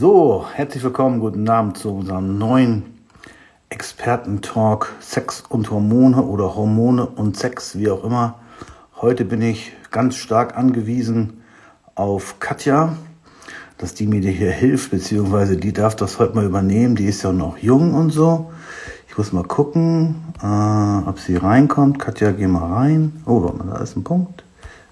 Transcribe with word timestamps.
So, 0.00 0.46
herzlich 0.54 0.84
willkommen, 0.84 1.18
guten 1.18 1.48
Abend 1.48 1.76
zu 1.76 1.92
unserem 1.92 2.38
neuen 2.38 2.84
Experten-Talk 3.68 4.94
Sex 5.00 5.42
und 5.48 5.72
Hormone 5.72 6.22
oder 6.22 6.54
Hormone 6.54 7.04
und 7.04 7.36
Sex, 7.36 7.76
wie 7.76 7.90
auch 7.90 8.04
immer. 8.04 8.38
Heute 9.00 9.24
bin 9.24 9.42
ich 9.42 9.72
ganz 9.90 10.14
stark 10.14 10.56
angewiesen 10.56 11.42
auf 11.96 12.38
Katja, 12.38 12.96
dass 13.78 13.94
die 13.94 14.06
mir 14.06 14.20
hier 14.20 14.52
hilft, 14.52 14.92
beziehungsweise 14.92 15.56
die 15.56 15.72
darf 15.72 15.96
das 15.96 16.20
heute 16.20 16.36
mal 16.36 16.44
übernehmen. 16.44 16.94
Die 16.94 17.06
ist 17.06 17.24
ja 17.24 17.32
noch 17.32 17.58
jung 17.58 17.94
und 17.94 18.10
so. 18.10 18.52
Ich 19.08 19.18
muss 19.18 19.32
mal 19.32 19.42
gucken, 19.42 20.14
äh, 20.40 21.08
ob 21.08 21.18
sie 21.18 21.34
reinkommt. 21.34 21.98
Katja, 21.98 22.30
geh 22.30 22.46
mal 22.46 22.72
rein. 22.72 23.20
Oh, 23.26 23.42
warte 23.42 23.56
mal, 23.56 23.74
da 23.74 23.82
ist 23.82 23.96
ein 23.96 24.04
Punkt. 24.04 24.44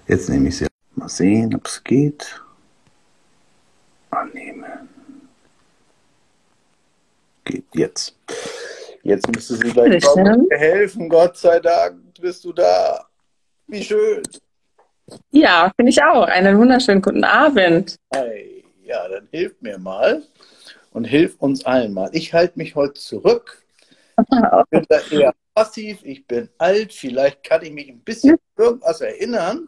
Jetzt 0.05 0.27
nehme 0.27 0.49
ich 0.49 0.57
sie. 0.57 0.67
Mal 0.95 1.07
sehen, 1.07 1.55
ob 1.55 1.65
es 1.65 1.81
geht. 1.81 2.41
Annehmen. 4.09 4.65
Geht 7.47 7.63
jetzt. 7.77 8.15
Jetzt 9.03 9.27
müsste 9.33 9.55
sie 9.55 9.71
gleich 9.71 10.03
helfen. 10.51 11.07
Gott 11.09 11.37
sei 11.37 11.59
Dank 11.59 12.19
bist 12.19 12.43
du 12.43 12.51
da. 12.53 13.05
Wie 13.67 13.83
schön. 13.83 14.23
Ja, 15.31 15.71
finde 15.75 15.91
ich 15.91 16.03
auch. 16.03 16.27
Einen 16.27 16.57
wunderschönen 16.57 17.01
guten 17.01 17.23
Abend. 17.23 17.95
Hey, 18.13 18.65
ja, 18.83 19.07
dann 19.07 19.27
hilf 19.31 19.53
mir 19.61 19.77
mal 19.77 20.23
und 20.91 21.05
hilf 21.05 21.35
uns 21.39 21.65
allen 21.65 21.93
mal. 21.93 22.09
Ich 22.13 22.33
halte 22.33 22.57
mich 22.57 22.75
heute 22.75 22.95
zurück. 22.95 23.63
Ich 24.29 24.69
bin 24.71 24.85
da 24.89 24.99
eher 25.11 25.33
passiv, 25.53 25.99
ich 26.03 26.25
bin 26.25 26.49
alt, 26.57 26.91
vielleicht 26.91 27.43
kann 27.43 27.63
ich 27.63 27.71
mich 27.71 27.87
ein 27.87 27.99
bisschen 27.99 28.35
irgendwas 28.57 29.01
erinnern. 29.01 29.67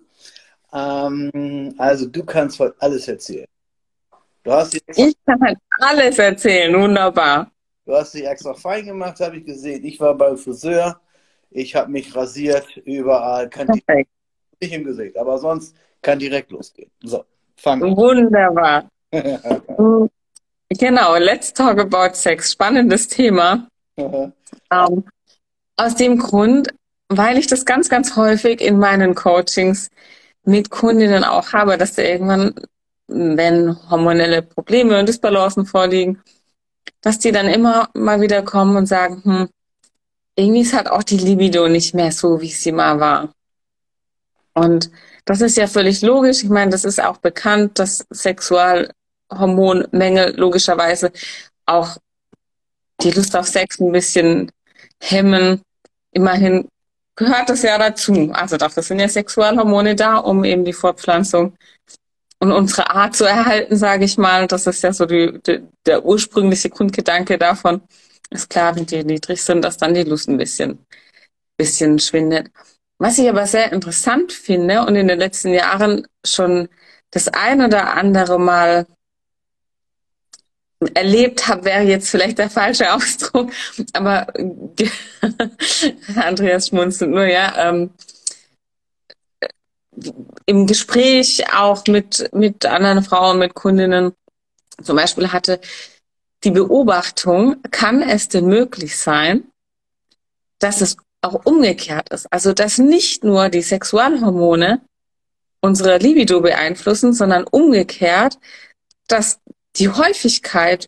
Ähm, 0.73 1.75
also 1.77 2.07
du 2.07 2.23
kannst 2.25 2.59
heute 2.59 2.75
alles 2.79 3.07
erzählen. 3.07 3.47
ich 4.44 5.16
kann 5.25 5.41
halt 5.41 5.59
alles 5.79 6.17
erzählen, 6.17 6.73
wunderbar. 6.81 7.51
Du 7.89 7.95
hast 7.95 8.13
dich 8.13 8.27
extra 8.27 8.53
fein 8.53 8.85
gemacht, 8.85 9.19
habe 9.19 9.37
ich 9.37 9.45
gesehen. 9.45 9.83
Ich 9.83 9.99
war 9.99 10.13
beim 10.13 10.37
Friseur, 10.37 11.01
ich 11.49 11.75
habe 11.75 11.89
mich 11.89 12.15
rasiert, 12.15 12.77
überall, 12.85 13.49
kann 13.49 13.65
direkt, 13.65 14.11
nicht 14.61 14.73
im 14.73 14.83
Gesicht, 14.83 15.17
aber 15.17 15.39
sonst 15.39 15.75
kann 16.03 16.19
direkt 16.19 16.51
losgehen. 16.51 16.91
So, 17.01 17.25
fang 17.55 17.81
an. 17.81 17.97
Wunderbar. 17.97 18.87
genau, 20.69 21.17
let's 21.17 21.51
talk 21.51 21.79
about 21.79 22.13
sex. 22.13 22.51
Spannendes 22.51 23.07
Thema. 23.07 23.67
um, 23.95 24.33
ähm, 24.71 25.03
aus 25.75 25.95
dem 25.95 26.19
Grund, 26.19 26.67
weil 27.07 27.39
ich 27.39 27.47
das 27.47 27.65
ganz, 27.65 27.89
ganz 27.89 28.15
häufig 28.15 28.61
in 28.61 28.77
meinen 28.77 29.15
Coachings 29.15 29.89
mit 30.43 30.69
Kundinnen 30.69 31.23
auch 31.23 31.53
habe, 31.53 31.75
dass 31.75 31.95
da 31.95 32.03
irgendwann, 32.03 32.53
wenn 33.07 33.75
hormonelle 33.89 34.43
Probleme 34.43 34.99
und 34.99 35.09
Disbalancen 35.09 35.65
vorliegen, 35.65 36.21
dass 37.02 37.19
die 37.19 37.31
dann 37.31 37.47
immer 37.47 37.89
mal 37.94 38.22
wieder 38.22 38.41
kommen 38.44 38.75
und 38.75 38.85
sagen, 38.85 39.22
hm, 39.23 39.49
irgendwie 40.35 40.61
ist 40.61 40.73
halt 40.73 40.89
auch 40.89 41.03
die 41.03 41.17
Libido 41.17 41.67
nicht 41.67 41.94
mehr 41.94 42.11
so, 42.11 42.41
wie 42.41 42.49
sie 42.49 42.72
mal 42.72 42.99
war. 42.99 43.33
Und 44.53 44.89
das 45.25 45.41
ist 45.41 45.57
ja 45.57 45.67
völlig 45.67 46.02
logisch. 46.02 46.44
Ich 46.44 46.50
meine, 46.50 46.72
das 46.72 46.85
ist 46.85 47.02
auch 47.02 47.17
bekannt, 47.17 47.80
dass 47.80 48.05
Sexualhormonmängel 48.09 50.35
logischerweise 50.38 51.11
auch 51.66 51.97
die 53.02 53.11
Lust 53.11 53.35
auf 53.35 53.47
Sex 53.47 53.80
ein 53.80 53.91
bisschen 53.91 54.52
hemmen. 55.02 55.61
Immerhin 56.11 56.67
gehört 57.16 57.50
das 57.50 57.61
ja 57.61 57.77
dazu. 57.77 58.31
Also 58.33 58.57
dafür 58.57 58.83
sind 58.83 59.00
ja 59.00 59.07
Sexualhormone 59.07 59.95
da, 59.95 60.17
um 60.17 60.44
eben 60.44 60.66
die 60.66 60.73
Fortpflanzung 60.73 61.55
und 62.39 62.51
unsere 62.51 62.89
Art 62.89 63.15
zu 63.15 63.25
erhalten, 63.25 63.75
sage 63.75 64.05
ich 64.05 64.17
mal. 64.17 64.47
Das 64.47 64.66
ist 64.66 64.81
ja 64.81 64.94
so 64.94 65.05
die, 65.05 65.39
die, 65.45 65.61
der 65.85 66.05
ursprüngliche 66.05 66.69
Grundgedanke 66.69 67.38
davon. 67.38 67.81
Ist 68.29 68.50
klar, 68.50 68.75
wenn 68.75 68.85
die 68.85 69.03
niedrig 69.03 69.41
sind, 69.44 69.63
dass 69.63 69.77
dann 69.77 69.94
die 69.94 70.03
Lust 70.03 70.29
ein 70.29 70.38
bisschen, 70.38 70.85
bisschen 71.57 71.99
schwindet. 71.99 72.49
Was 72.97 73.17
ich 73.17 73.29
aber 73.29 73.47
sehr 73.47 73.72
interessant 73.72 74.31
finde 74.31 74.85
und 74.85 74.95
in 74.95 75.07
den 75.07 75.19
letzten 75.19 75.53
Jahren 75.53 76.05
schon 76.25 76.69
das 77.11 77.28
ein 77.28 77.61
oder 77.61 77.94
andere 77.94 78.39
Mal 78.39 78.85
erlebt 80.94 81.47
habe, 81.47 81.66
wäre 81.66 81.83
jetzt 81.83 82.09
vielleicht 82.09 82.38
der 82.38 82.49
falsche 82.49 82.94
Ausdruck, 82.94 83.51
aber 83.94 84.28
Andreas 86.16 86.67
schmunzelt 86.67 87.11
nur, 87.11 87.25
ja. 87.25 87.69
Ähm, 87.69 87.91
im 90.45 90.67
Gespräch 90.67 91.43
auch 91.53 91.85
mit, 91.87 92.29
mit 92.33 92.65
anderen 92.65 93.03
Frauen, 93.03 93.39
mit 93.39 93.53
Kundinnen 93.53 94.13
zum 94.83 94.95
Beispiel 94.95 95.31
hatte, 95.31 95.59
die 96.43 96.51
Beobachtung, 96.51 97.57
kann 97.71 98.01
es 98.01 98.29
denn 98.29 98.45
möglich 98.45 98.97
sein, 98.97 99.43
dass 100.59 100.81
es 100.81 100.97
auch 101.21 101.45
umgekehrt 101.45 102.09
ist? 102.09 102.31
Also, 102.31 102.53
dass 102.53 102.77
nicht 102.77 103.23
nur 103.23 103.49
die 103.49 103.61
Sexualhormone 103.61 104.81
unsere 105.61 105.97
Libido 105.97 106.39
beeinflussen, 106.39 107.13
sondern 107.13 107.43
umgekehrt, 107.43 108.39
dass 109.07 109.39
die 109.75 109.89
Häufigkeit, 109.89 110.87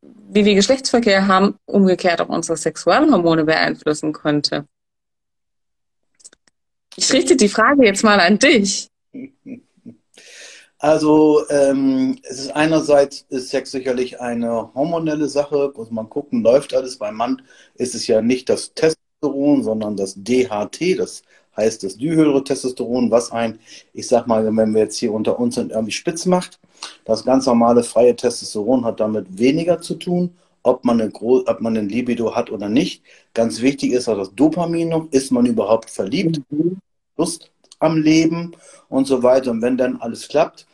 wie 0.00 0.44
wir 0.44 0.54
Geschlechtsverkehr 0.54 1.26
haben, 1.26 1.58
umgekehrt 1.66 2.20
auch 2.20 2.28
unsere 2.28 2.56
Sexualhormone 2.56 3.44
beeinflussen 3.44 4.12
könnte. 4.12 4.66
Ich 6.98 7.12
richte 7.12 7.36
die 7.36 7.48
Frage 7.48 7.84
jetzt 7.84 8.02
mal 8.02 8.18
an 8.18 8.40
dich. 8.40 8.88
Also 10.80 11.42
ähm, 11.48 12.18
es 12.22 12.40
ist 12.40 12.50
einerseits 12.50 13.24
ist 13.28 13.50
Sex 13.50 13.70
sicherlich 13.70 14.20
eine 14.20 14.74
hormonelle 14.74 15.28
Sache, 15.28 15.72
muss 15.76 15.92
man 15.92 16.08
gucken, 16.08 16.42
läuft 16.42 16.74
alles. 16.74 16.98
Beim 16.98 17.14
Mann 17.14 17.42
ist 17.76 17.94
es 17.94 18.08
ja 18.08 18.20
nicht 18.20 18.48
das 18.48 18.74
Testosteron, 18.74 19.62
sondern 19.62 19.96
das 19.96 20.14
DHT, 20.16 20.98
das 20.98 21.22
heißt 21.56 21.84
das 21.84 21.98
Dihydrotestosteron, 21.98 23.12
was 23.12 23.30
ein, 23.30 23.60
ich 23.92 24.08
sag 24.08 24.26
mal, 24.26 24.44
wenn 24.44 24.74
wir 24.74 24.82
jetzt 24.82 24.98
hier 24.98 25.12
unter 25.12 25.38
uns 25.38 25.54
sind, 25.54 25.70
irgendwie 25.70 25.92
spitz 25.92 26.26
macht. 26.26 26.58
Das 27.04 27.24
ganz 27.24 27.46
normale 27.46 27.84
freie 27.84 28.16
Testosteron 28.16 28.84
hat 28.84 28.98
damit 28.98 29.38
weniger 29.38 29.80
zu 29.80 29.94
tun, 29.94 30.36
ob 30.64 30.84
man, 30.84 31.00
eine 31.00 31.12
ob 31.12 31.60
man 31.60 31.76
ein 31.76 31.88
Libido 31.88 32.34
hat 32.34 32.50
oder 32.50 32.68
nicht. 32.68 33.02
Ganz 33.34 33.62
wichtig 33.62 33.92
ist 33.92 34.08
auch 34.08 34.16
das 34.16 34.34
Dopamin 34.34 34.88
noch. 34.88 35.08
Ist 35.12 35.30
man 35.30 35.46
überhaupt 35.46 35.90
verliebt? 35.90 36.40
Mhm. 36.50 36.78
Lust 37.18 37.50
am 37.80 37.96
Leben 37.96 38.52
und 38.88 39.06
so 39.06 39.22
weiter. 39.22 39.50
Und 39.50 39.62
wenn 39.62 39.76
dann 39.76 39.96
alles 39.96 40.28
klappt, 40.28 40.66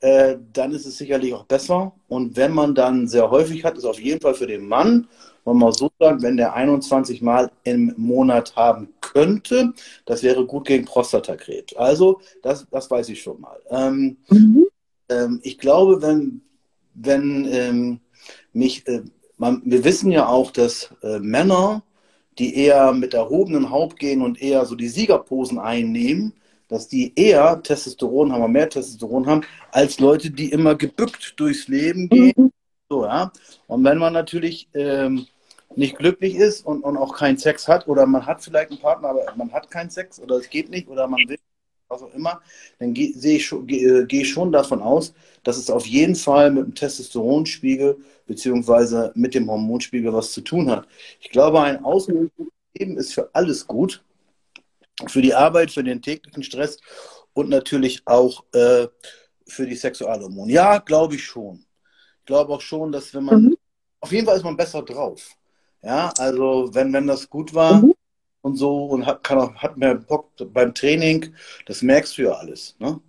äh, 0.00 0.36
dann 0.52 0.72
ist 0.72 0.84
es 0.84 0.98
sicherlich 0.98 1.32
auch 1.32 1.44
besser. 1.44 1.92
Und 2.08 2.36
wenn 2.36 2.52
man 2.52 2.74
dann 2.74 3.08
sehr 3.08 3.30
häufig 3.30 3.64
hat, 3.64 3.78
ist 3.78 3.84
auf 3.84 4.00
jeden 4.00 4.20
Fall 4.20 4.34
für 4.34 4.46
den 4.46 4.66
Mann, 4.68 5.08
wir 5.44 5.54
mal 5.54 5.72
so 5.72 5.90
sagen, 5.98 6.22
wenn 6.22 6.36
der 6.36 6.54
21 6.54 7.20
Mal 7.22 7.50
im 7.64 7.94
Monat 7.96 8.54
haben 8.56 8.88
könnte, 9.00 9.72
das 10.04 10.22
wäre 10.22 10.46
gut 10.46 10.66
gegen 10.66 10.84
Prostatakrebs. 10.84 11.74
Also, 11.76 12.20
das, 12.42 12.66
das 12.70 12.90
weiß 12.90 13.08
ich 13.08 13.22
schon 13.22 13.40
mal. 13.40 13.58
Ähm, 13.70 14.16
mhm. 14.28 14.66
ähm, 15.08 15.40
ich 15.42 15.58
glaube, 15.58 16.00
wenn, 16.02 16.42
wenn 16.94 17.46
ähm, 17.50 18.00
mich, 18.52 18.86
äh, 18.86 19.02
man, 19.36 19.62
wir 19.64 19.84
wissen 19.84 20.12
ja 20.12 20.28
auch, 20.28 20.52
dass 20.52 20.94
äh, 21.02 21.18
Männer 21.18 21.82
die 22.38 22.56
eher 22.56 22.92
mit 22.92 23.14
erhobenem 23.14 23.70
Haupt 23.70 23.98
gehen 23.98 24.22
und 24.22 24.40
eher 24.40 24.64
so 24.64 24.74
die 24.74 24.88
Siegerposen 24.88 25.58
einnehmen, 25.58 26.34
dass 26.68 26.88
die 26.88 27.12
eher 27.16 27.62
Testosteron 27.62 28.32
haben, 28.32 28.52
mehr 28.52 28.68
Testosteron 28.68 29.26
haben, 29.26 29.42
als 29.72 30.00
Leute, 30.00 30.30
die 30.30 30.50
immer 30.50 30.74
gebückt 30.74 31.34
durchs 31.36 31.68
Leben 31.68 32.08
gehen. 32.08 32.32
Mhm. 32.36 32.52
So, 32.88 33.04
ja. 33.04 33.32
Und 33.66 33.84
wenn 33.84 33.98
man 33.98 34.12
natürlich 34.12 34.68
ähm, 34.74 35.26
nicht 35.76 35.98
glücklich 35.98 36.34
ist 36.34 36.64
und, 36.64 36.82
und 36.82 36.96
auch 36.96 37.14
keinen 37.14 37.38
Sex 37.38 37.68
hat, 37.68 37.88
oder 37.88 38.06
man 38.06 38.26
hat 38.26 38.42
vielleicht 38.42 38.70
einen 38.70 38.80
Partner, 38.80 39.08
aber 39.08 39.24
man 39.36 39.52
hat 39.52 39.70
keinen 39.70 39.90
Sex 39.90 40.18
oder 40.20 40.36
es 40.36 40.48
geht 40.48 40.70
nicht, 40.70 40.88
oder 40.88 41.06
man 41.06 41.20
will 41.28 41.38
was 41.92 42.02
auch 42.02 42.14
immer, 42.14 42.40
dann 42.78 42.94
gehe 42.94 43.10
ich, 43.10 43.46
schon, 43.46 43.66
geh, 43.66 44.04
geh 44.06 44.22
ich 44.22 44.30
schon 44.30 44.50
davon 44.50 44.82
aus, 44.82 45.14
dass 45.44 45.56
es 45.56 45.70
auf 45.70 45.86
jeden 45.86 46.16
Fall 46.16 46.50
mit 46.50 46.64
dem 46.64 46.74
Testosteronspiegel 46.74 47.98
beziehungsweise 48.26 49.12
mit 49.14 49.34
dem 49.34 49.50
Hormonspiegel 49.50 50.12
was 50.12 50.32
zu 50.32 50.40
tun 50.40 50.70
hat. 50.70 50.86
Ich 51.20 51.30
glaube, 51.30 51.60
ein 51.60 51.84
ausgewogenes 51.84 52.52
Leben 52.74 52.96
ist 52.96 53.14
für 53.14 53.30
alles 53.34 53.66
gut. 53.66 54.02
Für 55.06 55.22
die 55.22 55.34
Arbeit, 55.34 55.70
für 55.70 55.82
den 55.82 56.02
täglichen 56.02 56.42
Stress 56.42 56.78
und 57.32 57.48
natürlich 57.48 58.02
auch 58.04 58.44
äh, 58.52 58.86
für 59.46 59.66
die 59.66 59.74
Sexualhormone. 59.74 60.52
Ja, 60.52 60.78
glaube 60.78 61.16
ich 61.16 61.24
schon. 61.24 61.64
Ich 62.20 62.26
glaube 62.26 62.52
auch 62.52 62.60
schon, 62.60 62.92
dass 62.92 63.12
wenn 63.14 63.24
man, 63.24 63.42
mhm. 63.44 63.56
auf 64.00 64.12
jeden 64.12 64.26
Fall 64.26 64.36
ist 64.36 64.44
man 64.44 64.56
besser 64.56 64.82
drauf. 64.82 65.34
Ja, 65.82 66.12
also 66.18 66.70
wenn, 66.72 66.92
wenn 66.92 67.06
das 67.06 67.28
gut 67.28 67.52
war 67.52 67.82
mhm. 67.82 67.94
Und 68.42 68.56
so 68.56 68.86
und 68.86 69.06
hat, 69.06 69.24
kann 69.24 69.38
auch, 69.38 69.54
hat 69.54 69.76
mehr 69.76 69.94
Bock 69.94 70.30
beim 70.52 70.74
Training, 70.74 71.34
das 71.66 71.82
merkst 71.82 72.18
du 72.18 72.22
ja 72.22 72.32
alles. 72.32 72.76
Ne? 72.78 73.00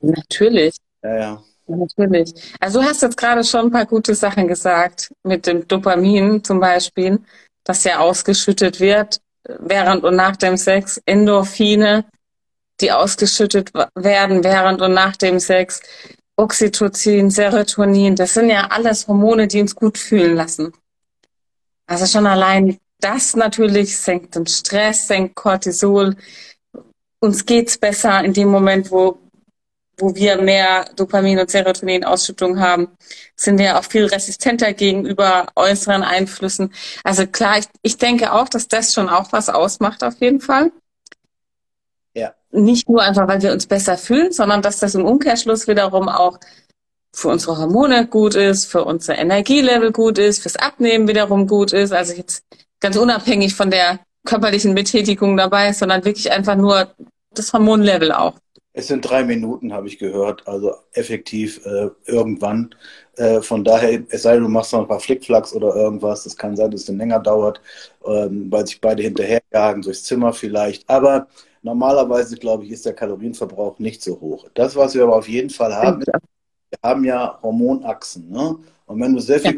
Natürlich. 0.00 0.76
Ja, 1.02 1.16
ja. 1.16 1.42
Natürlich. 1.66 2.34
Also 2.58 2.80
du 2.80 2.86
hast 2.86 3.02
jetzt 3.02 3.16
gerade 3.16 3.44
schon 3.44 3.66
ein 3.66 3.70
paar 3.70 3.86
gute 3.86 4.14
Sachen 4.14 4.48
gesagt, 4.48 5.12
mit 5.22 5.46
dem 5.46 5.66
Dopamin 5.68 6.42
zum 6.42 6.58
Beispiel, 6.58 7.20
das 7.64 7.84
ja 7.84 8.00
ausgeschüttet 8.00 8.80
wird 8.80 9.20
während 9.44 10.04
und 10.04 10.16
nach 10.16 10.36
dem 10.36 10.56
Sex, 10.56 11.00
Endorphine, 11.06 12.04
die 12.80 12.90
ausgeschüttet 12.90 13.72
werden 13.94 14.42
während 14.42 14.82
und 14.82 14.94
nach 14.94 15.16
dem 15.16 15.38
Sex. 15.38 15.80
Oxytocin, 16.36 17.30
Serotonin, 17.30 18.16
das 18.16 18.34
sind 18.34 18.48
ja 18.48 18.68
alles 18.70 19.06
Hormone, 19.06 19.46
die 19.46 19.60
uns 19.60 19.74
gut 19.74 19.98
fühlen 19.98 20.34
lassen. 20.36 20.72
Also 21.86 22.06
schon 22.06 22.26
allein 22.26 22.78
das 23.00 23.36
natürlich 23.36 23.98
senkt 23.98 24.34
den 24.34 24.46
Stress, 24.46 25.06
senkt 25.08 25.34
Cortisol. 25.34 26.16
Uns 27.20 27.44
geht's 27.44 27.78
besser 27.78 28.22
in 28.24 28.32
dem 28.32 28.48
Moment, 28.48 28.90
wo, 28.90 29.18
wo 29.98 30.14
wir 30.14 30.40
mehr 30.40 30.86
Dopamin- 30.96 31.38
und 31.38 31.50
Serotonin-Ausschüttung 31.50 32.60
haben, 32.60 32.88
sind 33.36 33.58
wir 33.58 33.78
auch 33.78 33.84
viel 33.84 34.06
resistenter 34.06 34.72
gegenüber 34.72 35.46
äußeren 35.56 36.02
Einflüssen. 36.02 36.72
Also 37.04 37.26
klar, 37.26 37.58
ich, 37.58 37.66
ich 37.82 37.98
denke 37.98 38.32
auch, 38.32 38.48
dass 38.48 38.68
das 38.68 38.94
schon 38.94 39.08
auch 39.08 39.32
was 39.32 39.48
ausmacht 39.48 40.02
auf 40.02 40.20
jeden 40.20 40.40
Fall. 40.40 40.72
Ja. 42.14 42.34
Nicht 42.50 42.88
nur 42.88 43.02
einfach, 43.02 43.28
weil 43.28 43.42
wir 43.42 43.52
uns 43.52 43.66
besser 43.66 43.96
fühlen, 43.96 44.32
sondern 44.32 44.62
dass 44.62 44.78
das 44.78 44.94
im 44.94 45.04
Umkehrschluss 45.04 45.68
wiederum 45.68 46.08
auch 46.08 46.38
für 47.12 47.28
unsere 47.28 47.58
Hormone 47.58 48.06
gut 48.06 48.34
ist, 48.34 48.66
für 48.66 48.84
unser 48.84 49.18
Energielevel 49.18 49.92
gut 49.92 50.18
ist, 50.18 50.42
fürs 50.42 50.56
Abnehmen 50.56 51.08
wiederum 51.08 51.46
gut 51.46 51.72
ist. 51.72 51.92
Also 51.92 52.14
jetzt 52.14 52.44
ganz 52.80 52.96
unabhängig 52.96 53.54
von 53.54 53.70
der 53.70 54.00
körperlichen 54.24 54.74
Betätigung 54.74 55.36
dabei, 55.36 55.72
sondern 55.72 56.04
wirklich 56.04 56.30
einfach 56.30 56.56
nur 56.56 56.94
das 57.34 57.52
Hormonlevel 57.52 58.12
auch. 58.12 58.34
Es 58.72 58.86
sind 58.86 59.02
drei 59.02 59.24
Minuten, 59.24 59.72
habe 59.72 59.88
ich 59.88 59.98
gehört, 59.98 60.46
also 60.46 60.74
effektiv 60.92 61.64
äh, 61.66 61.88
irgendwann. 62.06 62.74
Äh, 63.16 63.40
von 63.40 63.64
daher, 63.64 64.00
es 64.10 64.22
sei 64.22 64.34
denn, 64.34 64.44
du 64.44 64.48
machst 64.48 64.72
noch 64.72 64.80
ein 64.80 64.88
paar 64.88 65.00
Flickflacks 65.00 65.52
oder 65.52 65.74
irgendwas, 65.74 66.24
das 66.24 66.36
kann 66.36 66.56
sein, 66.56 66.70
dass 66.70 66.82
es 66.82 66.86
dann 66.86 66.98
länger 66.98 67.18
dauert, 67.18 67.60
ähm, 68.06 68.46
weil 68.50 68.66
sich 68.66 68.80
beide 68.80 69.02
hinterherjagen, 69.02 69.82
durchs 69.82 70.04
Zimmer 70.04 70.32
vielleicht. 70.32 70.88
Aber 70.88 71.26
normalerweise, 71.62 72.36
glaube 72.36 72.64
ich, 72.64 72.70
ist 72.70 72.86
der 72.86 72.94
Kalorienverbrauch 72.94 73.80
nicht 73.80 74.02
so 74.02 74.20
hoch. 74.20 74.46
Das, 74.54 74.76
was 74.76 74.94
wir 74.94 75.02
aber 75.02 75.16
auf 75.16 75.28
jeden 75.28 75.50
Fall 75.50 75.74
haben, 75.74 76.02
ja 76.06 76.20
wir 76.70 76.78
haben 76.88 77.04
ja 77.04 77.38
Hormonachsen. 77.42 78.30
Ne? 78.30 78.58
Und 78.86 79.00
wenn 79.00 79.14
du 79.14 79.20
sehr 79.20 79.40
viel 79.40 79.52
ja. 79.52 79.56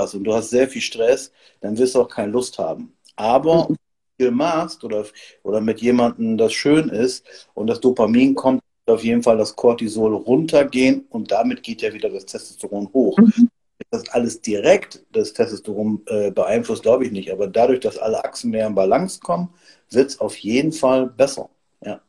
Hast 0.00 0.14
und 0.14 0.24
du 0.24 0.34
hast 0.34 0.50
sehr 0.50 0.68
viel 0.68 0.82
Stress, 0.82 1.32
dann 1.60 1.78
wirst 1.78 1.94
du 1.94 2.00
auch 2.00 2.08
keine 2.08 2.32
Lust 2.32 2.58
haben. 2.58 2.94
Aber 3.16 3.68
mhm. 3.68 3.76
viel 4.18 4.30
machst 4.30 4.82
oder, 4.84 5.04
oder 5.42 5.60
mit 5.60 5.80
jemandem 5.80 6.36
das 6.36 6.52
schön 6.52 6.88
ist 6.88 7.24
und 7.54 7.66
das 7.66 7.80
Dopamin 7.80 8.34
kommt, 8.34 8.62
auf 8.86 9.04
jeden 9.04 9.22
Fall 9.22 9.38
das 9.38 9.54
Cortisol 9.54 10.14
runtergehen 10.14 11.06
und 11.10 11.30
damit 11.30 11.62
geht 11.62 11.82
ja 11.82 11.92
wieder 11.92 12.08
das 12.08 12.26
Testosteron 12.26 12.92
hoch. 12.92 13.16
Mhm. 13.18 13.48
Das 13.90 14.08
alles 14.10 14.40
direkt 14.40 15.04
das 15.12 15.32
Testosteron 15.32 16.02
äh, 16.06 16.30
beeinflusst, 16.30 16.82
glaube 16.82 17.04
ich 17.04 17.12
nicht. 17.12 17.30
Aber 17.30 17.46
dadurch, 17.46 17.80
dass 17.80 17.98
alle 17.98 18.24
Achsen 18.24 18.50
mehr 18.50 18.66
in 18.66 18.74
Balance 18.74 19.20
kommen, 19.20 19.50
wird 19.90 20.10
es 20.10 20.20
auf 20.20 20.36
jeden 20.36 20.72
Fall 20.72 21.06
besser. 21.06 21.50
Ja. 21.84 22.00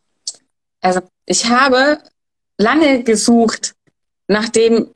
Also 0.81 1.01
ich 1.25 1.49
habe 1.49 1.99
lange 2.57 3.03
gesucht 3.03 3.75
nachdem 4.31 4.93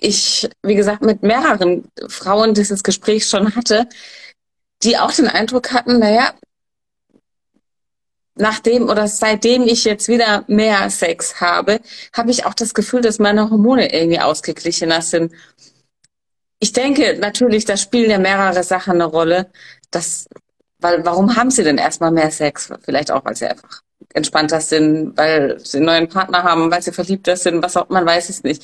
ich, 0.00 0.48
wie 0.62 0.74
gesagt, 0.74 1.02
mit 1.02 1.22
mehreren 1.22 1.84
Frauen 2.08 2.54
dieses 2.54 2.82
Gespräch 2.82 3.26
schon 3.26 3.54
hatte, 3.54 3.88
die 4.82 4.98
auch 4.98 5.12
den 5.12 5.28
Eindruck 5.28 5.72
hatten, 5.72 5.98
naja, 5.98 6.34
nachdem 8.36 8.88
oder 8.88 9.08
seitdem 9.08 9.62
ich 9.62 9.84
jetzt 9.84 10.08
wieder 10.08 10.44
mehr 10.46 10.88
Sex 10.90 11.40
habe, 11.40 11.80
habe 12.12 12.30
ich 12.30 12.44
auch 12.46 12.54
das 12.54 12.74
Gefühl, 12.74 13.00
dass 13.00 13.18
meine 13.18 13.50
Hormone 13.50 13.92
irgendwie 13.92 14.20
ausgeglichener 14.20 15.02
sind. 15.02 15.32
Ich 16.58 16.72
denke 16.72 17.16
natürlich, 17.18 17.64
da 17.64 17.76
spielen 17.76 18.10
ja 18.10 18.18
mehrere 18.18 18.62
Sachen 18.62 18.94
eine 18.94 19.04
Rolle. 19.04 19.50
Das, 19.90 20.26
weil, 20.78 21.04
warum 21.04 21.36
haben 21.36 21.50
sie 21.50 21.64
denn 21.64 21.78
erstmal 21.78 22.10
mehr 22.10 22.30
Sex? 22.30 22.70
Vielleicht 22.84 23.10
auch, 23.10 23.24
weil 23.24 23.36
sie 23.36 23.46
einfach 23.46 23.82
entspannter 24.14 24.60
sind, 24.60 25.16
weil 25.16 25.58
sie 25.60 25.78
einen 25.78 25.86
neuen 25.86 26.08
Partner 26.08 26.42
haben, 26.42 26.70
weil 26.70 26.82
sie 26.82 26.92
verliebter 26.92 27.36
sind, 27.36 27.62
was 27.62 27.76
auch, 27.76 27.88
man 27.88 28.06
weiß 28.06 28.28
es 28.30 28.42
nicht. 28.42 28.62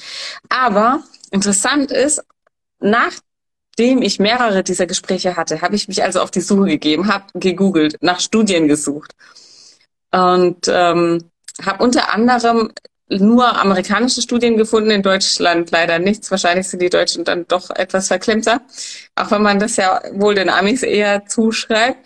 Aber 0.49 1.02
interessant 1.32 1.90
ist, 1.90 2.23
nachdem 2.79 4.02
ich 4.02 4.20
mehrere 4.20 4.62
dieser 4.62 4.87
Gespräche 4.87 5.37
hatte, 5.37 5.62
habe 5.62 5.75
ich 5.75 5.88
mich 5.88 6.02
also 6.02 6.20
auf 6.20 6.31
die 6.31 6.40
Suche 6.40 6.67
gegeben, 6.67 7.12
habe 7.12 7.25
gegoogelt, 7.34 7.96
nach 8.00 8.20
Studien 8.20 8.69
gesucht 8.69 9.12
und 10.12 10.69
ähm, 10.69 11.31
habe 11.64 11.82
unter 11.82 12.12
anderem 12.12 12.70
nur 13.08 13.61
amerikanische 13.61 14.23
Studien 14.23 14.56
gefunden, 14.56 14.90
in 14.90 15.02
Deutschland 15.02 15.70
leider 15.70 15.99
nichts. 15.99 16.31
Wahrscheinlich 16.31 16.69
sind 16.69 16.81
die 16.81 16.88
Deutschen 16.88 17.25
dann 17.25 17.46
doch 17.46 17.70
etwas 17.70 18.08
verklemmter, 18.08 18.62
auch 19.17 19.31
wenn 19.31 19.43
man 19.43 19.58
das 19.58 19.76
ja 19.76 20.00
wohl 20.12 20.34
den 20.34 20.49
Amis 20.49 20.82
eher 20.82 21.26
zuschreibt. 21.26 21.99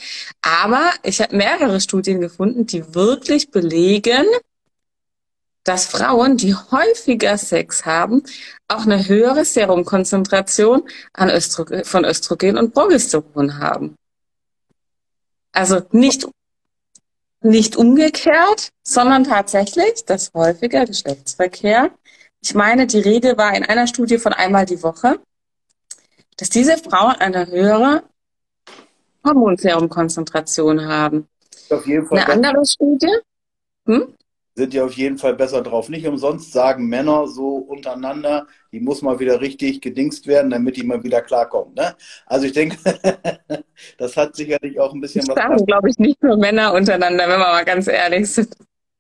Aber 0.42 0.90
ich 1.02 1.20
habe 1.20 1.36
mehrere 1.36 1.80
Studien 1.80 2.20
gefunden, 2.20 2.66
die 2.66 2.94
wirklich 2.94 3.50
belegen, 3.50 4.24
dass 5.66 5.86
Frauen, 5.86 6.36
die 6.36 6.54
häufiger 6.54 7.36
Sex 7.36 7.84
haben, 7.84 8.22
auch 8.68 8.86
eine 8.86 9.08
höhere 9.08 9.44
Serumkonzentration 9.44 10.88
an 11.12 11.28
Östrogen, 11.28 11.84
von 11.84 12.04
Östrogen 12.04 12.56
und 12.56 12.72
Progesteron 12.72 13.58
haben. 13.58 13.96
Also 15.52 15.82
nicht 15.90 16.26
nicht 17.40 17.76
umgekehrt, 17.76 18.70
sondern 18.82 19.24
tatsächlich 19.24 20.04
das 20.04 20.32
häufige 20.34 20.84
Geschlechtsverkehr. 20.84 21.90
Ich 22.40 22.54
meine, 22.54 22.86
die 22.86 23.00
Regel 23.00 23.36
war 23.36 23.54
in 23.54 23.64
einer 23.64 23.86
Studie 23.86 24.18
von 24.18 24.32
einmal 24.32 24.66
die 24.66 24.82
Woche, 24.82 25.20
dass 26.36 26.48
diese 26.48 26.76
Frauen 26.76 27.16
eine 27.16 27.46
höhere 27.46 28.04
Hormonserumkonzentration 29.24 30.86
haben. 30.86 31.28
Auf 31.70 31.86
jeden 31.86 32.06
Fall 32.06 32.18
eine 32.18 32.48
andere 32.48 32.64
Studie? 32.64 33.14
Hm? 33.86 34.14
Sind 34.56 34.72
ja 34.72 34.84
auf 34.84 34.94
jeden 34.94 35.18
Fall 35.18 35.34
besser 35.34 35.62
drauf. 35.62 35.88
Nicht 35.88 36.06
umsonst 36.06 36.52
sagen 36.52 36.86
Männer 36.86 37.28
so 37.28 37.56
untereinander, 37.56 38.46
die 38.72 38.80
muss 38.80 39.02
mal 39.02 39.18
wieder 39.18 39.40
richtig 39.40 39.82
gedingst 39.82 40.26
werden, 40.26 40.50
damit 40.50 40.76
die 40.76 40.82
mal 40.82 41.04
wieder 41.04 41.20
klarkommt. 41.20 41.76
Ne? 41.76 41.94
Also 42.24 42.46
ich 42.46 42.52
denke, 42.52 42.78
das 43.98 44.16
hat 44.16 44.34
sicherlich 44.34 44.80
auch 44.80 44.94
ein 44.94 45.00
bisschen 45.00 45.26
das 45.26 45.36
was. 45.36 45.42
Sagen, 45.42 45.66
glaube 45.66 45.90
ich, 45.90 45.98
nicht 45.98 46.22
nur 46.22 46.38
Männer 46.38 46.72
untereinander, 46.72 47.24
wenn 47.24 47.38
wir 47.38 47.38
mal 47.38 47.64
ganz 47.64 47.86
ehrlich 47.86 48.32
sind. 48.32 48.56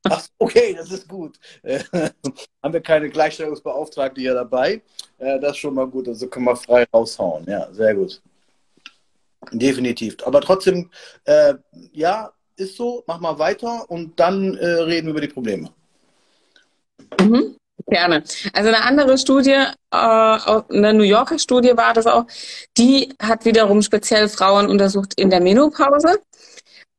Ach, 0.08 0.24
okay, 0.38 0.74
das 0.76 0.92
ist 0.92 1.08
gut. 1.08 1.38
Äh, 1.62 1.80
haben 2.62 2.74
wir 2.74 2.82
keine 2.82 3.08
Gleichstellungsbeauftragte 3.08 4.20
hier 4.20 4.34
dabei? 4.34 4.82
Äh, 5.18 5.40
das 5.40 5.52
ist 5.52 5.58
schon 5.58 5.74
mal 5.74 5.86
gut. 5.86 6.06
Also 6.06 6.28
können 6.28 6.44
wir 6.44 6.54
frei 6.54 6.86
raushauen. 6.92 7.44
Ja, 7.48 7.72
sehr 7.72 7.94
gut. 7.94 8.20
Definitiv. 9.52 10.16
Aber 10.24 10.40
trotzdem, 10.42 10.90
äh, 11.24 11.54
ja, 11.92 12.32
ist 12.56 12.76
so, 12.76 13.04
mach 13.06 13.20
mal 13.20 13.38
weiter 13.38 13.90
und 13.90 14.18
dann 14.18 14.56
äh, 14.56 14.66
reden 14.66 15.06
wir 15.06 15.12
über 15.12 15.20
die 15.20 15.28
Probleme. 15.28 15.70
Mhm, 17.20 17.56
gerne. 17.86 18.22
Also 18.52 18.68
eine 18.68 18.82
andere 18.82 19.18
Studie, 19.18 19.50
äh, 19.50 19.66
eine 19.90 20.94
New 20.94 21.02
Yorker 21.02 21.38
Studie 21.38 21.76
war 21.76 21.92
das 21.92 22.06
auch, 22.06 22.26
die 22.76 23.14
hat 23.20 23.44
wiederum 23.44 23.82
speziell 23.82 24.28
Frauen 24.28 24.68
untersucht 24.68 25.14
in 25.16 25.30
der 25.30 25.40
Menopause. 25.40 26.20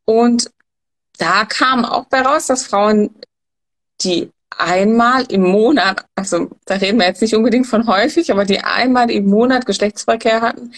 Und 0.05 0.49
da 1.17 1.45
kam 1.45 1.83
auch 1.83 2.05
bei 2.05 2.21
raus, 2.21 2.47
dass 2.47 2.65
Frauen, 2.65 3.15
die 4.01 4.29
einmal 4.49 5.25
im 5.31 5.43
Monat, 5.43 6.05
also 6.15 6.49
da 6.65 6.75
reden 6.75 6.99
wir 6.99 7.07
jetzt 7.07 7.21
nicht 7.21 7.35
unbedingt 7.35 7.67
von 7.67 7.87
häufig, 7.87 8.31
aber 8.31 8.45
die 8.45 8.59
einmal 8.59 9.11
im 9.11 9.27
Monat 9.27 9.65
Geschlechtsverkehr 9.65 10.41
hatten, 10.41 10.71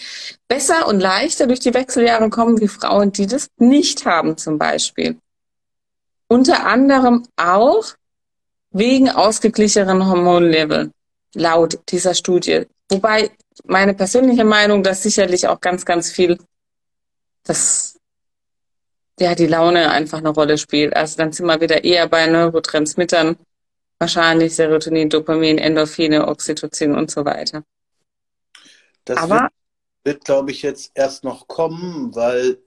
besser 0.48 0.86
und 0.86 1.00
leichter 1.00 1.46
durch 1.46 1.60
die 1.60 1.74
Wechseljahre 1.74 2.30
kommen 2.30 2.60
wie 2.60 2.68
Frauen, 2.68 3.12
die 3.12 3.26
das 3.26 3.48
nicht 3.58 4.04
haben 4.06 4.36
zum 4.36 4.58
Beispiel. 4.58 5.16
Unter 6.28 6.66
anderem 6.66 7.26
auch 7.36 7.84
wegen 8.70 9.10
ausgeglichenen 9.10 10.06
Hormonlevel, 10.06 10.92
laut 11.34 11.78
dieser 11.88 12.14
Studie. 12.14 12.66
Wobei 12.88 13.30
meine 13.64 13.94
persönliche 13.94 14.44
Meinung, 14.44 14.82
dass 14.82 15.02
sicherlich 15.02 15.48
auch 15.48 15.60
ganz, 15.60 15.84
ganz 15.84 16.10
viel, 16.10 16.38
dass 17.44 17.98
ja 19.18 19.34
die 19.34 19.46
Laune 19.46 19.90
einfach 19.90 20.18
eine 20.18 20.30
Rolle 20.30 20.56
spielt. 20.58 20.96
Also 20.96 21.16
dann 21.16 21.32
sind 21.32 21.46
wir 21.46 21.60
wieder 21.60 21.84
eher 21.84 22.08
bei 22.08 22.26
Neurotransmittern, 22.26 23.36
Wahrscheinlich 24.00 24.56
Serotonin, 24.56 25.10
Dopamin, 25.10 25.58
Endorphine, 25.58 26.26
Oxytocin 26.26 26.94
und 26.94 27.10
so 27.10 27.24
weiter. 27.24 27.64
Das 29.04 29.18
Aber 29.18 29.42
wird, 29.42 29.52
wird 30.04 30.24
glaube 30.24 30.50
ich, 30.50 30.62
jetzt 30.62 30.90
erst 30.94 31.22
noch 31.22 31.46
kommen, 31.46 32.14
weil 32.14 32.58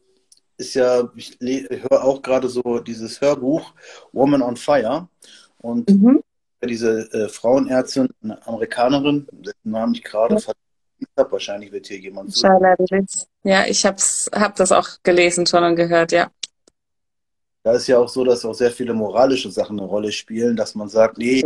ist 0.58 0.76
ja, 0.76 1.10
ich 1.16 1.38
höre 1.42 2.04
auch 2.04 2.22
gerade 2.22 2.48
so 2.48 2.80
dieses 2.80 3.20
Hörbuch 3.20 3.74
Woman 4.12 4.44
on 4.44 4.56
Fire 4.56 5.08
und 5.58 5.90
mhm. 5.90 6.24
diese 6.64 7.12
äh, 7.12 7.28
Frauenärztin, 7.30 8.10
eine 8.24 8.46
Amerikanerin, 8.46 9.28
dessen 9.32 9.72
Namen 9.72 9.96
ich 9.96 10.04
gerade 10.04 10.36
ja. 10.36 10.54
habe, 11.18 11.32
wahrscheinlich 11.32 11.72
wird 11.72 11.88
hier 11.88 11.98
jemand 11.98 12.32
so. 12.34 12.48
Ja, 13.44 13.66
ich 13.66 13.86
habe 13.88 13.98
hab 14.34 14.56
das 14.56 14.72
auch 14.72 14.90
gelesen 15.02 15.48
schon 15.48 15.64
und 15.64 15.76
gehört, 15.76 16.12
ja. 16.12 16.30
Da 17.64 17.74
ist 17.74 17.88
ja 17.88 17.98
auch 17.98 18.10
so, 18.10 18.24
dass 18.26 18.44
auch 18.44 18.54
sehr 18.54 18.72
viele 18.72 18.94
moralische 18.94 19.50
Sachen 19.50 19.80
eine 19.80 19.88
Rolle 19.88 20.12
spielen, 20.12 20.56
dass 20.56 20.76
man 20.76 20.90
sagt, 20.90 21.18
nee, 21.18 21.44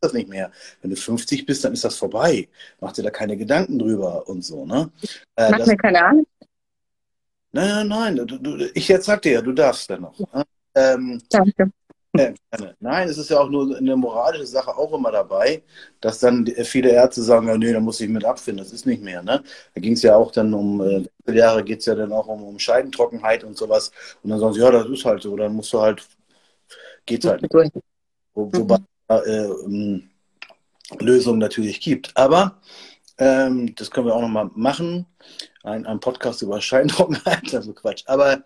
das 0.00 0.12
nicht 0.12 0.28
mehr. 0.28 0.50
Wenn 0.80 0.90
du 0.90 0.96
50 0.96 1.46
bist, 1.46 1.64
dann 1.64 1.72
ist 1.72 1.84
das 1.84 1.96
vorbei. 1.96 2.48
Mach 2.80 2.92
dir 2.92 3.02
da 3.02 3.10
keine 3.10 3.36
Gedanken 3.36 3.78
drüber 3.78 4.28
und 4.28 4.42
so, 4.42 4.66
ne? 4.66 4.90
Äh, 5.36 5.50
Mach 5.50 5.66
mir 5.66 5.76
keine 5.76 6.04
Angst. 6.04 6.26
Nein, 7.52 7.88
nein, 7.88 7.88
nein. 7.88 8.26
Du, 8.26 8.38
du, 8.38 8.70
ich 8.74 8.88
jetzt 8.88 9.06
sag 9.06 9.22
dir 9.22 9.32
ja, 9.32 9.42
du 9.42 9.52
darfst 9.52 9.90
dann 9.90 10.02
noch. 10.02 10.18
Ne? 10.18 10.44
Ähm, 10.74 11.20
Danke. 11.30 11.70
Nein, 12.12 13.08
es 13.08 13.18
ist 13.18 13.30
ja 13.30 13.38
auch 13.38 13.48
nur 13.48 13.76
eine 13.76 13.96
moralische 13.96 14.46
Sache 14.46 14.76
auch 14.76 14.92
immer 14.92 15.12
dabei, 15.12 15.62
dass 16.00 16.18
dann 16.18 16.44
viele 16.64 16.90
Ärzte 16.90 17.22
sagen, 17.22 17.46
ja, 17.46 17.56
nee, 17.56 17.72
da 17.72 17.78
muss 17.78 18.00
ich 18.00 18.08
mit 18.08 18.24
abfinden, 18.24 18.64
das 18.64 18.72
ist 18.72 18.84
nicht 18.84 19.02
mehr. 19.02 19.22
Ne? 19.22 19.42
Da 19.74 19.80
ging 19.80 19.92
es 19.92 20.02
ja 20.02 20.16
auch 20.16 20.32
dann 20.32 20.52
um, 20.52 20.80
äh, 20.80 21.32
Jahre 21.32 21.62
geht 21.62 21.80
es 21.80 21.86
ja 21.86 21.94
dann 21.94 22.12
auch 22.12 22.26
um, 22.26 22.42
um 22.42 22.58
Scheidentrockenheit 22.58 23.44
und 23.44 23.56
sowas. 23.56 23.92
Und 24.22 24.30
dann 24.30 24.40
sagen 24.40 24.54
sie, 24.54 24.60
ja, 24.60 24.70
das 24.70 24.88
ist 24.88 25.04
halt 25.04 25.22
so, 25.22 25.36
dann 25.36 25.54
musst 25.54 25.72
du 25.72 25.80
halt, 25.80 26.04
geht's 27.06 27.26
halt 27.26 27.42
nicht. 27.42 27.74
Wo, 28.34 28.50
wobei 28.52 28.78
äh, 29.08 29.44
ähm, 29.44 30.10
Lösungen 30.98 31.38
natürlich 31.38 31.80
gibt. 31.80 32.16
Aber 32.16 32.60
ähm, 33.18 33.74
das 33.76 33.90
können 33.90 34.06
wir 34.06 34.14
auch 34.14 34.22
nochmal 34.22 34.50
machen. 34.54 35.06
Ein, 35.62 35.86
ein 35.86 36.00
Podcast 36.00 36.42
über 36.42 36.60
Scheintrockenheit, 36.60 37.54
also 37.54 37.72
Quatsch. 37.72 38.02
Aber 38.06 38.42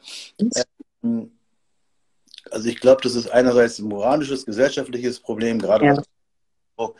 ähm, 1.02 1.30
also 2.50 2.68
ich 2.68 2.80
glaube, 2.80 3.02
das 3.02 3.14
ist 3.14 3.28
einerseits 3.28 3.78
ein 3.78 3.88
moralisches, 3.88 4.44
gesellschaftliches 4.46 5.20
Problem, 5.20 5.58
gerade 5.58 5.86
ja. 5.86 6.02
so, 6.76 6.94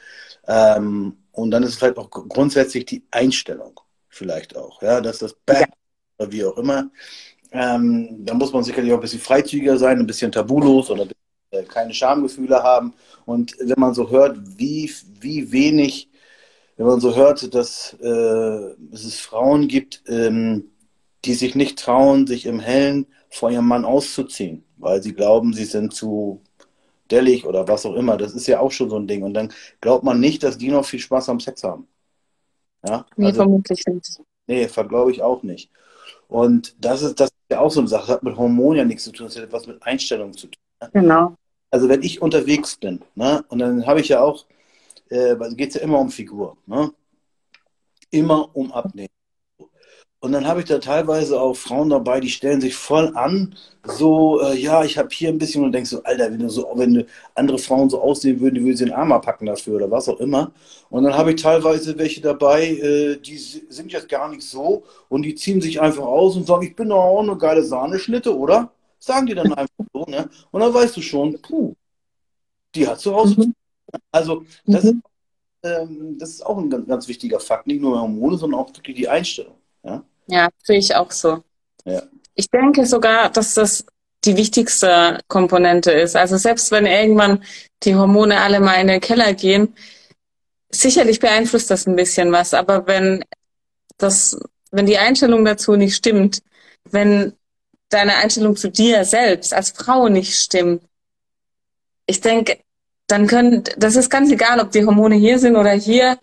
ähm, 0.46 1.16
und 1.32 1.50
dann 1.50 1.62
ist 1.62 1.70
es 1.70 1.76
vielleicht 1.76 1.98
auch 1.98 2.10
grundsätzlich 2.10 2.86
die 2.86 3.04
Einstellung, 3.10 3.80
vielleicht 4.08 4.56
auch, 4.56 4.82
ja, 4.82 5.00
dass 5.00 5.18
das 5.18 5.34
Back 5.46 5.68
oder 6.18 6.30
wie 6.30 6.44
auch 6.44 6.56
immer. 6.56 6.90
Ähm, 7.52 8.24
da 8.24 8.34
muss 8.34 8.52
man 8.52 8.64
sicherlich 8.64 8.92
auch 8.92 8.98
ein 8.98 9.02
bisschen 9.02 9.20
freizügiger 9.20 9.76
sein, 9.76 9.98
ein 9.98 10.06
bisschen 10.06 10.32
tabulos 10.32 10.90
oder 10.90 11.06
äh, 11.50 11.62
keine 11.64 11.94
Schamgefühle 11.94 12.62
haben. 12.62 12.94
Und 13.26 13.56
wenn 13.58 13.78
man 13.78 13.94
so 13.94 14.10
hört, 14.10 14.38
wie, 14.58 14.92
wie 15.20 15.52
wenig, 15.52 16.10
wenn 16.76 16.86
man 16.86 17.00
so 17.00 17.14
hört, 17.14 17.54
dass 17.54 17.96
äh, 18.00 18.74
es 18.92 19.20
Frauen 19.20 19.68
gibt, 19.68 20.02
ähm, 20.08 20.70
die 21.24 21.34
sich 21.34 21.54
nicht 21.54 21.78
trauen, 21.78 22.26
sich 22.26 22.46
im 22.46 22.60
Hellen 22.60 23.06
vor 23.30 23.50
ihrem 23.50 23.66
Mann 23.66 23.84
auszuziehen, 23.84 24.64
weil 24.84 25.02
sie 25.02 25.14
glauben, 25.14 25.52
sie 25.52 25.64
sind 25.64 25.94
zu 25.94 26.42
dellig 27.10 27.46
oder 27.46 27.66
was 27.66 27.86
auch 27.86 27.94
immer. 27.94 28.16
Das 28.16 28.34
ist 28.34 28.46
ja 28.46 28.60
auch 28.60 28.70
schon 28.70 28.90
so 28.90 28.96
ein 28.96 29.06
Ding. 29.06 29.22
Und 29.22 29.34
dann 29.34 29.52
glaubt 29.80 30.04
man 30.04 30.20
nicht, 30.20 30.42
dass 30.42 30.58
die 30.58 30.70
noch 30.70 30.84
viel 30.84 31.00
Spaß 31.00 31.28
am 31.30 31.40
Sex 31.40 31.64
haben. 31.64 31.88
Ja? 32.86 33.06
Nee, 33.16 33.26
also, 33.26 33.42
vermutlich 33.42 33.82
nicht. 33.86 34.20
Nee, 34.46 34.66
glaube 34.66 35.10
ich 35.10 35.22
auch 35.22 35.42
nicht. 35.42 35.70
Und 36.28 36.76
das 36.78 37.02
ist, 37.02 37.18
das 37.18 37.30
ist 37.30 37.50
ja 37.50 37.60
auch 37.60 37.70
so 37.70 37.80
eine 37.80 37.88
Sache. 37.88 38.06
Das 38.06 38.16
hat 38.16 38.22
mit 38.22 38.36
Hormonen 38.36 38.78
ja 38.78 38.84
nichts 38.84 39.04
zu 39.04 39.12
tun. 39.12 39.26
Das 39.26 39.36
hat 39.36 39.44
etwas 39.44 39.66
mit 39.66 39.82
Einstellung 39.82 40.32
zu 40.32 40.48
tun. 40.48 40.62
Ne? 40.80 40.90
Genau. 40.92 41.34
Also 41.70 41.88
wenn 41.88 42.02
ich 42.02 42.22
unterwegs 42.22 42.76
bin, 42.76 43.00
ne, 43.14 43.44
und 43.48 43.58
dann 43.58 43.84
habe 43.86 44.00
ich 44.00 44.08
ja 44.08 44.20
auch, 44.20 44.46
äh, 45.08 45.34
geht 45.54 45.70
es 45.70 45.74
ja 45.74 45.80
immer 45.80 45.98
um 45.98 46.10
Figur, 46.10 46.56
ne? 46.66 46.92
Immer 48.10 48.54
um 48.54 48.70
Abnehmen. 48.70 49.08
Und 50.24 50.32
dann 50.32 50.46
habe 50.46 50.60
ich 50.60 50.66
da 50.66 50.78
teilweise 50.78 51.38
auch 51.38 51.52
Frauen 51.52 51.90
dabei, 51.90 52.18
die 52.18 52.30
stellen 52.30 52.58
sich 52.58 52.74
voll 52.74 53.14
an, 53.14 53.54
so, 53.82 54.40
äh, 54.40 54.56
ja, 54.56 54.82
ich 54.82 54.96
habe 54.96 55.10
hier 55.12 55.28
ein 55.28 55.36
bisschen 55.36 55.62
und 55.62 55.72
denkst 55.72 55.90
so, 55.90 56.02
Alter, 56.02 56.32
wenn 56.32 56.38
du 56.38 56.48
so, 56.48 56.66
wenn 56.76 57.04
andere 57.34 57.58
Frauen 57.58 57.90
so 57.90 58.00
aussehen 58.00 58.40
würden, 58.40 58.54
die 58.54 58.64
würden 58.64 58.76
sie 58.78 58.86
den 58.86 58.94
Arm 58.94 59.10
packen 59.20 59.44
dafür 59.44 59.76
oder 59.76 59.90
was 59.90 60.08
auch 60.08 60.18
immer. 60.20 60.50
Und 60.88 61.04
dann 61.04 61.14
habe 61.14 61.32
ich 61.32 61.42
teilweise 61.42 61.98
welche 61.98 62.22
dabei, 62.22 62.68
äh, 62.68 63.16
die 63.18 63.36
sind 63.36 63.92
jetzt 63.92 64.08
gar 64.08 64.30
nicht 64.30 64.40
so 64.40 64.84
und 65.10 65.24
die 65.24 65.34
ziehen 65.34 65.60
sich 65.60 65.78
einfach 65.82 66.04
aus 66.04 66.36
und 66.36 66.46
sagen, 66.46 66.62
ich 66.62 66.74
bin 66.74 66.88
doch 66.88 67.04
auch 67.04 67.20
eine 67.20 67.36
geile 67.36 67.62
Sahneschnitte, 67.62 68.34
oder? 68.34 68.72
Sagen 68.98 69.26
die 69.26 69.34
dann 69.34 69.52
einfach 69.52 69.84
so, 69.92 70.06
ne? 70.06 70.30
Und 70.50 70.60
dann 70.62 70.72
weißt 70.72 70.96
du 70.96 71.02
schon, 71.02 71.38
puh, 71.42 71.74
die 72.74 72.88
hat 72.88 72.98
zu 72.98 73.14
Hause. 73.14 73.38
Mhm. 73.40 73.54
Also, 74.10 74.42
das, 74.64 74.84
mhm. 74.84 75.02
ist, 75.62 75.70
ähm, 75.70 76.16
das 76.18 76.30
ist 76.30 76.46
auch 76.46 76.56
ein 76.56 76.70
ganz, 76.70 76.86
ganz 76.86 77.08
wichtiger 77.08 77.40
Fakt, 77.40 77.66
nicht 77.66 77.82
nur 77.82 78.00
Hormone, 78.00 78.38
sondern 78.38 78.60
auch 78.60 78.74
wirklich 78.74 78.96
die 78.96 79.08
Einstellung. 79.10 79.56
Ja? 80.26 80.48
Sehe 80.62 80.78
ich 80.78 80.94
auch 80.94 81.10
so. 81.10 81.42
Ja. 81.84 82.02
Ich 82.34 82.50
denke 82.50 82.86
sogar, 82.86 83.30
dass 83.30 83.54
das 83.54 83.84
die 84.24 84.36
wichtigste 84.36 85.18
Komponente 85.28 85.92
ist. 85.92 86.16
Also 86.16 86.36
selbst 86.36 86.70
wenn 86.70 86.86
irgendwann 86.86 87.44
die 87.82 87.94
Hormone 87.94 88.40
alle 88.40 88.60
mal 88.60 88.80
in 88.80 88.88
den 88.88 89.00
Keller 89.00 89.34
gehen, 89.34 89.74
sicherlich 90.70 91.20
beeinflusst 91.20 91.70
das 91.70 91.86
ein 91.86 91.96
bisschen 91.96 92.32
was. 92.32 92.54
Aber 92.54 92.86
wenn 92.86 93.24
das, 93.98 94.38
wenn 94.70 94.86
die 94.86 94.98
Einstellung 94.98 95.44
dazu 95.44 95.76
nicht 95.76 95.94
stimmt, 95.94 96.42
wenn 96.90 97.34
deine 97.90 98.16
Einstellung 98.16 98.56
zu 98.56 98.70
dir 98.70 99.04
selbst 99.04 99.54
als 99.54 99.70
Frau 99.70 100.08
nicht 100.08 100.36
stimmt, 100.36 100.82
ich 102.06 102.20
denke, 102.20 102.58
dann 103.06 103.26
können, 103.26 103.64
das 103.76 103.96
ist 103.96 104.10
ganz 104.10 104.30
egal, 104.30 104.60
ob 104.60 104.70
die 104.72 104.84
Hormone 104.84 105.14
hier 105.14 105.38
sind 105.38 105.56
oder 105.56 105.72
hier, 105.72 106.18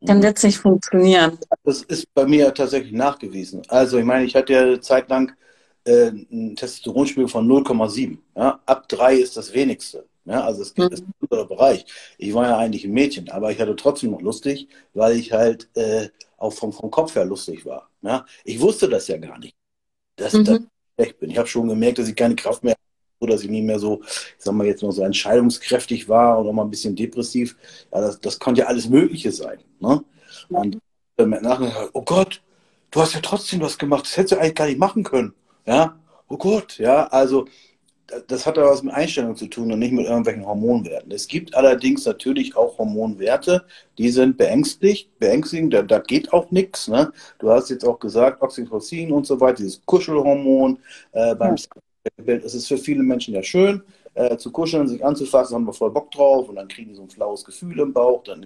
dann 0.00 0.22
wird 0.22 0.36
es 0.36 0.44
nicht 0.44 0.58
funktionieren. 0.58 1.38
Das 1.64 1.82
ist 1.82 2.12
bei 2.14 2.24
mir 2.26 2.52
tatsächlich 2.54 2.92
nachgewiesen. 2.92 3.62
Also 3.68 3.98
ich 3.98 4.04
meine, 4.04 4.24
ich 4.24 4.34
hatte 4.34 4.52
ja 4.52 4.80
zeitlang 4.80 5.32
äh, 5.84 6.08
einen 6.08 6.54
Testosteronspiegel 6.56 7.28
von 7.28 7.48
0,7. 7.48 8.18
Ja? 8.36 8.60
Ab 8.66 8.88
3 8.88 9.16
ist 9.16 9.36
das 9.36 9.52
wenigste. 9.52 10.06
Ja? 10.24 10.44
Also 10.44 10.62
es 10.62 10.74
gibt 10.74 11.00
mhm. 11.00 11.12
ein 11.30 11.48
Bereich. 11.48 11.86
Ich 12.16 12.32
war 12.32 12.46
ja 12.46 12.58
eigentlich 12.58 12.84
ein 12.84 12.92
Mädchen, 12.92 13.28
aber 13.30 13.50
ich 13.50 13.60
hatte 13.60 13.74
trotzdem 13.74 14.12
noch 14.12 14.22
lustig, 14.22 14.68
weil 14.94 15.16
ich 15.16 15.32
halt 15.32 15.68
äh, 15.74 16.08
auch 16.36 16.52
vom, 16.52 16.72
vom 16.72 16.90
Kopf 16.90 17.14
her 17.16 17.24
lustig 17.24 17.66
war. 17.66 17.90
Ja? 18.02 18.24
Ich 18.44 18.60
wusste 18.60 18.88
das 18.88 19.08
ja 19.08 19.16
gar 19.18 19.38
nicht, 19.38 19.56
dass, 20.16 20.32
mhm. 20.32 20.44
dass 20.44 20.58
ich 20.58 20.66
schlecht 20.94 21.18
bin. 21.18 21.30
Ich 21.30 21.38
habe 21.38 21.48
schon 21.48 21.68
gemerkt, 21.68 21.98
dass 21.98 22.08
ich 22.08 22.16
keine 22.16 22.36
Kraft 22.36 22.62
mehr 22.62 22.76
so, 22.76 22.87
dass 23.26 23.42
ich 23.42 23.50
nicht 23.50 23.64
mehr 23.64 23.78
so, 23.78 24.02
ich 24.04 24.34
sag 24.44 24.54
mal 24.54 24.66
jetzt 24.66 24.82
noch 24.82 24.92
so 24.92 25.02
entscheidungskräftig 25.02 26.08
war 26.08 26.40
oder 26.40 26.52
mal 26.52 26.62
ein 26.62 26.70
bisschen 26.70 26.94
depressiv. 26.94 27.56
Ja, 27.92 28.00
das, 28.00 28.20
das 28.20 28.38
konnte 28.38 28.60
ja 28.62 28.66
alles 28.66 28.88
Mögliche 28.88 29.32
sein. 29.32 29.58
Ne? 29.80 30.04
Und 30.48 30.78
äh, 31.16 31.26
nachher, 31.26 31.90
oh 31.92 32.02
Gott, 32.02 32.42
du 32.90 33.00
hast 33.00 33.14
ja 33.14 33.20
trotzdem 33.20 33.60
was 33.60 33.78
gemacht, 33.78 34.04
das 34.04 34.16
hättest 34.16 34.32
du 34.32 34.38
eigentlich 34.38 34.54
gar 34.54 34.66
nicht 34.66 34.78
machen 34.78 35.02
können. 35.02 35.34
Ja, 35.66 35.98
oh 36.28 36.36
Gott, 36.36 36.78
ja, 36.78 37.06
also 37.08 37.46
das 38.26 38.46
hat 38.46 38.56
ja 38.56 38.64
was 38.64 38.82
mit 38.82 38.94
Einstellung 38.94 39.36
zu 39.36 39.48
tun 39.48 39.70
und 39.70 39.78
nicht 39.80 39.92
mit 39.92 40.06
irgendwelchen 40.06 40.46
Hormonwerten. 40.46 41.12
Es 41.12 41.28
gibt 41.28 41.54
allerdings 41.54 42.06
natürlich 42.06 42.56
auch 42.56 42.78
Hormonwerte, 42.78 43.66
die 43.98 44.08
sind 44.08 44.38
beängstigt, 44.38 45.18
beängstigend, 45.18 45.74
da, 45.74 45.82
da 45.82 45.98
geht 45.98 46.32
auch 46.32 46.50
nichts. 46.50 46.88
Ne? 46.88 47.12
Du 47.38 47.50
hast 47.50 47.68
jetzt 47.68 47.84
auch 47.84 47.98
gesagt, 47.98 48.40
Oxytocin 48.40 49.12
und 49.12 49.26
so 49.26 49.38
weiter, 49.40 49.56
dieses 49.58 49.84
Kuschelhormon 49.84 50.78
äh, 51.12 51.34
beim 51.34 51.56
ja. 51.56 51.62
Bild. 52.22 52.44
Es 52.44 52.54
ist 52.54 52.68
für 52.68 52.78
viele 52.78 53.02
Menschen 53.02 53.34
ja 53.34 53.42
schön, 53.42 53.82
äh, 54.14 54.36
zu 54.36 54.50
kuscheln, 54.50 54.88
sich 54.88 55.04
anzufassen, 55.04 55.54
haben 55.54 55.66
wir 55.66 55.72
voll 55.72 55.90
Bock 55.90 56.10
drauf 56.10 56.48
und 56.48 56.56
dann 56.56 56.68
kriegen 56.68 56.90
die 56.90 56.96
so 56.96 57.02
ein 57.02 57.10
flaues 57.10 57.44
Gefühl 57.44 57.78
im 57.78 57.92
Bauch, 57.92 58.24
dann, 58.24 58.44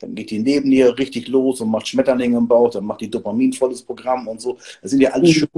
dann 0.00 0.14
geht 0.14 0.30
die 0.30 0.40
neben 0.40 0.70
dir 0.70 0.98
richtig 0.98 1.28
los 1.28 1.60
und 1.60 1.70
macht 1.70 1.86
Schmetterlinge 1.88 2.36
im 2.36 2.48
Bauch, 2.48 2.70
dann 2.70 2.84
macht 2.84 3.00
die 3.00 3.10
Dopamin 3.10 3.52
volles 3.52 3.82
Programm 3.82 4.26
und 4.28 4.40
so. 4.40 4.58
Das 4.80 4.90
sind 4.90 5.00
ja 5.00 5.10
alles 5.10 5.30
mhm. 5.30 5.48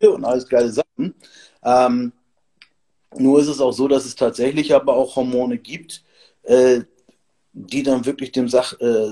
schöne 0.00 0.14
und 0.14 0.24
alles 0.24 0.48
geile 0.48 0.70
Sachen. 0.70 1.14
Ähm, 1.62 2.12
nur 3.16 3.40
ist 3.40 3.48
es 3.48 3.60
auch 3.60 3.72
so, 3.72 3.88
dass 3.88 4.06
es 4.06 4.14
tatsächlich 4.14 4.74
aber 4.74 4.96
auch 4.96 5.16
Hormone 5.16 5.58
gibt, 5.58 6.02
äh, 6.44 6.80
die 7.52 7.82
dann 7.82 8.06
wirklich 8.06 8.32
dem 8.32 8.48
Sach, 8.48 8.78
äh, 8.80 9.08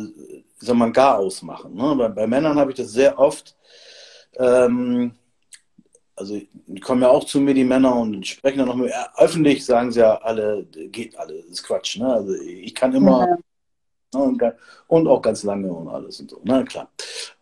sag 0.59 0.77
mal, 0.77 0.93
gar 0.93 1.19
ausmachen. 1.19 1.75
Ne? 1.75 1.95
Bei, 1.97 2.09
bei 2.09 2.27
Männern 2.27 2.59
habe 2.59 2.71
ich 2.71 2.77
das 2.77 2.93
sehr 2.93 3.19
oft. 3.19 3.57
Ähm, 4.39 5.13
also 6.19 6.41
die 6.67 6.81
kommen 6.81 7.03
ja 7.03 7.09
auch 7.09 7.25
zu 7.25 7.41
mir, 7.41 7.55
die 7.55 7.65
Männer, 7.65 7.95
und 7.95 8.27
sprechen 8.27 8.59
dann 8.59 8.69
noch 8.69 8.75
mit, 8.75 8.93
öffentlich 9.17 9.65
sagen 9.65 9.93
sie 9.93 10.01
ja 10.01 10.17
alle, 10.17 10.65
geht 10.65 11.19
alle, 11.19 11.43
das 11.43 11.47
ist 11.47 11.63
Quatsch. 11.63 11.99
Ne? 11.99 12.13
Also 12.13 12.35
ich 12.35 12.75
kann 12.75 12.95
immer 12.95 13.21
ja. 13.21 13.37
ne, 14.15 14.23
und, 14.23 14.43
und, 14.89 15.09
auch 15.09 15.23
ganz 15.23 15.43
lange 15.45 15.73
und 15.73 15.89
alles 15.89 16.21
und 16.21 16.31
so, 16.31 16.41
na 16.45 16.59
ne? 16.59 16.65
klar. 16.65 16.91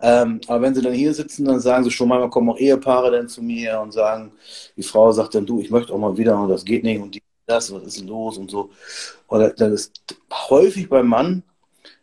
Ähm, 0.00 0.40
aber 0.46 0.62
wenn 0.62 0.74
sie 0.74 0.82
dann 0.82 0.92
hier 0.92 1.14
sitzen, 1.14 1.44
dann 1.44 1.60
sagen 1.60 1.84
sie 1.84 1.90
schon 1.90 2.08
manchmal 2.08 2.30
kommen 2.30 2.50
auch 2.50 2.58
Ehepaare 2.58 3.10
dann 3.10 3.28
zu 3.28 3.42
mir 3.42 3.80
und 3.80 3.92
sagen, 3.92 4.32
die 4.76 4.82
Frau 4.82 5.10
sagt 5.12 5.34
dann, 5.34 5.46
du, 5.46 5.60
ich 5.60 5.70
möchte 5.70 5.92
auch 5.92 5.98
mal 5.98 6.16
wieder 6.16 6.38
und 6.38 6.48
das 6.48 6.64
geht 6.64 6.84
nicht 6.84 7.00
und 7.00 7.14
die, 7.14 7.22
das, 7.46 7.72
was 7.72 7.84
ist 7.84 8.04
los 8.04 8.38
und 8.38 8.50
so. 8.50 8.70
Und 9.28 9.60
dann 9.60 9.72
ist 9.72 9.92
häufig 10.50 10.88
beim 10.88 11.06
Mann, 11.06 11.42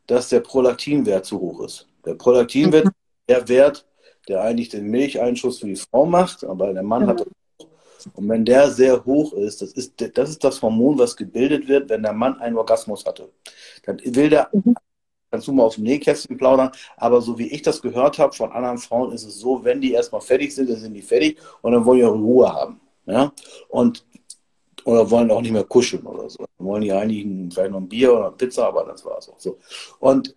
dass 0.07 0.29
der 0.29 0.39
Prolaktinwert 0.39 1.25
zu 1.25 1.39
hoch 1.39 1.61
ist. 1.61 1.87
Der 2.05 2.15
Prolaktinwert, 2.15 2.85
mhm. 2.85 2.91
der 3.27 3.47
Wert, 3.47 3.85
der 4.27 4.41
eigentlich 4.41 4.69
den 4.69 4.89
Milcheinschuss 4.89 5.59
für 5.59 5.67
die 5.67 5.75
Frau 5.75 6.05
macht, 6.05 6.43
aber 6.43 6.73
der 6.73 6.83
Mann 6.83 7.03
mhm. 7.03 7.07
hat 7.07 7.21
auch. 7.21 7.27
Und 8.15 8.27
wenn 8.27 8.43
der 8.43 8.69
sehr 8.69 9.05
hoch 9.05 9.31
ist, 9.33 9.61
das 9.61 9.71
ist, 9.71 9.93
das 10.17 10.29
ist 10.29 10.43
das 10.43 10.61
Hormon, 10.61 10.97
was 10.97 11.15
gebildet 11.15 11.69
wird, 11.69 11.89
wenn 11.89 12.03
der 12.03 12.11
Mann 12.11 12.39
einen 12.41 12.57
Orgasmus 12.57 13.05
hatte. 13.05 13.29
Dann 13.85 13.99
will 14.03 14.29
der, 14.29 14.49
mhm. 14.51 14.75
kannst 15.31 15.47
du 15.47 15.53
mal 15.53 15.63
auf 15.63 15.75
dem 15.75 15.85
Nähkästchen 15.85 16.37
plaudern, 16.37 16.71
aber 16.97 17.21
so 17.21 17.37
wie 17.39 17.47
ich 17.47 17.61
das 17.61 17.81
gehört 17.81 18.19
habe 18.19 18.33
von 18.33 18.51
anderen 18.51 18.77
Frauen, 18.77 19.13
ist 19.13 19.23
es 19.23 19.39
so, 19.39 19.63
wenn 19.63 19.79
die 19.79 19.93
erstmal 19.93 20.21
fertig 20.21 20.53
sind, 20.53 20.69
dann 20.69 20.77
sind 20.77 20.93
die 20.93 21.01
fertig 21.01 21.37
und 21.61 21.71
dann 21.71 21.85
wollen 21.85 21.99
die 21.99 22.05
auch 22.05 22.13
Ruhe 22.13 22.51
haben. 22.51 22.81
Ja? 23.05 23.31
Und 23.69 24.05
oder 24.85 25.09
wollen 25.09 25.31
auch 25.31 25.41
nicht 25.41 25.51
mehr 25.51 25.63
kuscheln 25.63 26.05
oder 26.05 26.29
so. 26.29 26.45
Dann 26.57 26.67
wollen 26.67 26.81
die 26.81 26.91
eigentlich 26.91 27.25
vielleicht 27.53 27.71
noch 27.71 27.79
ein 27.79 27.87
Bier 27.87 28.13
oder 28.13 28.27
eine 28.27 28.35
Pizza, 28.35 28.67
aber 28.67 28.83
das 28.83 29.05
war 29.05 29.17
es 29.17 29.29
auch 29.29 29.39
so. 29.39 29.57
Und 29.99 30.35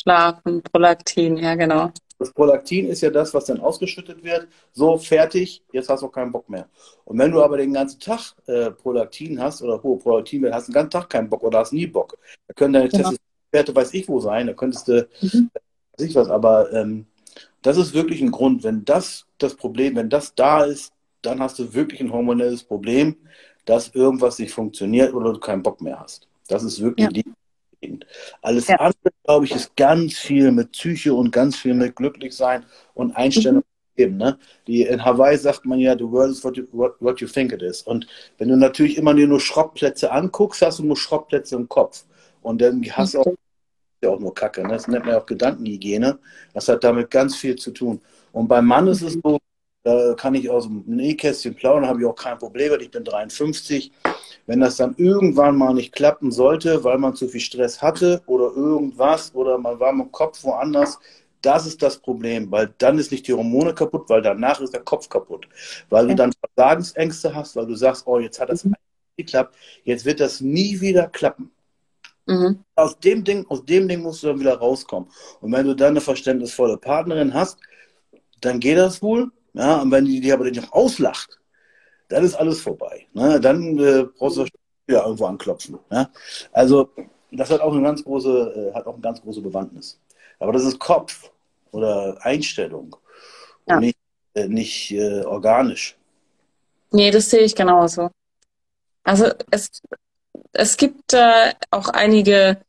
Schlafen, 0.00 0.62
Prolaktin, 0.62 1.36
ja 1.36 1.54
genau. 1.54 1.90
Das 2.20 2.34
Prolaktin 2.34 2.86
ist 2.86 3.00
ja 3.00 3.08
das, 3.08 3.32
was 3.32 3.46
dann 3.46 3.60
ausgeschüttet 3.60 4.22
wird. 4.22 4.46
So, 4.72 4.98
fertig, 4.98 5.64
jetzt 5.72 5.88
hast 5.88 6.02
du 6.02 6.06
auch 6.06 6.12
keinen 6.12 6.30
Bock 6.30 6.50
mehr. 6.50 6.68
Und 7.06 7.18
wenn 7.18 7.32
du 7.32 7.42
aber 7.42 7.56
den 7.56 7.72
ganzen 7.72 7.98
Tag 7.98 8.34
äh, 8.46 8.70
Prolaktin 8.70 9.40
hast 9.40 9.62
oder 9.62 9.82
hohe 9.82 9.98
Prolaktin, 9.98 10.52
hast 10.52 10.68
du 10.68 10.72
den 10.72 10.74
ganzen 10.74 10.90
Tag 10.90 11.08
keinen 11.08 11.30
Bock 11.30 11.42
oder 11.42 11.60
hast 11.60 11.72
nie 11.72 11.86
Bock. 11.86 12.18
Da 12.46 12.52
können 12.52 12.74
deine 12.74 12.90
genau. 12.90 13.08
Testosteronwerte, 13.08 13.74
weiß 13.74 13.94
ich 13.94 14.06
wo 14.06 14.20
sein, 14.20 14.48
da 14.48 14.52
könntest 14.52 14.88
du, 14.88 15.08
mhm. 15.22 15.50
weiß 15.96 16.06
ich 16.06 16.14
was, 16.14 16.28
aber 16.28 16.70
ähm, 16.74 17.06
das 17.62 17.78
ist 17.78 17.94
wirklich 17.94 18.20
ein 18.20 18.30
Grund, 18.30 18.64
wenn 18.64 18.84
das 18.84 19.26
das 19.38 19.54
Problem, 19.54 19.96
wenn 19.96 20.10
das 20.10 20.34
da 20.34 20.64
ist, 20.64 20.92
dann 21.22 21.40
hast 21.40 21.58
du 21.58 21.72
wirklich 21.72 22.02
ein 22.02 22.12
hormonelles 22.12 22.64
Problem, 22.64 23.16
dass 23.64 23.94
irgendwas 23.94 24.38
nicht 24.38 24.52
funktioniert 24.52 25.14
oder 25.14 25.32
du 25.32 25.40
keinen 25.40 25.62
Bock 25.62 25.80
mehr 25.80 25.98
hast. 26.00 26.28
Das 26.48 26.64
ist 26.64 26.82
wirklich 26.82 27.04
ja. 27.06 27.10
die 27.10 27.24
alles 28.42 28.68
ja. 28.68 28.76
andere, 28.76 29.12
glaube 29.24 29.44
ich, 29.44 29.54
ist 29.54 29.76
ganz 29.76 30.18
viel 30.18 30.50
mit 30.52 30.72
Psyche 30.72 31.14
und 31.14 31.30
ganz 31.30 31.56
viel 31.56 31.74
mit 31.74 31.96
Glücklichsein 31.96 32.64
und 32.94 33.12
Einstellung. 33.16 33.62
Mhm. 33.96 34.16
Ne? 34.16 34.38
Die, 34.66 34.82
in 34.82 35.04
Hawaii 35.04 35.36
sagt 35.36 35.66
man 35.66 35.78
ja, 35.78 35.96
the 35.96 36.04
world 36.04 36.32
is 36.32 36.42
what 36.42 36.56
you, 36.56 36.66
what, 36.72 36.94
what 37.00 37.20
you 37.20 37.26
think 37.26 37.52
it 37.52 37.60
is. 37.60 37.82
Und 37.82 38.06
wenn 38.38 38.48
du 38.48 38.56
natürlich 38.56 38.96
immer 38.96 39.12
nur 39.12 39.40
Schrottplätze 39.40 40.10
anguckst, 40.10 40.62
hast 40.62 40.78
du 40.78 40.84
nur 40.84 40.96
Schrottplätze 40.96 41.56
im 41.56 41.68
Kopf. 41.68 42.04
Und 42.40 42.62
dann 42.62 42.82
hast 42.92 43.14
du 43.14 43.20
auch, 43.20 43.34
ja 44.02 44.10
auch 44.10 44.20
nur 44.20 44.34
Kacke. 44.34 44.62
Ne? 44.62 44.68
Das 44.68 44.88
nennt 44.88 45.04
man 45.04 45.14
ja 45.14 45.20
auch 45.20 45.26
Gedankenhygiene. 45.26 46.18
Das 46.54 46.68
hat 46.68 46.82
damit 46.82 47.10
ganz 47.10 47.36
viel 47.36 47.56
zu 47.56 47.72
tun. 47.72 48.00
Und 48.32 48.48
beim 48.48 48.66
Mann 48.66 48.86
ist 48.86 49.02
es 49.02 49.18
so, 49.22 49.38
da 49.82 50.14
kann 50.14 50.34
ich 50.34 50.50
aus 50.50 50.64
dem 50.64 50.84
Nähkästchen 50.86 51.54
plaudern, 51.54 51.86
habe 51.86 52.00
ich 52.00 52.06
auch 52.06 52.14
kein 52.14 52.38
Problem, 52.38 52.72
weil 52.72 52.82
ich 52.82 52.90
bin 52.90 53.04
53. 53.04 53.92
Wenn 54.46 54.60
das 54.60 54.76
dann 54.76 54.94
irgendwann 54.96 55.56
mal 55.56 55.72
nicht 55.72 55.94
klappen 55.94 56.30
sollte, 56.30 56.84
weil 56.84 56.98
man 56.98 57.14
zu 57.14 57.28
viel 57.28 57.40
Stress 57.40 57.80
hatte 57.80 58.22
oder 58.26 58.52
irgendwas 58.54 59.34
oder 59.34 59.58
man 59.58 59.80
war 59.80 59.92
mit 59.92 60.06
dem 60.06 60.12
Kopf 60.12 60.42
woanders, 60.44 60.98
das 61.42 61.66
ist 61.66 61.82
das 61.82 61.98
Problem, 61.98 62.50
weil 62.50 62.74
dann 62.78 62.98
ist 62.98 63.10
nicht 63.10 63.26
die 63.26 63.32
Hormone 63.32 63.74
kaputt, 63.74 64.08
weil 64.08 64.22
danach 64.22 64.60
ist 64.60 64.74
der 64.74 64.82
Kopf 64.82 65.08
kaputt. 65.08 65.48
Weil 65.88 66.08
du 66.08 66.14
dann 66.14 66.32
Versagensängste 66.54 67.34
hast, 67.34 67.56
weil 67.56 67.66
du 67.66 67.74
sagst, 67.74 68.06
oh, 68.06 68.18
jetzt 68.18 68.40
hat 68.40 68.50
das 68.50 68.64
mhm. 68.64 68.74
geklappt, 69.16 69.56
jetzt 69.84 70.04
wird 70.04 70.20
das 70.20 70.40
nie 70.40 70.80
wieder 70.80 71.08
klappen. 71.08 71.50
Mhm. 72.26 72.62
Aus, 72.74 72.98
dem 72.98 73.24
Ding, 73.24 73.46
aus 73.48 73.64
dem 73.64 73.88
Ding 73.88 74.02
musst 74.02 74.22
du 74.22 74.28
dann 74.28 74.40
wieder 74.40 74.58
rauskommen. 74.58 75.08
Und 75.40 75.52
wenn 75.52 75.66
du 75.66 75.74
dann 75.74 75.90
eine 75.90 76.00
verständnisvolle 76.00 76.76
Partnerin 76.76 77.32
hast, 77.32 77.58
dann 78.40 78.60
geht 78.60 78.78
das 78.78 79.00
wohl. 79.00 79.30
Ja, 79.52 79.80
und 79.82 79.90
wenn 79.90 80.04
die 80.04 80.20
dich 80.20 80.32
aber 80.32 80.44
nicht 80.44 80.72
auslacht, 80.72 81.38
dann 82.08 82.24
ist 82.24 82.34
alles 82.34 82.60
vorbei. 82.60 83.06
Ne? 83.12 83.40
Dann 83.40 83.78
äh, 83.78 84.04
brauchst 84.18 84.36
du 84.36 84.46
ja 84.88 85.04
irgendwo 85.04 85.26
anklopfen. 85.26 85.78
Ja? 85.90 86.10
Also 86.52 86.90
das 87.32 87.50
hat 87.50 87.60
auch 87.60 87.72
eine 87.72 87.82
ganz 87.82 88.04
große, 88.04 88.70
äh, 88.72 88.74
hat 88.74 88.86
auch 88.86 88.94
eine 88.94 89.02
ganz 89.02 89.22
große 89.22 89.40
Bewandtnis. 89.40 89.98
Aber 90.38 90.52
das 90.52 90.64
ist 90.64 90.78
Kopf 90.78 91.30
oder 91.70 92.18
Einstellung 92.22 92.96
ja. 93.66 93.76
und 93.76 93.80
nicht, 93.82 93.98
äh, 94.34 94.48
nicht 94.48 94.90
äh, 94.92 95.22
organisch. 95.22 95.96
Nee, 96.92 97.10
das 97.10 97.30
sehe 97.30 97.40
ich 97.40 97.54
genauso. 97.54 98.10
Also 99.04 99.30
es, 99.50 99.70
es 100.52 100.76
gibt 100.76 101.12
äh, 101.12 101.52
auch 101.70 101.88
einige, 101.88 102.60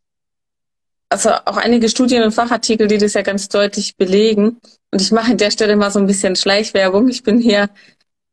also 1.11 1.31
auch 1.45 1.57
einige 1.57 1.89
Studien 1.89 2.23
und 2.23 2.31
Fachartikel, 2.31 2.87
die 2.87 2.97
das 2.97 3.13
ja 3.13 3.21
ganz 3.21 3.49
deutlich 3.49 3.97
belegen. 3.97 4.61
Und 4.91 5.01
ich 5.01 5.11
mache 5.11 5.31
an 5.31 5.37
der 5.37 5.51
Stelle 5.51 5.75
mal 5.75 5.91
so 5.91 5.99
ein 5.99 6.07
bisschen 6.07 6.37
Schleichwerbung. 6.37 7.09
Ich 7.09 7.23
bin 7.23 7.39
hier 7.39 7.69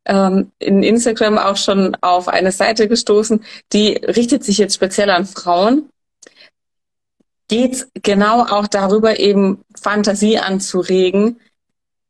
ähm, 0.04 0.52
in 0.60 0.84
Instagram 0.84 1.38
auch 1.38 1.56
schon 1.56 1.96
auf 2.00 2.28
eine 2.28 2.52
Seite 2.52 2.86
gestoßen, 2.86 3.44
die 3.72 3.94
richtet 3.94 4.44
sich 4.44 4.58
jetzt 4.58 4.74
speziell 4.74 5.10
an 5.10 5.26
Frauen. 5.26 5.90
Geht 7.48 7.88
genau 7.94 8.42
auch 8.42 8.68
darüber, 8.68 9.18
eben 9.18 9.64
Fantasie 9.80 10.38
anzuregen. 10.38 11.40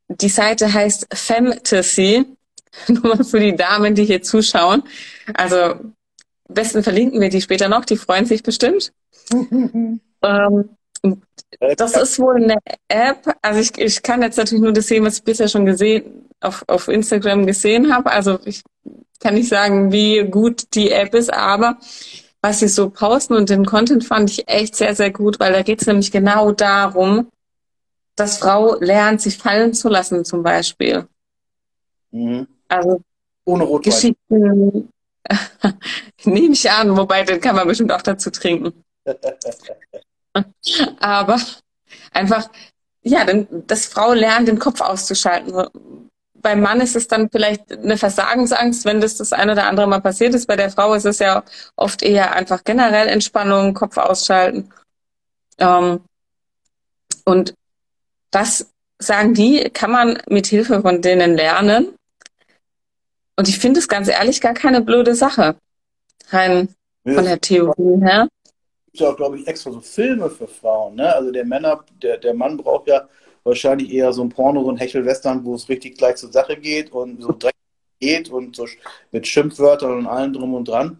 Die 0.07 0.29
Seite 0.29 0.71
heißt 0.71 1.07
Femtasy. 1.11 2.25
Nur 2.87 3.15
mal 3.15 3.23
für 3.23 3.39
die 3.39 3.55
Damen, 3.55 3.95
die 3.95 4.05
hier 4.05 4.21
zuschauen. 4.21 4.83
Also 5.33 5.73
besten 6.47 6.83
verlinken 6.83 7.19
wir 7.19 7.29
die 7.29 7.41
später 7.41 7.69
noch, 7.69 7.85
die 7.85 7.97
freuen 7.97 8.27
sich 8.27 8.43
bestimmt. 8.43 8.91
ähm, 10.21 10.69
das 11.77 11.95
ist 11.95 12.19
wohl 12.19 12.43
eine 12.43 12.57
App. 12.87 13.35
Also 13.41 13.59
ich, 13.59 13.77
ich 13.77 14.01
kann 14.01 14.21
jetzt 14.21 14.37
natürlich 14.37 14.63
nur 14.63 14.73
das 14.73 14.87
sehen, 14.87 15.03
was 15.03 15.17
ich 15.17 15.23
bisher 15.23 15.47
schon 15.47 15.65
gesehen, 15.65 16.29
auf, 16.41 16.63
auf 16.67 16.87
Instagram 16.87 17.45
gesehen 17.45 17.93
habe. 17.93 18.11
Also 18.11 18.39
ich 18.45 18.63
kann 19.19 19.33
nicht 19.33 19.49
sagen, 19.49 19.91
wie 19.91 20.23
gut 20.23 20.73
die 20.73 20.91
App 20.91 21.13
ist, 21.13 21.33
aber 21.33 21.77
was 22.41 22.59
sie 22.59 22.69
so 22.69 22.89
posten 22.89 23.33
und 23.33 23.49
den 23.49 23.65
Content 23.65 24.05
fand 24.05 24.29
ich 24.29 24.47
echt 24.47 24.75
sehr, 24.75 24.95
sehr 24.95 25.11
gut, 25.11 25.39
weil 25.39 25.51
da 25.51 25.61
geht 25.61 25.81
es 25.81 25.87
nämlich 25.87 26.11
genau 26.11 26.51
darum, 26.51 27.29
dass 28.15 28.37
Frau 28.37 28.75
lernt, 28.79 29.21
sich 29.21 29.37
fallen 29.37 29.73
zu 29.73 29.89
lassen, 29.89 30.23
zum 30.23 30.43
Beispiel. 30.43 31.07
Mhm. 32.11 32.47
Also 32.67 33.01
ohne 33.45 33.63
Rotwein. 33.63 33.91
Geschichten 33.91 34.89
nehme 36.23 36.53
ich 36.53 36.71
an, 36.71 36.95
wobei 36.95 37.23
den 37.23 37.41
kann 37.41 37.55
man 37.55 37.67
bestimmt 37.67 37.91
auch 37.91 38.01
dazu 38.01 38.29
trinken. 38.29 38.83
Aber 40.99 41.39
einfach, 42.11 42.49
ja, 43.01 43.25
dass 43.25 43.85
Frau 43.85 44.13
lernt, 44.13 44.47
den 44.47 44.59
Kopf 44.59 44.81
auszuschalten. 44.81 45.69
Beim 46.35 46.61
Mann 46.61 46.79
ist 46.79 46.95
es 46.95 47.07
dann 47.07 47.29
vielleicht 47.29 47.71
eine 47.71 47.97
Versagensangst, 47.97 48.85
wenn 48.85 49.01
das 49.01 49.17
das 49.17 49.33
eine 49.33 49.53
oder 49.53 49.67
andere 49.67 49.87
Mal 49.87 50.01
passiert 50.01 50.33
ist. 50.33 50.47
Bei 50.47 50.55
der 50.55 50.69
Frau 50.71 50.93
ist 50.93 51.05
es 51.05 51.19
ja 51.19 51.43
oft 51.75 52.01
eher 52.01 52.33
einfach 52.33 52.63
generell 52.63 53.07
Entspannung, 53.07 53.73
Kopf 53.73 53.97
ausschalten. 53.97 54.69
Ähm, 55.57 56.01
und 57.25 57.53
das 58.31 58.69
sagen 58.99 59.33
die, 59.33 59.69
kann 59.73 59.91
man 59.91 60.19
mit 60.27 60.47
Hilfe 60.47 60.81
von 60.81 61.01
denen 61.01 61.35
lernen. 61.35 61.95
Und 63.35 63.47
ich 63.47 63.59
finde 63.59 63.79
es 63.79 63.87
ganz 63.87 64.07
ehrlich 64.07 64.41
gar 64.41 64.53
keine 64.53 64.81
blöde 64.81 65.15
Sache. 65.15 65.55
Rein 66.29 66.69
von 67.05 67.23
der 67.23 67.39
Theorie 67.39 68.01
her 68.01 68.27
gibt 68.91 69.01
ja 69.01 69.09
auch, 69.09 69.17
glaube 69.17 69.37
ich, 69.37 69.47
extra 69.47 69.71
so 69.71 69.81
Filme 69.81 70.29
für 70.29 70.47
Frauen. 70.47 70.95
Ne? 70.95 71.13
Also 71.13 71.31
der 71.31 71.45
Männer, 71.45 71.83
der, 72.01 72.17
der 72.17 72.33
Mann 72.33 72.57
braucht 72.57 72.87
ja 72.87 73.07
wahrscheinlich 73.43 73.91
eher 73.91 74.11
so 74.13 74.23
ein 74.23 74.29
Porno, 74.29 74.63
so 74.63 74.71
ein 74.71 74.77
Hechelwestern, 74.77 75.45
wo 75.45 75.53
es 75.55 75.69
richtig 75.69 75.97
gleich 75.97 76.15
zur 76.15 76.31
Sache 76.31 76.57
geht 76.57 76.91
und 76.91 77.21
so 77.21 77.31
dreckig 77.37 77.55
geht 77.99 78.29
und 78.29 78.55
so 78.55 78.65
mit 79.11 79.27
Schimpfwörtern 79.27 79.99
und 79.99 80.07
allem 80.07 80.33
drum 80.33 80.53
und 80.55 80.67
dran. 80.67 80.97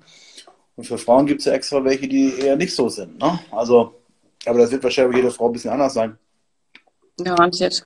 Und 0.75 0.85
für 0.85 0.97
Frauen 0.97 1.25
gibt 1.25 1.39
es 1.39 1.45
ja 1.45 1.53
extra 1.53 1.83
welche, 1.83 2.07
die 2.07 2.39
eher 2.39 2.55
nicht 2.55 2.75
so 2.75 2.89
sind. 2.89 3.19
Ne? 3.19 3.39
Also, 3.51 3.95
aber 4.45 4.59
das 4.59 4.71
wird 4.71 4.83
wahrscheinlich 4.83 5.13
bei 5.13 5.19
jeder 5.19 5.31
Frau 5.31 5.47
ein 5.47 5.53
bisschen 5.53 5.71
anders 5.71 5.93
sein. 5.93 6.17
Garantiert. 7.17 7.83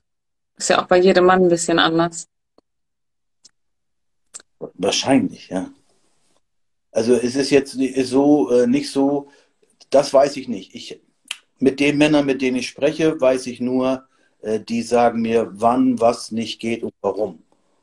Ist 0.56 0.70
ja 0.70 0.82
auch 0.82 0.86
bei 0.86 0.98
jedem 0.98 1.24
Mann 1.24 1.42
ein 1.42 1.48
bisschen 1.48 1.78
anders. 1.78 2.28
Wahrscheinlich, 4.74 5.48
ja. 5.48 5.70
Also 6.92 7.14
es 7.14 7.34
ist 7.34 7.50
jetzt 7.50 7.76
so 8.04 8.50
äh, 8.50 8.68
nicht 8.68 8.90
so, 8.90 9.28
das 9.94 10.12
weiß 10.12 10.36
ich 10.36 10.48
nicht. 10.48 10.74
Ich, 10.74 11.00
mit 11.58 11.80
den 11.80 11.98
Männern, 11.98 12.26
mit 12.26 12.42
denen 12.42 12.56
ich 12.56 12.68
spreche, 12.68 13.20
weiß 13.20 13.46
ich 13.46 13.60
nur, 13.60 14.06
äh, 14.42 14.60
die 14.60 14.82
sagen 14.82 15.22
mir, 15.22 15.48
wann 15.52 16.00
was 16.00 16.32
nicht 16.32 16.60
geht 16.60 16.82
und 16.82 16.92
warum. 17.00 17.42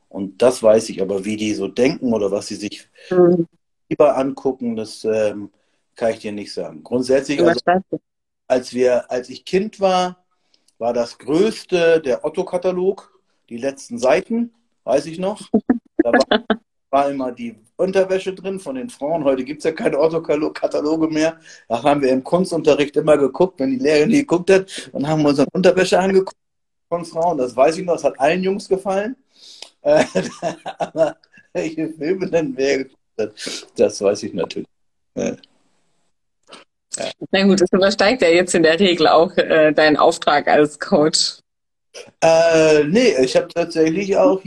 Und 0.10 0.42
das 0.42 0.62
weiß 0.62 0.90
ich, 0.90 1.02
aber 1.02 1.24
wie 1.24 1.38
die 1.38 1.54
so 1.54 1.70
denken 1.70 2.14
oder 2.14 2.32
was 2.32 2.48
sie 2.48 2.56
sich 2.56 2.90
mhm. 3.10 3.48
lieber 3.90 4.18
angucken, 4.18 4.76
das 4.76 5.06
ähm, 5.06 5.52
kann 5.96 6.12
ich 6.12 6.20
dir 6.20 6.34
nicht 6.34 6.54
sagen. 6.54 6.84
Grundsätzlich, 6.84 7.42
also, 7.42 7.62
als 8.48 8.74
wir, 8.74 9.10
als 9.10 9.30
ich 9.30 9.46
Kind 9.46 9.80
war, 9.80 10.26
war 10.78 10.92
das 10.92 11.18
größte 11.18 12.02
der 12.02 12.26
Otto-Katalog, 12.26 13.18
die 13.48 13.58
letzten 13.58 13.98
Seiten, 13.98 14.54
weiß 14.84 15.06
ich 15.06 15.20
noch. 15.20 15.50
Da 16.04 16.12
war 16.14 16.46
war 16.92 17.10
immer 17.10 17.32
die 17.32 17.56
Unterwäsche 17.78 18.34
drin 18.34 18.60
von 18.60 18.76
den 18.76 18.90
Frauen. 18.90 19.24
Heute 19.24 19.44
gibt 19.44 19.60
es 19.60 19.64
ja 19.64 19.72
keine 19.72 19.98
Autokataloge 19.98 21.08
mehr. 21.08 21.40
Da 21.68 21.82
haben 21.82 22.02
wir 22.02 22.10
im 22.10 22.24
Kunstunterricht 22.24 22.96
immer 22.98 23.18
geguckt, 23.18 23.60
wenn 23.60 23.72
die 23.72 23.78
Lehrerin 23.78 24.10
die 24.10 24.20
geguckt 24.20 24.52
hat, 24.52 24.90
dann 24.94 25.08
haben 25.08 25.24
wir 25.24 25.30
unsere 25.30 25.48
Unterwäsche 25.54 25.98
angeguckt 25.98 26.38
von 26.90 27.06
Frauen. 27.06 27.38
Das 27.38 27.56
weiß 27.56 27.78
ich 27.78 27.86
noch, 27.86 27.94
das 27.94 28.04
hat 28.04 28.20
allen 28.20 28.44
Jungs 28.44 28.68
gefallen. 28.68 29.16
Äh, 29.84 30.04
aber 30.78 31.18
welche 31.54 31.90
Filme 31.90 32.30
denn 32.30 32.56
wer 32.56 32.78
geguckt 32.78 33.00
hat, 33.20 33.32
das 33.76 34.00
weiß 34.00 34.22
ich 34.22 34.34
natürlich. 34.36 34.68
Ja. 35.16 35.36
Na 37.32 37.44
gut, 37.46 37.62
das 37.62 37.72
übersteigt 37.72 38.22
ja 38.22 38.28
jetzt 38.28 38.54
in 38.54 38.62
der 38.62 38.80
Regel 38.80 39.08
auch 39.08 39.36
äh, 39.38 39.72
deinen 39.72 39.98
Auftrag 39.98 40.48
als 40.48 40.80
Coach. 40.80 41.40
Äh, 42.22 42.84
nee, 42.84 43.16
ich 43.24 43.36
habe 43.36 43.48
tatsächlich 43.48 44.16
auch 44.16 44.40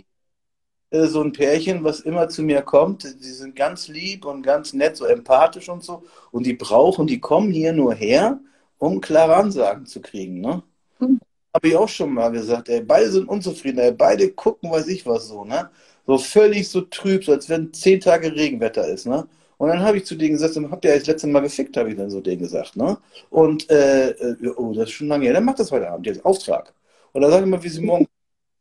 äh, 0.94 1.06
so 1.08 1.22
ein 1.22 1.32
Pärchen, 1.32 1.82
was 1.84 2.00
immer 2.00 2.28
zu 2.28 2.42
mir 2.42 2.62
kommt. 2.62 3.04
Die 3.04 3.30
sind 3.30 3.56
ganz 3.56 3.88
lieb 3.88 4.24
und 4.24 4.42
ganz 4.42 4.72
nett, 4.72 4.96
so 4.96 5.06
empathisch 5.06 5.68
und 5.68 5.82
so. 5.82 6.04
Und 6.30 6.46
die 6.46 6.54
brauchen, 6.54 7.06
die 7.06 7.20
kommen 7.20 7.50
hier 7.52 7.72
nur 7.72 7.94
her, 7.94 8.40
um 8.78 9.00
klare 9.00 9.34
Ansagen 9.36 9.86
zu 9.86 10.00
kriegen. 10.00 10.40
Ne? 10.40 10.62
Mhm. 11.00 11.20
Habe 11.54 11.68
ich 11.68 11.76
auch 11.76 11.88
schon 11.88 12.14
mal 12.14 12.30
gesagt. 12.30 12.68
Ey, 12.68 12.80
beide 12.82 13.10
sind 13.10 13.28
unzufrieden. 13.28 13.78
Ey, 13.78 13.92
beide 13.92 14.30
gucken, 14.32 14.70
weiß 14.70 14.86
ich 14.88 15.04
was 15.06 15.28
so. 15.28 15.44
Ne? 15.44 15.68
So 16.06 16.18
völlig 16.18 16.68
so 16.68 16.82
trüb, 16.82 17.24
so 17.24 17.32
als 17.32 17.48
wenn 17.48 17.72
zehn 17.72 18.00
Tage 18.00 18.34
Regenwetter 18.34 18.86
ist. 18.86 19.06
Ne? 19.06 19.26
Und 19.58 19.68
dann 19.68 19.80
habe 19.80 19.96
ich 19.98 20.06
zu 20.06 20.14
denen 20.14 20.32
gesagt, 20.32 20.56
habt 20.70 20.84
ihr 20.84 20.94
das 20.94 21.06
letzte 21.06 21.26
Mal 21.26 21.40
gefickt, 21.40 21.76
habe 21.76 21.90
ich 21.90 21.96
dann 21.96 22.10
so 22.10 22.20
denen 22.20 22.40
gesagt. 22.40 22.76
Ne? 22.76 22.98
Und, 23.30 23.68
äh, 23.70 24.10
äh, 24.10 24.48
oh, 24.56 24.72
das 24.74 24.84
ist 24.84 24.92
schon 24.92 25.08
lange 25.08 25.24
her, 25.26 25.34
dann 25.34 25.44
macht 25.44 25.58
das 25.58 25.72
heute 25.72 25.90
Abend, 25.90 26.06
jetzt 26.06 26.24
Auftrag. 26.24 26.72
Und 27.12 27.22
dann 27.22 27.30
sage 27.30 27.44
ich 27.44 27.50
mal, 27.50 27.62
wie 27.62 27.68
sie 27.68 27.82
morgen. 27.82 28.06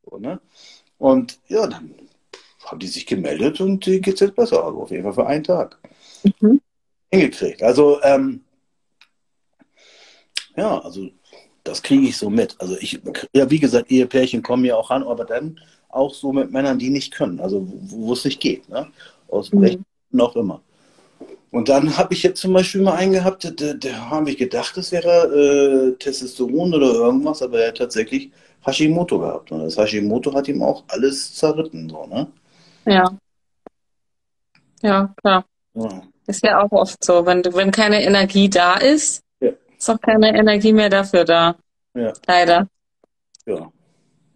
So, 0.05 0.17
ne? 0.17 0.41
Und 0.97 1.39
ja, 1.47 1.65
dann 1.65 1.95
haben 2.65 2.79
die 2.79 2.87
sich 2.87 3.05
gemeldet 3.05 3.61
und 3.61 3.85
die 3.85 4.01
geht 4.01 4.15
es 4.15 4.19
jetzt 4.21 4.35
besser. 4.35 4.63
Also 4.63 4.81
auf 4.81 4.91
jeden 4.91 5.03
Fall 5.03 5.13
für 5.13 5.27
einen 5.27 5.43
Tag. 5.43 5.77
Mhm. 6.39 6.61
Hingekriegt. 7.11 7.61
Also, 7.61 8.01
ähm, 8.03 8.41
ja, 10.55 10.79
also 10.79 11.09
das 11.63 11.81
kriege 11.81 12.07
ich 12.07 12.17
so 12.17 12.29
mit. 12.29 12.55
Also 12.59 12.77
ich, 12.79 12.99
ja, 13.33 13.49
wie 13.49 13.59
gesagt, 13.59 13.91
Ehepärchen 13.91 14.41
kommen 14.41 14.65
ja 14.65 14.75
auch 14.75 14.91
an, 14.91 15.03
aber 15.03 15.25
dann 15.25 15.59
auch 15.89 16.13
so 16.13 16.33
mit 16.33 16.51
Männern, 16.51 16.79
die 16.79 16.89
nicht 16.89 17.13
können, 17.13 17.39
also 17.39 17.67
wo, 17.67 18.13
es 18.13 18.25
nicht 18.25 18.39
geht, 18.39 18.67
ne? 18.67 18.87
aus 19.27 19.51
mhm. 19.51 19.59
Rechten 19.59 19.85
noch 20.11 20.35
immer. 20.35 20.61
Und 21.51 21.69
dann 21.69 21.97
habe 21.97 22.15
ich 22.15 22.23
jetzt 22.23 22.41
zum 22.41 22.53
Beispiel 22.53 22.81
mal 22.81 22.95
einen 22.95 23.11
gehabt, 23.13 23.45
da, 23.45 23.73
da 23.73 24.09
habe 24.09 24.31
ich 24.31 24.37
gedacht, 24.37 24.75
das 24.75 24.91
wäre 24.91 25.91
äh, 25.93 25.95
Testosteron 25.99 26.73
oder 26.73 26.93
irgendwas, 26.93 27.43
aber 27.43 27.59
er 27.61 27.67
hat 27.67 27.77
tatsächlich 27.77 28.31
Hashimoto 28.65 29.19
gehabt. 29.19 29.51
Und 29.51 29.59
das 29.59 29.77
Hashimoto 29.77 30.33
hat 30.33 30.47
ihm 30.47 30.63
auch 30.63 30.83
alles 30.87 31.35
zerritten, 31.35 31.89
so, 31.89 32.07
ne? 32.07 32.27
Ja. 32.85 33.17
Ja, 34.81 35.13
klar. 35.21 35.45
Ja. 35.73 36.03
Ist 36.27 36.43
ja 36.43 36.61
auch 36.61 36.71
oft 36.71 37.03
so, 37.03 37.25
wenn, 37.25 37.43
wenn 37.53 37.71
keine 37.71 38.03
Energie 38.03 38.49
da 38.49 38.75
ist, 38.75 39.23
ja. 39.39 39.51
ist 39.77 39.89
auch 39.89 39.99
keine 39.99 40.35
Energie 40.37 40.73
mehr 40.73 40.89
dafür 40.89 41.25
da. 41.25 41.55
Ja. 41.93 42.13
Leider. 42.27 42.67
Ja. 43.45 43.71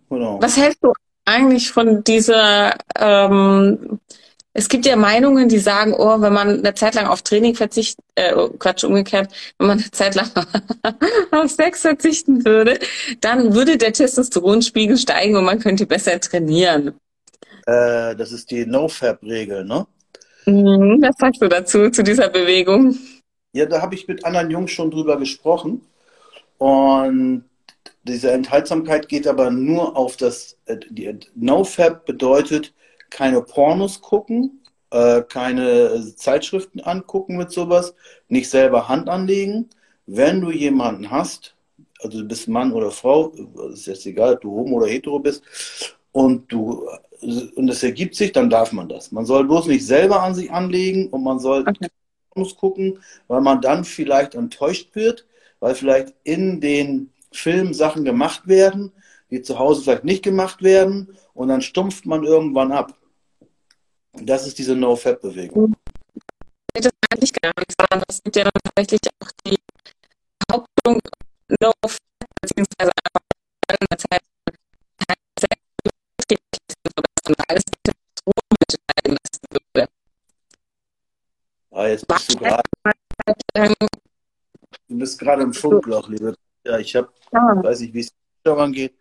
Genau. 0.09 0.41
Was 0.41 0.57
hältst 0.57 0.83
du 0.83 0.93
eigentlich 1.25 1.71
von 1.71 2.03
dieser 2.03 2.75
ähm, 2.97 3.99
es 4.57 4.69
gibt 4.69 4.87
ja 4.87 4.95
Meinungen, 4.95 5.49
die 5.49 5.59
sagen, 5.59 5.93
oh, 5.93 6.19
wenn 6.19 6.33
man 6.33 6.49
eine 6.49 6.73
Zeit 6.73 6.95
lang 6.95 7.05
auf 7.05 7.21
Training 7.21 7.53
verzichten, 7.53 8.01
äh, 8.15 8.33
oh, 8.33 8.49
Quatsch, 8.49 8.83
umgekehrt, 8.83 9.31
wenn 9.59 9.67
man 9.67 9.77
eine 9.77 9.91
Zeit 9.91 10.15
lang 10.15 10.31
auf 11.31 11.51
Sex 11.51 11.81
verzichten 11.81 12.43
würde, 12.43 12.79
dann 13.21 13.53
würde 13.53 13.77
der 13.77 13.93
Testosteronspiegel 13.93 14.97
steigen 14.97 15.35
und 15.35 15.45
man 15.45 15.59
könnte 15.59 15.85
besser 15.85 16.19
trainieren. 16.19 16.95
Äh, 17.67 18.15
das 18.15 18.31
ist 18.31 18.49
die 18.49 18.65
No-Fab-Regel, 18.65 19.65
ne? 19.65 19.85
Mhm, 20.45 21.01
was 21.01 21.15
sagst 21.19 21.41
du 21.41 21.49
dazu, 21.49 21.89
zu 21.89 22.01
dieser 22.01 22.29
Bewegung? 22.29 22.97
Ja, 23.51 23.65
da 23.65 23.81
habe 23.81 23.93
ich 23.95 24.07
mit 24.07 24.23
anderen 24.23 24.49
Jungs 24.49 24.71
schon 24.71 24.89
drüber 24.89 25.17
gesprochen. 25.17 25.81
Und 26.57 27.43
diese 28.03 28.31
Enthaltsamkeit 28.31 29.09
geht 29.09 29.27
aber 29.27 29.51
nur 29.51 29.97
auf 29.97 30.15
das, 30.15 30.57
äh, 30.65 30.77
die 30.89 31.13
No-Fab 31.35 32.05
bedeutet, 32.05 32.73
keine 33.09 33.41
Pornos 33.41 34.01
gucken, 34.01 34.61
äh, 34.91 35.21
keine 35.23 36.15
Zeitschriften 36.15 36.79
angucken 36.79 37.35
mit 37.35 37.51
sowas, 37.51 37.93
nicht 38.29 38.49
selber 38.49 38.87
Hand 38.87 39.09
anlegen. 39.09 39.69
Wenn 40.05 40.39
du 40.39 40.51
jemanden 40.51 41.11
hast, 41.11 41.53
also 41.99 42.19
du 42.19 42.25
bist 42.25 42.47
Mann 42.47 42.71
oder 42.71 42.91
Frau, 42.91 43.33
ist 43.73 43.87
jetzt 43.87 44.05
egal, 44.05 44.35
ob 44.35 44.41
du 44.41 44.51
homo 44.51 44.77
oder 44.77 44.87
hetero 44.87 45.19
bist, 45.19 45.43
und 46.13 46.49
du 46.51 46.87
es 47.77 47.83
ergibt 47.83 48.15
sich, 48.15 48.31
dann 48.31 48.49
darf 48.49 48.71
man 48.71 48.89
das. 48.89 49.11
Man 49.11 49.25
soll 49.25 49.45
bloß 49.45 49.67
nicht 49.67 49.85
selber 49.85 50.21
an 50.21 50.35
sich 50.35 50.51
anlegen 50.51 51.09
und 51.09 51.23
man 51.23 51.39
soll 51.39 51.61
okay. 51.67 51.87
Gucken, 52.55 52.99
weil 53.27 53.41
man 53.41 53.61
dann 53.61 53.83
vielleicht 53.83 54.35
enttäuscht 54.35 54.93
wird, 54.93 55.25
weil 55.59 55.73
vielleicht 55.73 56.13
in 56.23 56.61
den 56.61 57.11
Filmen 57.31 57.73
Sachen 57.73 58.05
gemacht 58.05 58.47
werden, 58.47 58.91
die 59.31 59.41
zu 59.41 59.57
Hause 59.57 59.81
vielleicht 59.81 60.03
nicht 60.03 60.21
gemacht 60.23 60.61
werden 60.61 61.17
und 61.33 61.47
dann 61.47 61.63
stumpft 61.63 62.05
man 62.05 62.23
irgendwann 62.23 62.71
ab. 62.71 62.93
Das 64.13 64.45
ist 64.45 64.59
diese 64.59 64.75
No-Fat-Bewegung. 64.75 65.73
Das 66.73 66.91
meine 67.09 67.23
ich 67.23 67.33
gar 67.33 67.53
nicht, 67.57 67.73
sondern 67.79 68.03
das 68.07 68.21
gibt 68.23 68.35
ja 68.35 68.43
dann 68.43 68.51
tatsächlich 68.63 69.01
auch 69.19 69.31
die 69.45 69.57
Behauptung 70.47 70.99
No-Fat, 71.59 71.97
beziehungsweise 72.41 72.91
einfach 73.03 73.21
in 73.81 73.87
der 73.89 73.97
Zeit 73.97 74.21
Ah, 81.87 81.91
jetzt 81.91 82.07
bist 82.07 82.33
du 82.33 82.37
gerade. 82.39 82.63
Du 84.89 84.97
bist 84.97 85.19
gerade 85.19 85.43
im 85.43 85.53
Funkloch, 85.53 86.09
liebe. 86.09 86.35
Ja, 86.65 86.77
ich 86.79 86.95
habe, 86.95 87.09
ah. 87.31 87.63
weiß 87.63 87.79
nicht, 87.79 87.93
wie 87.93 88.01
es 88.01 88.13
daran 88.43 88.73
geht. 88.73 88.95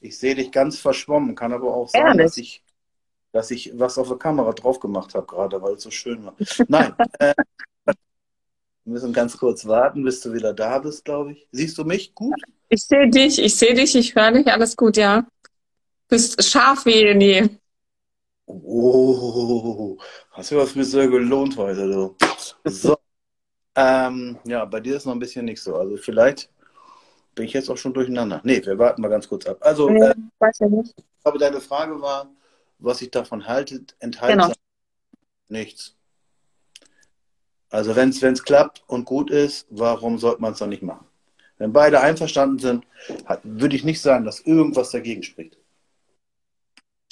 Ich 0.00 0.18
sehe 0.18 0.34
dich 0.34 0.50
ganz 0.50 0.78
verschwommen, 0.78 1.36
kann 1.36 1.52
aber 1.52 1.72
auch 1.72 1.88
sein, 1.88 2.04
Ehrlich? 2.04 2.26
dass 2.26 2.36
ich, 2.38 2.64
dass 3.30 3.50
ich 3.52 3.78
was 3.78 3.96
auf 3.96 4.08
der 4.08 4.16
Kamera 4.16 4.52
drauf 4.52 4.80
gemacht 4.80 5.14
habe 5.14 5.26
gerade, 5.26 5.62
weil 5.62 5.74
es 5.74 5.84
so 5.84 5.92
schön 5.92 6.24
war. 6.24 6.34
Nein, 6.66 6.94
äh, 7.20 7.34
wir 7.84 7.94
müssen 8.84 9.12
ganz 9.12 9.38
kurz 9.38 9.64
warten, 9.64 10.02
bis 10.02 10.20
du 10.20 10.32
wieder 10.32 10.52
da 10.52 10.80
bist, 10.80 11.04
glaube 11.04 11.32
ich. 11.32 11.46
Siehst 11.52 11.78
du 11.78 11.84
mich 11.84 12.12
gut? 12.12 12.34
Ich 12.68 12.82
sehe 12.82 13.08
dich, 13.08 13.38
ich 13.38 13.56
sehe 13.56 13.74
dich, 13.74 13.94
ich 13.94 14.16
höre 14.16 14.32
dich, 14.32 14.48
alles 14.48 14.76
gut, 14.76 14.96
ja. 14.96 15.24
Bist 16.08 16.42
scharf 16.42 16.84
wie 16.86 17.14
nie. 17.14 17.58
Oh, 18.46 19.96
hast 20.32 20.50
du 20.50 20.56
was 20.56 20.74
mir 20.74 20.84
sehr 20.84 21.08
gelohnt 21.08 21.56
heute, 21.56 21.88
du. 21.88 22.16
So. 22.64 22.96
Ähm, 23.74 24.38
ja, 24.44 24.64
bei 24.64 24.80
dir 24.80 24.96
ist 24.96 25.06
noch 25.06 25.14
ein 25.14 25.18
bisschen 25.18 25.44
nicht 25.44 25.62
so. 25.62 25.76
Also 25.76 25.96
vielleicht 25.96 26.50
bin 27.34 27.46
ich 27.46 27.52
jetzt 27.52 27.70
auch 27.70 27.76
schon 27.76 27.94
durcheinander. 27.94 28.40
Nee, 28.44 28.64
wir 28.64 28.78
warten 28.78 29.00
mal 29.00 29.08
ganz 29.08 29.28
kurz 29.28 29.46
ab. 29.46 29.58
Also, 29.60 29.88
nee, 29.88 30.00
äh, 30.00 30.14
weiß 30.38 30.58
ja 30.58 30.68
nicht. 30.68 30.94
aber 31.24 31.38
deine 31.38 31.60
Frage 31.60 32.00
war, 32.00 32.30
was 32.78 33.00
ich 33.00 33.10
davon 33.10 33.46
halte, 33.46 33.84
enthalten 34.00 34.38
genau. 34.38 34.52
nichts. 35.48 35.96
Also 37.70 37.96
wenn 37.96 38.10
es 38.10 38.44
klappt 38.44 38.84
und 38.86 39.06
gut 39.06 39.30
ist, 39.30 39.66
warum 39.70 40.18
sollte 40.18 40.42
man 40.42 40.52
es 40.52 40.58
dann 40.58 40.68
nicht 40.68 40.82
machen? 40.82 41.06
Wenn 41.56 41.72
beide 41.72 42.00
einverstanden 42.00 42.58
sind, 42.58 42.86
hat, 43.24 43.40
würde 43.44 43.76
ich 43.76 43.84
nicht 43.84 44.02
sagen, 44.02 44.26
dass 44.26 44.40
irgendwas 44.40 44.90
dagegen 44.90 45.22
spricht. 45.22 45.56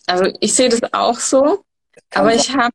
Also 0.06 0.30
ich 0.40 0.54
sehe 0.54 0.68
das 0.68 0.82
auch 0.92 1.18
so, 1.18 1.64
aber 2.12 2.34
ich 2.34 2.54
habe. 2.54 2.74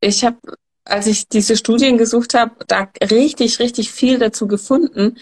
Ich 0.00 0.24
habe, 0.24 0.38
als 0.84 1.06
ich 1.06 1.28
diese 1.28 1.56
Studien 1.56 1.98
gesucht 1.98 2.34
habe, 2.34 2.52
da 2.66 2.88
richtig, 3.10 3.58
richtig 3.58 3.92
viel 3.92 4.18
dazu 4.18 4.48
gefunden, 4.48 5.16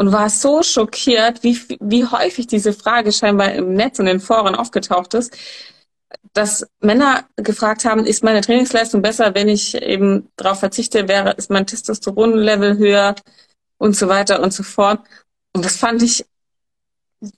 und 0.00 0.12
war 0.12 0.30
so 0.30 0.62
schockiert, 0.62 1.42
wie, 1.42 1.60
wie 1.78 2.06
häufig 2.06 2.46
diese 2.46 2.72
Frage 2.72 3.12
scheinbar 3.12 3.52
im 3.52 3.74
Netz 3.74 3.98
und 3.98 4.06
in 4.06 4.18
Foren 4.18 4.54
aufgetaucht 4.54 5.12
ist, 5.12 5.36
dass 6.32 6.66
Männer 6.80 7.26
gefragt 7.36 7.84
haben, 7.84 8.06
ist 8.06 8.24
meine 8.24 8.40
Trainingsleistung 8.40 9.02
besser, 9.02 9.34
wenn 9.34 9.50
ich 9.50 9.74
eben 9.74 10.30
darauf 10.36 10.60
verzichte, 10.60 11.06
wäre, 11.06 11.32
ist 11.32 11.50
mein 11.50 11.66
Testosteronlevel 11.66 12.78
höher 12.78 13.14
und 13.76 13.94
so 13.94 14.08
weiter 14.08 14.40
und 14.42 14.54
so 14.54 14.62
fort. 14.62 15.00
Und 15.52 15.66
das 15.66 15.76
fand 15.76 16.02
ich 16.02 16.24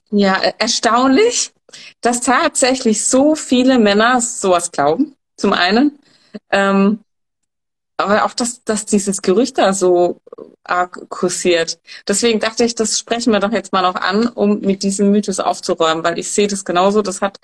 ja 0.09 0.35
erstaunlich, 0.57 1.51
dass 1.99 2.21
tatsächlich 2.21 3.03
so 3.05 3.35
viele 3.35 3.77
Männer 3.77 4.21
sowas 4.21 4.71
glauben. 4.71 5.17
Zum 5.35 5.51
einen. 5.51 5.99
Ähm, 6.49 6.99
aber 7.97 8.25
auch, 8.25 8.33
dass, 8.33 8.63
dass 8.63 8.85
dieses 8.85 9.21
Gerücht 9.21 9.57
da 9.57 9.73
so 9.73 10.21
arg 10.63 11.09
kursiert. 11.09 11.79
Deswegen 12.07 12.39
dachte 12.39 12.63
ich, 12.65 12.75
das 12.75 12.99
sprechen 12.99 13.31
wir 13.31 13.39
doch 13.39 13.51
jetzt 13.51 13.71
mal 13.71 13.81
noch 13.81 13.95
an, 13.95 14.27
um 14.27 14.59
mit 14.61 14.83
diesem 14.83 15.11
Mythos 15.11 15.39
aufzuräumen, 15.39 16.03
weil 16.03 16.17
ich 16.17 16.31
sehe 16.31 16.47
das 16.47 16.65
genauso, 16.65 17.01
das 17.01 17.21
hat 17.21 17.37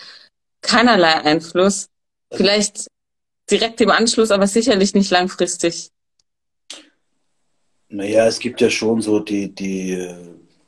keinerlei 0.61 1.13
Einfluss. 1.13 1.89
Vielleicht 2.31 2.87
direkt 3.49 3.81
im 3.81 3.91
Anschluss, 3.91 4.31
aber 4.31 4.47
sicherlich 4.47 4.93
nicht 4.93 5.11
langfristig. 5.11 5.91
Naja, 7.89 8.27
es 8.27 8.39
gibt 8.39 8.61
ja 8.61 8.69
schon 8.69 9.01
so 9.01 9.19
die, 9.19 9.53
die 9.53 9.93
äh, 9.93 10.15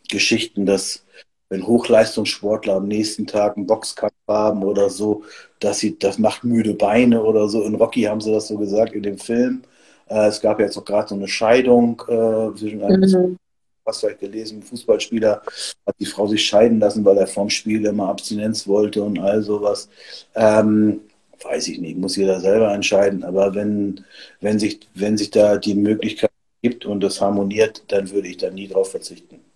Geschichten, 0.09 0.65
dass 0.65 1.05
wenn 1.51 1.67
Hochleistungssportler 1.67 2.75
am 2.75 2.87
nächsten 2.87 3.27
Tag 3.27 3.57
einen 3.57 3.67
Boxkampf 3.67 4.13
haben 4.25 4.63
oder 4.63 4.89
so, 4.89 5.23
dass 5.59 5.79
sie, 5.79 5.99
das 5.99 6.17
macht 6.17 6.45
müde 6.45 6.73
Beine 6.73 7.21
oder 7.21 7.49
so. 7.49 7.63
In 7.63 7.75
Rocky 7.75 8.03
haben 8.03 8.21
sie 8.21 8.31
das 8.31 8.47
so 8.47 8.57
gesagt 8.57 8.93
in 8.93 9.03
dem 9.03 9.17
Film. 9.17 9.63
Äh, 10.07 10.27
es 10.27 10.39
gab 10.39 10.59
ja 10.59 10.65
jetzt 10.65 10.77
auch 10.77 10.85
gerade 10.85 11.09
so 11.09 11.15
eine 11.15 11.27
Scheidung 11.27 12.01
äh, 12.07 12.57
zwischen 12.57 12.81
einem, 12.81 13.01
mhm. 13.01 13.37
hast 13.85 13.99
vielleicht 13.99 14.21
gelesen, 14.21 14.63
Fußballspieler 14.63 15.41
hat 15.85 15.95
die 15.99 16.05
Frau 16.05 16.25
sich 16.25 16.45
scheiden 16.45 16.79
lassen, 16.79 17.03
weil 17.03 17.17
er 17.17 17.27
vom 17.27 17.49
Spiel 17.49 17.85
immer 17.85 18.07
Abstinenz 18.07 18.65
wollte 18.65 19.03
und 19.03 19.19
all 19.19 19.41
sowas. 19.41 19.89
Ähm, 20.35 21.01
weiß 21.43 21.67
ich 21.67 21.79
nicht, 21.81 21.97
muss 21.97 22.15
jeder 22.15 22.39
selber 22.39 22.73
entscheiden. 22.73 23.25
Aber 23.25 23.53
wenn, 23.55 24.05
wenn, 24.39 24.57
sich, 24.57 24.79
wenn 24.93 25.17
sich 25.17 25.31
da 25.31 25.57
die 25.57 25.75
Möglichkeit 25.75 26.31
gibt 26.61 26.85
und 26.85 27.01
das 27.01 27.19
harmoniert, 27.19 27.83
dann 27.89 28.09
würde 28.09 28.29
ich 28.29 28.37
da 28.37 28.49
nie 28.51 28.69
drauf 28.69 28.91
verzichten. 28.91 29.50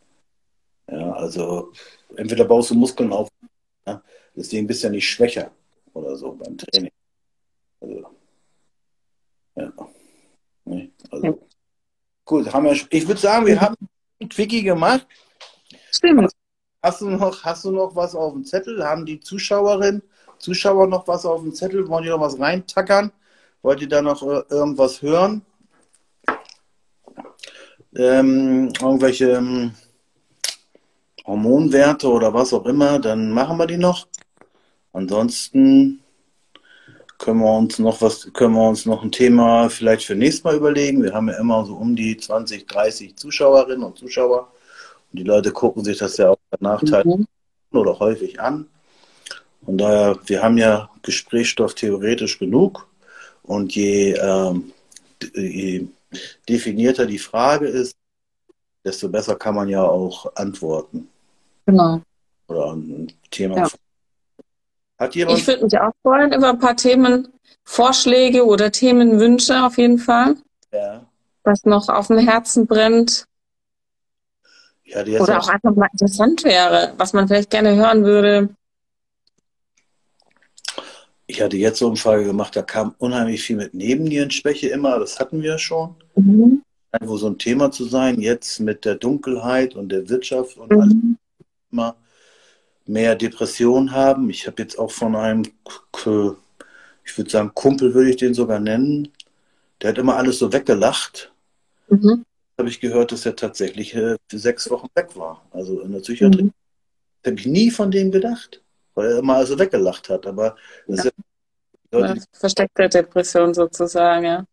Also 1.15 1.71
entweder 2.15 2.45
baust 2.45 2.71
du 2.71 2.75
Muskeln 2.75 3.11
auf, 3.11 3.29
ja, 3.87 4.01
deswegen 4.35 4.67
bist 4.67 4.83
du 4.83 4.87
ja 4.87 4.91
nicht 4.91 5.09
schwächer 5.09 5.51
oder 5.93 6.15
so 6.15 6.33
beim 6.33 6.57
Training. 6.57 6.91
Also, 7.79 8.05
ja. 9.55 9.73
Nee, 10.65 10.91
also, 11.11 11.25
ja. 11.25 11.33
Gut, 12.25 12.51
haben 12.51 12.65
wir, 12.65 12.73
ich 12.89 13.07
würde 13.07 13.21
sagen, 13.21 13.45
wir 13.45 13.61
haben 13.61 13.75
ein 14.19 14.29
Quickie 14.29 14.63
gemacht. 14.63 15.07
Stimmt. 15.91 16.31
Hast 16.81 17.01
du, 17.01 17.09
noch, 17.09 17.43
hast 17.43 17.65
du 17.65 17.71
noch 17.71 17.95
was 17.95 18.15
auf 18.15 18.33
dem 18.33 18.43
Zettel? 18.43 18.83
Haben 18.83 19.05
die 19.05 19.19
Zuschauerinnen, 19.19 20.03
Zuschauer 20.39 20.87
noch 20.87 21.07
was 21.07 21.25
auf 21.25 21.41
dem 21.41 21.53
Zettel? 21.53 21.87
Wollen 21.87 22.03
die 22.03 22.09
noch 22.09 22.19
was 22.19 22.39
reintackern? 22.39 23.11
Wollt 23.61 23.81
ihr 23.81 23.87
da 23.87 24.01
noch 24.01 24.21
äh, 24.21 24.43
irgendwas 24.49 25.01
hören? 25.01 25.43
Ähm, 27.95 28.73
irgendwelche 28.79 29.31
ähm, 29.31 29.73
Hormonwerte 31.25 32.09
oder 32.09 32.33
was 32.33 32.53
auch 32.53 32.65
immer, 32.65 32.99
dann 32.99 33.31
machen 33.31 33.57
wir 33.57 33.67
die 33.67 33.77
noch. 33.77 34.07
Ansonsten 34.93 36.01
können 37.17 37.39
wir 37.39 37.57
uns 37.57 37.79
noch 37.79 38.01
was, 38.01 38.31
können 38.33 38.53
wir 38.53 38.67
uns 38.67 38.85
noch 38.85 39.03
ein 39.03 39.11
Thema 39.11 39.69
vielleicht 39.69 40.05
für 40.05 40.15
nächstes 40.15 40.43
Mal 40.43 40.55
überlegen. 40.55 41.03
Wir 41.03 41.13
haben 41.13 41.29
ja 41.29 41.37
immer 41.37 41.65
so 41.65 41.75
um 41.75 41.95
die 41.95 42.17
20, 42.17 42.67
30 42.67 43.15
Zuschauerinnen 43.15 43.83
und 43.83 43.97
Zuschauer. 43.97 44.51
Und 45.11 45.19
die 45.19 45.23
Leute 45.23 45.51
gucken 45.51 45.83
sich 45.83 45.97
das 45.97 46.17
ja 46.17 46.31
auch 46.31 46.37
nach 46.59 46.81
mhm. 46.81 47.25
oder 47.71 47.99
häufig 47.99 48.39
an. 48.39 48.67
Und 49.65 49.79
daher, 49.79 50.19
wir 50.25 50.43
haben 50.43 50.57
ja 50.57 50.89
Gesprächsstoff 51.01 51.73
theoretisch 51.73 52.37
genug. 52.37 52.87
Und 53.43 53.75
je, 53.75 54.13
ähm, 54.13 54.71
je 55.33 55.87
definierter 56.47 57.05
die 57.05 57.19
Frage 57.19 57.67
ist, 57.67 57.95
desto 58.83 59.09
besser 59.09 59.35
kann 59.35 59.55
man 59.55 59.67
ja 59.67 59.83
auch 59.83 60.35
antworten. 60.35 61.09
Genau. 61.65 62.01
Oder 62.47 62.73
ein 62.73 63.11
Thema. 63.31 63.57
Ja. 63.57 63.67
Hat 64.97 65.15
jemand? 65.15 65.39
Ich 65.39 65.47
würde 65.47 65.63
mich 65.63 65.77
auch 65.79 65.91
freuen 66.01 66.31
über 66.31 66.49
ein 66.49 66.59
paar 66.59 66.75
Themenvorschläge 66.75 68.45
oder 68.45 68.71
Themenwünsche 68.71 69.63
auf 69.65 69.77
jeden 69.77 69.97
Fall. 69.97 70.35
Ja. 70.71 71.05
Was 71.43 71.63
noch 71.65 71.89
auf 71.89 72.07
dem 72.07 72.19
Herzen 72.19 72.65
brennt. 72.65 73.25
Ja, 74.83 75.01
Oder 75.01 75.39
auch 75.39 75.47
einfach 75.47 75.75
mal 75.75 75.89
interessant 75.91 76.43
wäre, 76.43 76.93
was 76.97 77.13
man 77.13 77.27
vielleicht 77.27 77.49
gerne 77.49 77.75
hören 77.75 78.03
würde. 78.03 78.49
Ich 81.27 81.41
hatte 81.41 81.57
jetzt 81.57 81.79
so 81.79 81.85
eine 81.85 81.91
Umfrage 81.91 82.23
gemacht, 82.23 82.55
da 82.55 82.61
kam 82.61 82.93
unheimlich 82.99 83.41
viel 83.41 83.55
mit 83.55 83.73
Nebennierenschwäche 83.73 84.69
immer, 84.69 84.99
das 84.99 85.19
hatten 85.19 85.41
wir 85.41 85.57
schon. 85.57 85.95
Mhm. 86.15 86.61
Irgendwo 86.93 87.17
so 87.17 87.27
ein 87.27 87.39
Thema 87.39 87.71
zu 87.71 87.85
sein, 87.85 88.21
jetzt 88.21 88.59
mit 88.59 88.85
der 88.85 88.95
Dunkelheit 88.95 89.75
und 89.75 89.89
der 89.89 90.07
Wirtschaft 90.07 90.55
und 90.57 90.71
alles 90.71 90.93
Mhm. 90.93 91.17
Immer 91.71 91.95
mehr 92.85 93.15
Depression 93.15 93.91
haben. 93.91 94.29
Ich 94.29 94.47
habe 94.47 94.61
jetzt 94.61 94.77
auch 94.77 94.91
von 94.91 95.15
einem, 95.15 95.43
ich 95.43 96.05
würde 97.17 97.29
sagen, 97.29 97.51
Kumpel 97.53 97.93
würde 97.93 98.09
ich 98.09 98.17
den 98.17 98.33
sogar 98.33 98.59
nennen, 98.59 99.11
der 99.81 99.89
hat 99.89 99.97
immer 99.97 100.15
alles 100.15 100.39
so 100.39 100.51
weggelacht. 100.53 101.33
Mhm. 101.89 102.25
Habe 102.57 102.69
ich 102.69 102.79
gehört, 102.79 103.11
dass 103.11 103.25
er 103.25 103.35
tatsächlich 103.35 103.93
äh, 103.95 104.15
für 104.29 104.39
sechs 104.39 104.69
Wochen 104.69 104.87
weg 104.95 105.15
war. 105.15 105.45
Also 105.51 105.81
in 105.81 105.91
der 105.91 105.99
Psychiatrie. 105.99 106.43
Mhm. 106.43 106.53
Habe 107.25 107.39
ich 107.39 107.45
nie 107.45 107.71
von 107.71 107.91
dem 107.91 108.11
gedacht, 108.11 108.61
weil 108.93 109.11
er 109.11 109.19
immer 109.19 109.35
also 109.35 109.57
weggelacht 109.59 110.09
hat. 110.09 110.25
Aber 110.25 110.55
das 110.87 110.99
ist 110.99 111.05
ja, 111.05 111.11
die 111.11 111.95
Leute, 111.95 112.19
Ja, 112.19 112.23
versteckte 112.31 112.87
Depression 112.87 113.53
sozusagen, 113.53 114.25
ja. 114.25 114.45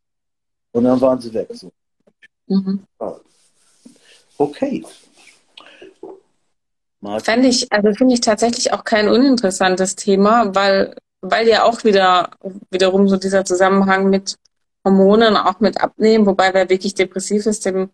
und 0.73 0.85
dann 0.85 1.01
waren 1.01 1.21
sie 1.21 1.33
weg. 1.33 1.49
So. 1.53 1.71
Mhm. 2.47 2.85
Okay. 4.39 4.85
Martin, 7.03 7.25
Fände 7.25 7.49
ich, 7.49 7.73
also 7.73 7.93
finde 7.95 8.15
ich 8.15 8.21
tatsächlich 8.21 8.73
auch 8.73 8.85
kein 8.85 9.09
uninteressantes 9.09 9.97
Thema, 9.97 10.55
weil, 10.55 10.95
weil 11.21 11.49
ja 11.49 11.65
auch 11.65 11.83
wieder, 11.83 12.31
wiederum 12.71 13.09
so 13.09 13.17
dieser 13.17 13.45
Zusammenhang 13.45 14.09
mit 14.09 14.39
Hormonen, 14.85 15.37
auch 15.37 15.59
mit 15.59 15.81
Abnehmen, 15.81 16.27
wobei 16.27 16.55
wer 16.55 16.69
wirklich 16.69 16.95
depressiv 16.95 17.47
ist, 17.47 17.67
dem, 17.67 17.91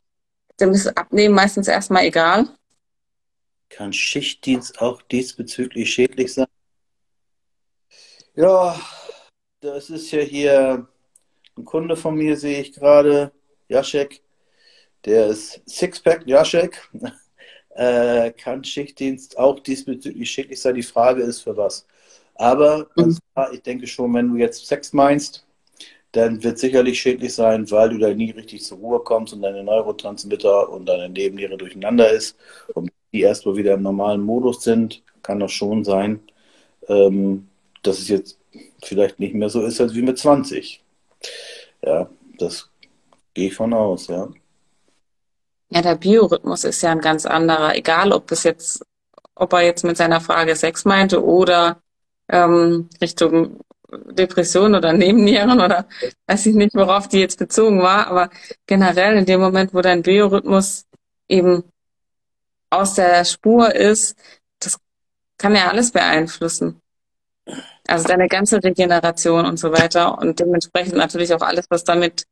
dem 0.61 0.73
ist 0.73 0.89
Abnehmen 0.99 1.35
meistens 1.35 1.69
erstmal 1.69 2.05
egal. 2.05 2.49
kann 3.71 3.95
Schichtdienst 3.95 4.79
auch 4.83 5.01
diesbezüglich 5.01 5.91
schädlich 5.91 6.35
sein? 6.35 6.47
Ja, 8.35 8.79
das 9.61 9.89
ist 9.89 10.11
ja 10.11 10.21
hier 10.21 10.87
ein 11.57 11.65
Kunde 11.65 11.97
von 11.97 12.15
mir, 12.15 12.37
sehe 12.37 12.61
ich 12.61 12.75
gerade, 12.75 13.33
Jaschek. 13.69 14.23
Der 15.07 15.29
ist 15.29 15.63
Sixpack, 15.67 16.27
Jaschek. 16.27 16.91
Äh, 17.79 18.33
kann 18.33 18.65
Schichtdienst 18.65 19.39
auch 19.39 19.61
diesbezüglich 19.61 20.29
schädlich 20.29 20.61
sein? 20.61 20.75
Die 20.75 20.83
Frage 20.83 21.23
ist, 21.23 21.43
für 21.43 21.57
was? 21.57 21.87
Aber 22.35 22.89
ganz 22.97 23.21
klar, 23.33 23.53
ich 23.53 23.63
denke 23.63 23.87
schon, 23.87 24.13
wenn 24.15 24.33
du 24.33 24.37
jetzt 24.37 24.67
Sex 24.67 24.93
meinst, 24.93 25.47
dann 26.11 26.43
wird 26.43 26.59
sicherlich 26.59 27.01
schädlich 27.01 27.35
sein, 27.35 27.71
weil 27.71 27.91
du 27.91 27.99
da 27.99 28.13
nie 28.13 28.33
richtig 28.33 28.65
zur 28.65 28.79
Ruhe 28.79 28.99
kommst 29.01 29.33
und 29.33 29.43
deine 29.43 29.63
Neurotransmitter 29.63 30.69
und 30.71 30.87
deine 30.87 31.09
Nebenniere 31.09 31.57
durcheinander 31.57 32.11
ist 32.11 32.37
und 32.75 32.91
die 33.13 33.21
erstmal 33.21 33.57
wieder 33.57 33.75
im 33.75 33.83
normalen 33.83 34.23
Modus 34.23 34.65
sind, 34.65 35.03
kann 35.23 35.39
das 35.39 35.53
schon 35.53 35.85
sein, 35.85 36.21
ähm, 36.89 37.47
dass 37.85 38.01
es 38.01 38.09
jetzt 38.09 38.39
vielleicht 38.83 39.21
nicht 39.21 39.35
mehr 39.35 39.51
so 39.51 39.63
ist 39.65 39.81
als 39.81 39.95
wie 39.95 40.03
mit 40.03 40.19
20. 40.19 40.83
Ja, 41.83 42.11
das 42.39 42.71
gehe 43.35 43.49
ich 43.49 43.55
von 43.55 43.73
aus, 43.73 44.09
ja. 44.09 44.29
Ja, 45.71 45.83
der 45.83 45.97
Biorhythmus 45.97 46.65
ist 46.65 46.83
ja 46.83 46.91
ein 46.93 47.01
ganz 47.01 47.27
anderer, 47.27 47.75
egal 47.77 48.13
ob 48.13 48.27
das 48.29 48.43
jetzt, 48.45 48.85
ob 49.35 49.53
er 49.53 49.63
jetzt 49.63 49.85
mit 49.85 49.97
seiner 49.97 50.21
Frage 50.21 50.57
Sex 50.57 50.85
meinte 50.85 51.23
oder 51.23 51.83
ähm, 52.29 52.89
Richtung 53.01 53.61
Depression 53.91 54.75
oder 54.75 54.93
Nebennieren 54.93 55.61
oder 55.61 55.87
weiß 56.27 56.47
ich 56.47 56.55
nicht, 56.55 56.75
worauf 56.75 57.09
die 57.09 57.21
jetzt 57.21 57.39
bezogen 57.39 57.81
war, 57.83 58.07
aber 58.07 58.31
generell 58.67 59.17
in 59.17 59.27
dem 59.27 59.41
Moment, 59.41 59.73
wo 59.75 59.81
dein 59.81 60.03
Biorhythmus 60.03 60.87
eben 61.29 61.65
aus 62.71 62.95
der 62.95 63.25
Spur 63.25 63.75
ist, 63.75 64.17
das 64.61 64.79
kann 65.39 65.55
ja 65.55 65.69
alles 65.69 65.93
beeinflussen. 65.93 66.81
Also 67.87 68.07
deine 68.07 68.29
ganze 68.29 68.63
Regeneration 68.63 69.47
und 69.47 69.59
so 69.59 69.73
weiter 69.73 70.19
und 70.19 70.39
dementsprechend 70.39 70.97
natürlich 70.97 71.33
auch 71.33 71.41
alles, 71.41 71.67
was 71.71 71.85
damit 71.85 72.25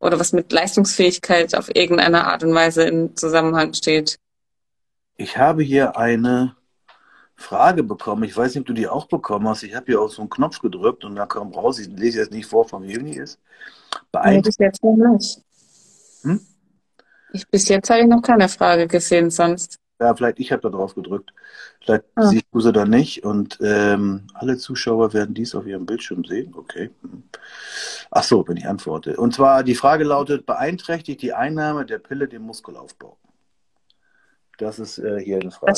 oder 0.00 0.18
was 0.18 0.32
mit 0.32 0.52
Leistungsfähigkeit 0.52 1.54
auf 1.54 1.74
irgendeine 1.74 2.26
Art 2.26 2.44
und 2.44 2.54
Weise 2.54 2.84
in 2.84 3.16
Zusammenhang 3.16 3.74
steht. 3.74 4.18
Ich 5.16 5.36
habe 5.36 5.62
hier 5.62 5.96
eine 5.96 6.54
Frage 7.34 7.82
bekommen. 7.82 8.24
Ich 8.24 8.36
weiß 8.36 8.54
nicht, 8.54 8.62
ob 8.62 8.66
du 8.66 8.72
die 8.72 8.88
auch 8.88 9.06
bekommen 9.06 9.48
hast. 9.48 9.62
Ich 9.62 9.74
habe 9.74 9.86
hier 9.86 10.00
auf 10.00 10.12
so 10.12 10.22
einen 10.22 10.30
Knopf 10.30 10.60
gedrückt 10.60 11.04
und 11.04 11.16
da 11.16 11.26
kam 11.26 11.52
raus, 11.52 11.78
ich 11.78 11.88
lese 11.88 12.18
jetzt 12.18 12.32
nicht 12.32 12.46
vor, 12.46 12.68
von 12.68 12.82
wem 12.82 13.04
die 13.04 13.16
ist. 13.16 13.38
Nee, 13.92 13.98
Beeint 14.12 14.44
bis 14.44 14.58
jetzt 14.58 14.82
noch 14.82 14.96
nicht. 14.96 15.40
Hm? 16.22 16.40
Ich, 17.32 17.48
bis 17.48 17.68
jetzt 17.68 17.90
habe 17.90 18.00
ich 18.00 18.06
noch 18.06 18.22
keine 18.22 18.48
Frage 18.48 18.86
gesehen, 18.86 19.30
sonst. 19.30 19.78
Ja, 20.00 20.14
vielleicht 20.14 20.38
ich 20.38 20.52
habe 20.52 20.62
da 20.62 20.68
drauf 20.68 20.94
gedrückt. 20.94 21.32
Vielleicht 21.84 22.04
Ah. 22.14 22.28
siehst 22.28 22.46
du 22.52 22.60
sie 22.60 22.72
da 22.72 22.84
nicht. 22.84 23.24
Und 23.24 23.58
ähm, 23.60 24.28
alle 24.34 24.56
Zuschauer 24.56 25.12
werden 25.12 25.34
dies 25.34 25.54
auf 25.56 25.66
ihrem 25.66 25.86
Bildschirm 25.86 26.24
sehen. 26.24 26.54
Okay. 26.56 26.90
Hm. 27.02 27.24
Ach 28.10 28.22
so, 28.22 28.46
wenn 28.46 28.56
ich 28.56 28.66
antworte. 28.66 29.16
Und 29.16 29.34
zwar 29.34 29.64
die 29.64 29.74
Frage 29.74 30.04
lautet: 30.04 30.46
Beeinträchtigt 30.46 31.20
die 31.22 31.32
Einnahme 31.32 31.84
der 31.84 31.98
Pille 31.98 32.28
den 32.28 32.42
Muskelaufbau? 32.42 33.16
Das 34.58 34.78
ist 34.78 34.98
äh, 34.98 35.20
hier 35.20 35.40
eine 35.40 35.50
Frage. 35.50 35.72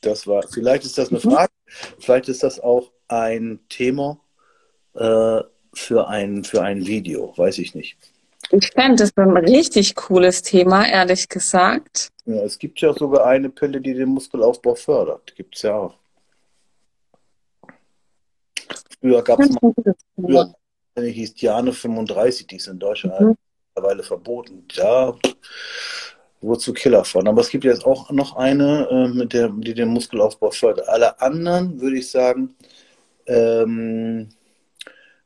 Das 0.00 0.26
war. 0.26 0.42
Vielleicht 0.48 0.84
ist 0.84 0.96
das 0.96 1.10
eine 1.10 1.18
Mhm. 1.18 1.30
Frage. 1.30 1.52
Vielleicht 1.98 2.28
ist 2.28 2.42
das 2.42 2.58
auch 2.58 2.90
ein 3.08 3.60
Thema 3.68 4.18
äh, 4.94 5.40
für 5.74 6.08
ein 6.08 6.44
für 6.44 6.62
ein 6.62 6.86
Video. 6.86 7.34
Weiß 7.36 7.58
ich 7.58 7.74
nicht. 7.74 7.98
Ich 8.50 8.70
fände 8.72 8.96
das 8.96 9.16
ein 9.16 9.36
richtig 9.36 9.94
cooles 9.94 10.42
Thema, 10.42 10.86
ehrlich 10.86 11.28
gesagt. 11.28 12.10
Ja, 12.24 12.42
es 12.42 12.58
gibt 12.58 12.80
ja 12.80 12.92
sogar 12.92 13.26
eine 13.26 13.48
Pille, 13.50 13.80
die 13.80 13.94
den 13.94 14.08
Muskelaufbau 14.10 14.74
fördert. 14.74 15.34
Gibt 15.36 15.56
es 15.56 15.62
ja 15.62 15.74
auch. 15.74 15.94
Früher 19.00 19.22
gab 19.22 19.40
es 19.40 19.50
mal, 19.50 20.54
die 20.98 21.10
hieß 21.12 21.34
Diane 21.34 21.72
35, 21.72 22.46
die 22.46 22.56
ist 22.56 22.66
in 22.66 22.78
Deutschland 22.78 23.18
Mhm. 23.20 23.36
mittlerweile 23.74 24.02
verboten. 24.02 24.66
Da 24.76 25.16
wurde 26.40 26.60
zu 26.60 26.72
Killer 26.72 27.04
von. 27.04 27.26
Aber 27.26 27.40
es 27.40 27.48
gibt 27.48 27.64
jetzt 27.64 27.86
auch 27.86 28.10
noch 28.10 28.36
eine, 28.36 28.88
äh, 28.90 29.08
mit 29.08 29.32
der, 29.32 29.48
die 29.48 29.74
den 29.74 29.88
Muskelaufbau 29.88 30.50
fördert. 30.50 30.88
Alle 30.88 31.20
anderen, 31.20 31.80
würde 31.80 31.98
ich 31.98 32.10
sagen, 32.10 32.54
ähm, 33.26 34.28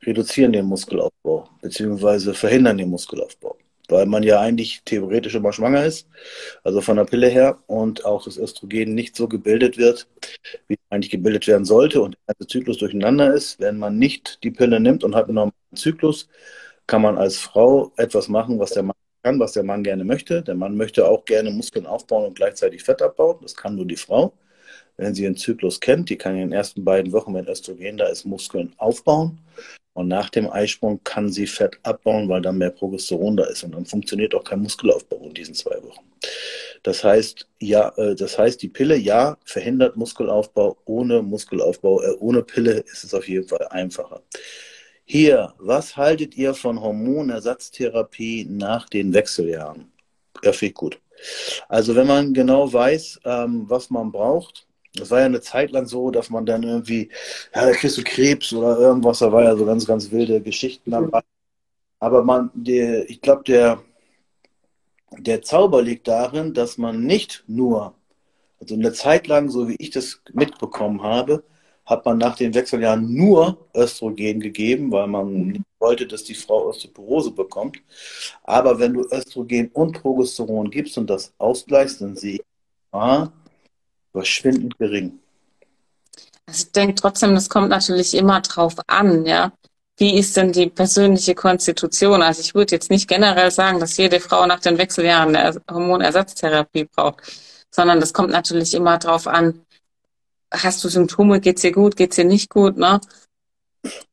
reduzieren 0.05 0.53
den 0.53 0.65
Muskelaufbau, 0.65 1.49
beziehungsweise 1.61 2.33
verhindern 2.33 2.77
den 2.77 2.89
Muskelaufbau. 2.89 3.57
Weil 3.87 4.07
man 4.07 4.23
ja 4.23 4.39
eigentlich 4.39 4.81
theoretisch 4.83 5.35
immer 5.35 5.53
schwanger 5.53 5.85
ist, 5.85 6.07
also 6.63 6.81
von 6.81 6.97
der 6.97 7.05
Pille 7.05 7.27
her, 7.27 7.59
und 7.67 8.03
auch 8.03 8.23
das 8.23 8.37
Östrogen 8.37 8.95
nicht 8.95 9.15
so 9.15 9.27
gebildet 9.27 9.77
wird, 9.77 10.07
wie 10.67 10.77
eigentlich 10.89 11.11
gebildet 11.11 11.45
werden 11.47 11.65
sollte 11.65 12.01
und 12.01 12.15
der 12.15 12.33
ganze 12.33 12.47
Zyklus 12.47 12.77
durcheinander 12.79 13.33
ist. 13.33 13.59
Wenn 13.59 13.77
man 13.77 13.99
nicht 13.99 14.39
die 14.43 14.51
Pille 14.51 14.79
nimmt 14.79 15.03
und 15.03 15.13
hat 15.15 15.25
einen 15.25 15.35
normalen 15.35 15.53
Zyklus, 15.75 16.27
kann 16.87 17.01
man 17.01 17.17
als 17.17 17.37
Frau 17.37 17.91
etwas 17.97 18.27
machen, 18.27 18.59
was 18.59 18.71
der 18.71 18.83
Mann 18.83 18.95
kann, 19.23 19.39
was 19.39 19.53
der 19.53 19.63
Mann 19.63 19.83
gerne 19.83 20.03
möchte. 20.03 20.41
Der 20.43 20.55
Mann 20.55 20.77
möchte 20.77 21.07
auch 21.07 21.25
gerne 21.25 21.51
Muskeln 21.51 21.85
aufbauen 21.85 22.25
und 22.25 22.35
gleichzeitig 22.35 22.83
Fett 22.83 23.01
abbauen. 23.01 23.37
Das 23.41 23.55
kann 23.55 23.75
nur 23.75 23.85
die 23.85 23.95
Frau. 23.97 24.33
Wenn 24.97 25.13
sie 25.13 25.23
ihren 25.23 25.35
Zyklus 25.35 25.79
kennt, 25.79 26.09
die 26.09 26.17
kann 26.17 26.33
in 26.35 26.49
den 26.49 26.51
ersten 26.53 26.85
beiden 26.85 27.11
Wochen, 27.11 27.33
wenn 27.33 27.47
Östrogen 27.47 27.97
da 27.97 28.07
ist, 28.07 28.25
Muskeln 28.25 28.73
aufbauen. 28.77 29.39
Und 29.95 30.09
nach 30.09 30.29
dem 30.29 30.49
Eisprung 30.49 31.01
kann 31.05 31.31
sie 31.31 31.47
Fett 31.47 31.79
abbauen, 31.83 32.27
weil 32.27 32.41
dann 32.41 32.57
mehr 32.57 32.69
Progesteron 32.69 33.37
da 33.37 33.45
ist. 33.45 33.63
Und 33.63 33.71
dann 33.73 33.85
funktioniert 33.85 34.35
auch 34.35 34.43
kein 34.43 34.59
Muskelaufbau 34.59 35.21
in 35.23 35.33
diesen 35.33 35.55
zwei 35.55 35.81
Wochen. 35.81 36.03
Das 36.83 37.01
heißt, 37.01 37.47
ja, 37.61 37.93
äh, 37.95 38.13
das 38.13 38.37
heißt, 38.37 38.61
die 38.61 38.67
Pille, 38.67 38.97
ja, 38.97 39.37
verhindert 39.45 39.95
Muskelaufbau. 39.95 40.77
Ohne 40.83 41.21
Muskelaufbau, 41.21 42.01
äh, 42.01 42.11
ohne 42.19 42.43
Pille 42.43 42.83
ist 42.91 43.05
es 43.05 43.13
auf 43.13 43.25
jeden 43.29 43.47
Fall 43.47 43.69
einfacher. 43.69 44.21
Hier, 45.05 45.53
was 45.59 45.95
haltet 45.95 46.35
ihr 46.35 46.53
von 46.53 46.81
Hormonersatztherapie 46.81 48.47
nach 48.49 48.89
den 48.89 49.13
Wechseljahren? 49.13 49.93
Ja, 50.43 50.51
ich 50.51 50.73
gut. 50.73 50.99
Also 51.69 51.95
wenn 51.95 52.07
man 52.07 52.33
genau 52.33 52.71
weiß, 52.71 53.21
ähm, 53.23 53.63
was 53.69 53.89
man 53.89 54.11
braucht, 54.11 54.67
das 54.95 55.11
war 55.11 55.19
ja 55.19 55.25
eine 55.25 55.41
Zeit 55.41 55.71
lang 55.71 55.85
so, 55.87 56.11
dass 56.11 56.29
man 56.29 56.45
dann 56.45 56.63
irgendwie, 56.63 57.09
ja, 57.53 57.65
da 57.65 57.71
kriegst 57.73 57.97
du 57.97 58.03
Krebs 58.03 58.53
oder 58.53 58.77
irgendwas, 58.79 59.19
da 59.19 59.31
war 59.31 59.43
ja 59.43 59.55
so 59.55 59.65
ganz, 59.65 59.85
ganz 59.85 60.11
wilde 60.11 60.41
Geschichten 60.41 60.91
dabei. 60.91 61.21
Aber 61.99 62.23
man, 62.23 62.51
der, 62.55 63.09
ich 63.09 63.21
glaube, 63.21 63.43
der, 63.45 63.83
der 65.17 65.41
Zauber 65.41 65.81
liegt 65.81 66.07
darin, 66.07 66.53
dass 66.53 66.77
man 66.77 67.03
nicht 67.05 67.43
nur, 67.47 67.95
Also 68.59 68.75
eine 68.75 68.93
Zeit 68.93 69.27
lang, 69.27 69.49
so 69.49 69.69
wie 69.69 69.75
ich 69.79 69.91
das 69.91 70.21
mitbekommen 70.33 71.03
habe, 71.03 71.43
hat 71.85 72.05
man 72.05 72.17
nach 72.19 72.37
den 72.37 72.53
Wechseljahren 72.55 73.13
nur 73.13 73.67
Östrogen 73.75 74.39
gegeben, 74.41 74.91
weil 74.91 75.07
man 75.07 75.51
nicht 75.51 75.65
wollte, 75.79 76.07
dass 76.07 76.23
die 76.25 76.35
Frau 76.35 76.67
Osteoporose 76.69 77.31
bekommt. 77.31 77.79
Aber 78.43 78.79
wenn 78.79 78.93
du 78.93 79.03
Östrogen 79.11 79.69
und 79.73 79.93
Progesteron 80.01 80.71
gibst 80.71 80.97
und 80.97 81.09
das 81.09 81.33
ausgleichst, 81.39 82.01
dann 82.01 82.15
sehe 82.17 82.35
ich, 82.37 82.41
ah, 82.93 83.29
verschwindend 84.15 84.77
gering. 84.79 85.19
Also 86.47 86.65
ich 86.65 86.71
denke 86.71 86.95
trotzdem, 86.95 87.35
das 87.35 87.49
kommt 87.49 87.69
natürlich 87.69 88.13
immer 88.15 88.41
drauf 88.41 88.75
an, 88.87 89.25
ja. 89.25 89.51
Wie 89.97 90.17
ist 90.17 90.35
denn 90.35 90.51
die 90.51 90.69
persönliche 90.69 91.35
Konstitution? 91.35 92.21
Also 92.21 92.41
ich 92.41 92.53
würde 92.53 92.75
jetzt 92.75 92.89
nicht 92.89 93.07
generell 93.07 93.49
sagen, 93.49 93.79
dass 93.79 93.95
jede 93.95 94.19
Frau 94.19 94.45
nach 94.45 94.59
den 94.59 94.77
Wechseljahren 94.77 95.35
eine 95.35 95.61
Hormonersatztherapie 95.71 96.85
braucht, 96.85 97.21
sondern 97.71 97.99
das 97.99 98.13
kommt 98.13 98.31
natürlich 98.31 98.73
immer 98.73 98.97
drauf 98.97 99.27
an, 99.27 99.61
hast 100.51 100.83
du 100.83 100.89
Symptome, 100.89 101.39
geht's 101.39 101.61
dir 101.61 101.71
gut, 101.71 101.95
geht's 101.95 102.17
dir 102.17 102.25
nicht 102.25 102.49
gut, 102.49 102.77
ne? 102.77 102.99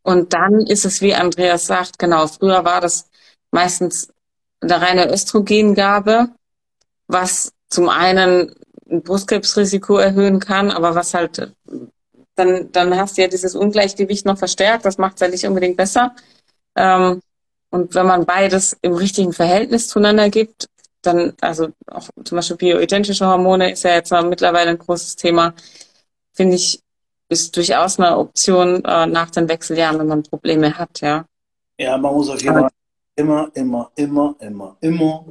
Und 0.02 0.32
dann 0.34 0.66
ist 0.66 0.84
es, 0.84 1.00
wie 1.00 1.14
Andreas 1.14 1.66
sagt, 1.66 1.98
genau, 1.98 2.26
früher 2.26 2.64
war 2.64 2.80
das 2.80 3.08
meistens 3.50 4.12
eine 4.60 4.80
reine 4.80 5.12
Östrogengabe, 5.12 6.28
was 7.08 7.52
zum 7.68 7.88
einen 7.88 8.50
ein 8.50 8.54
Brustkrebsrisiko 9.00 9.96
erhöhen 9.96 10.38
kann, 10.40 10.70
aber 10.70 10.94
was 10.94 11.14
halt, 11.14 11.54
dann, 12.34 12.70
dann 12.72 12.96
hast 12.96 13.16
du 13.16 13.22
ja 13.22 13.28
dieses 13.28 13.54
Ungleichgewicht 13.54 14.26
noch 14.26 14.38
verstärkt, 14.38 14.84
das 14.84 14.98
macht 14.98 15.14
es 15.14 15.20
ja 15.20 15.28
nicht 15.28 15.46
unbedingt 15.46 15.76
besser. 15.76 16.14
Ähm, 16.76 17.22
und 17.70 17.94
wenn 17.94 18.06
man 18.06 18.26
beides 18.26 18.76
im 18.82 18.92
richtigen 18.92 19.32
Verhältnis 19.32 19.88
zueinander 19.88 20.28
gibt, 20.28 20.66
dann, 21.00 21.32
also 21.40 21.68
auch 21.86 22.08
zum 22.22 22.36
Beispiel 22.36 22.56
bioidentische 22.56 23.26
Hormone 23.26 23.72
ist 23.72 23.82
ja 23.84 23.94
jetzt 23.94 24.12
mittlerweile 24.12 24.70
ein 24.70 24.78
großes 24.78 25.16
Thema, 25.16 25.54
finde 26.32 26.56
ich, 26.56 26.80
ist 27.28 27.56
durchaus 27.56 27.98
eine 27.98 28.18
Option 28.18 28.84
äh, 28.84 29.06
nach 29.06 29.30
den 29.30 29.48
Wechseljahren, 29.48 29.98
wenn 29.98 30.06
man 30.06 30.22
Probleme 30.22 30.76
hat, 30.76 31.00
ja. 31.00 31.24
Ja, 31.78 31.96
man 31.96 32.14
muss 32.14 32.28
auf 32.28 32.40
jeden 32.42 32.54
Fall 32.54 32.68
immer, 33.16 33.50
immer, 33.54 33.90
immer, 33.96 34.36
immer, 34.38 34.76
immer 34.80 35.24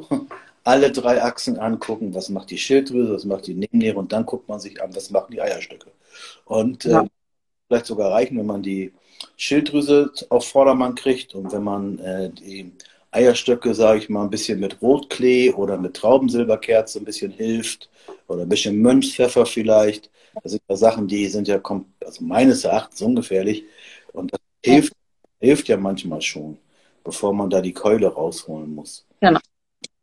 alle 0.64 0.92
drei 0.92 1.22
Achsen 1.22 1.58
angucken. 1.58 2.14
Was 2.14 2.30
macht 2.30 2.52
die 2.52 2.58
Schilddrüse, 2.58 3.14
was 3.14 3.26
macht 3.26 3.48
die 3.48 3.54
Nebenniere 3.54 3.98
und 3.98 4.12
dann 4.12 4.26
guckt 4.26 4.48
man 4.48 4.60
sich 4.60 4.82
an, 4.82 4.96
was 4.96 5.10
machen 5.10 5.32
die 5.32 5.42
Eierstöcke. 5.42 5.92
Und 6.46 6.86
ja. 6.86 7.04
äh, 7.04 7.08
vielleicht 7.68 7.86
sogar 7.86 8.12
reichen, 8.12 8.38
wenn 8.38 8.46
man 8.46 8.64
die 8.64 8.94
Schilddrüse 9.38 10.12
auf 10.30 10.48
Vordermann 10.48 10.96
kriegt 10.96 11.36
und 11.36 11.52
wenn 11.52 11.64
man 11.64 12.00
äh, 12.00 12.30
die 12.30 12.72
Eierstöcke, 13.12 13.74
sage 13.74 14.00
ich 14.00 14.10
mal, 14.10 14.24
ein 14.24 14.30
bisschen 14.30 14.60
mit 14.60 14.82
Rotklee 14.82 15.52
oder 15.52 15.78
mit 15.78 15.96
Traubensilberkerze 15.96 17.00
ein 17.00 17.06
bisschen 17.06 17.32
hilft 17.32 17.90
oder 18.28 18.44
ein 18.44 18.50
bisschen 18.50 18.82
Mönchspfeffer 18.82 19.46
vielleicht. 19.46 20.10
Das 20.44 20.54
sind 20.54 20.64
ja 20.70 20.78
Sachen, 20.78 21.08
die 21.08 21.28
sind 21.28 21.48
ja 21.48 21.62
also 22.06 22.24
meines 22.24 22.64
Erachtens 22.64 23.02
ungefährlich 23.02 23.66
und 24.14 24.32
das 24.32 24.40
hilft, 24.64 24.94
hilft 25.42 25.68
ja 25.68 25.76
manchmal 25.76 26.22
schon, 26.22 26.58
bevor 27.04 27.34
man 27.34 27.50
da 27.50 27.62
die 27.62 27.74
Keule 27.74 28.08
rausholen 28.08 28.74
muss. 28.74 29.06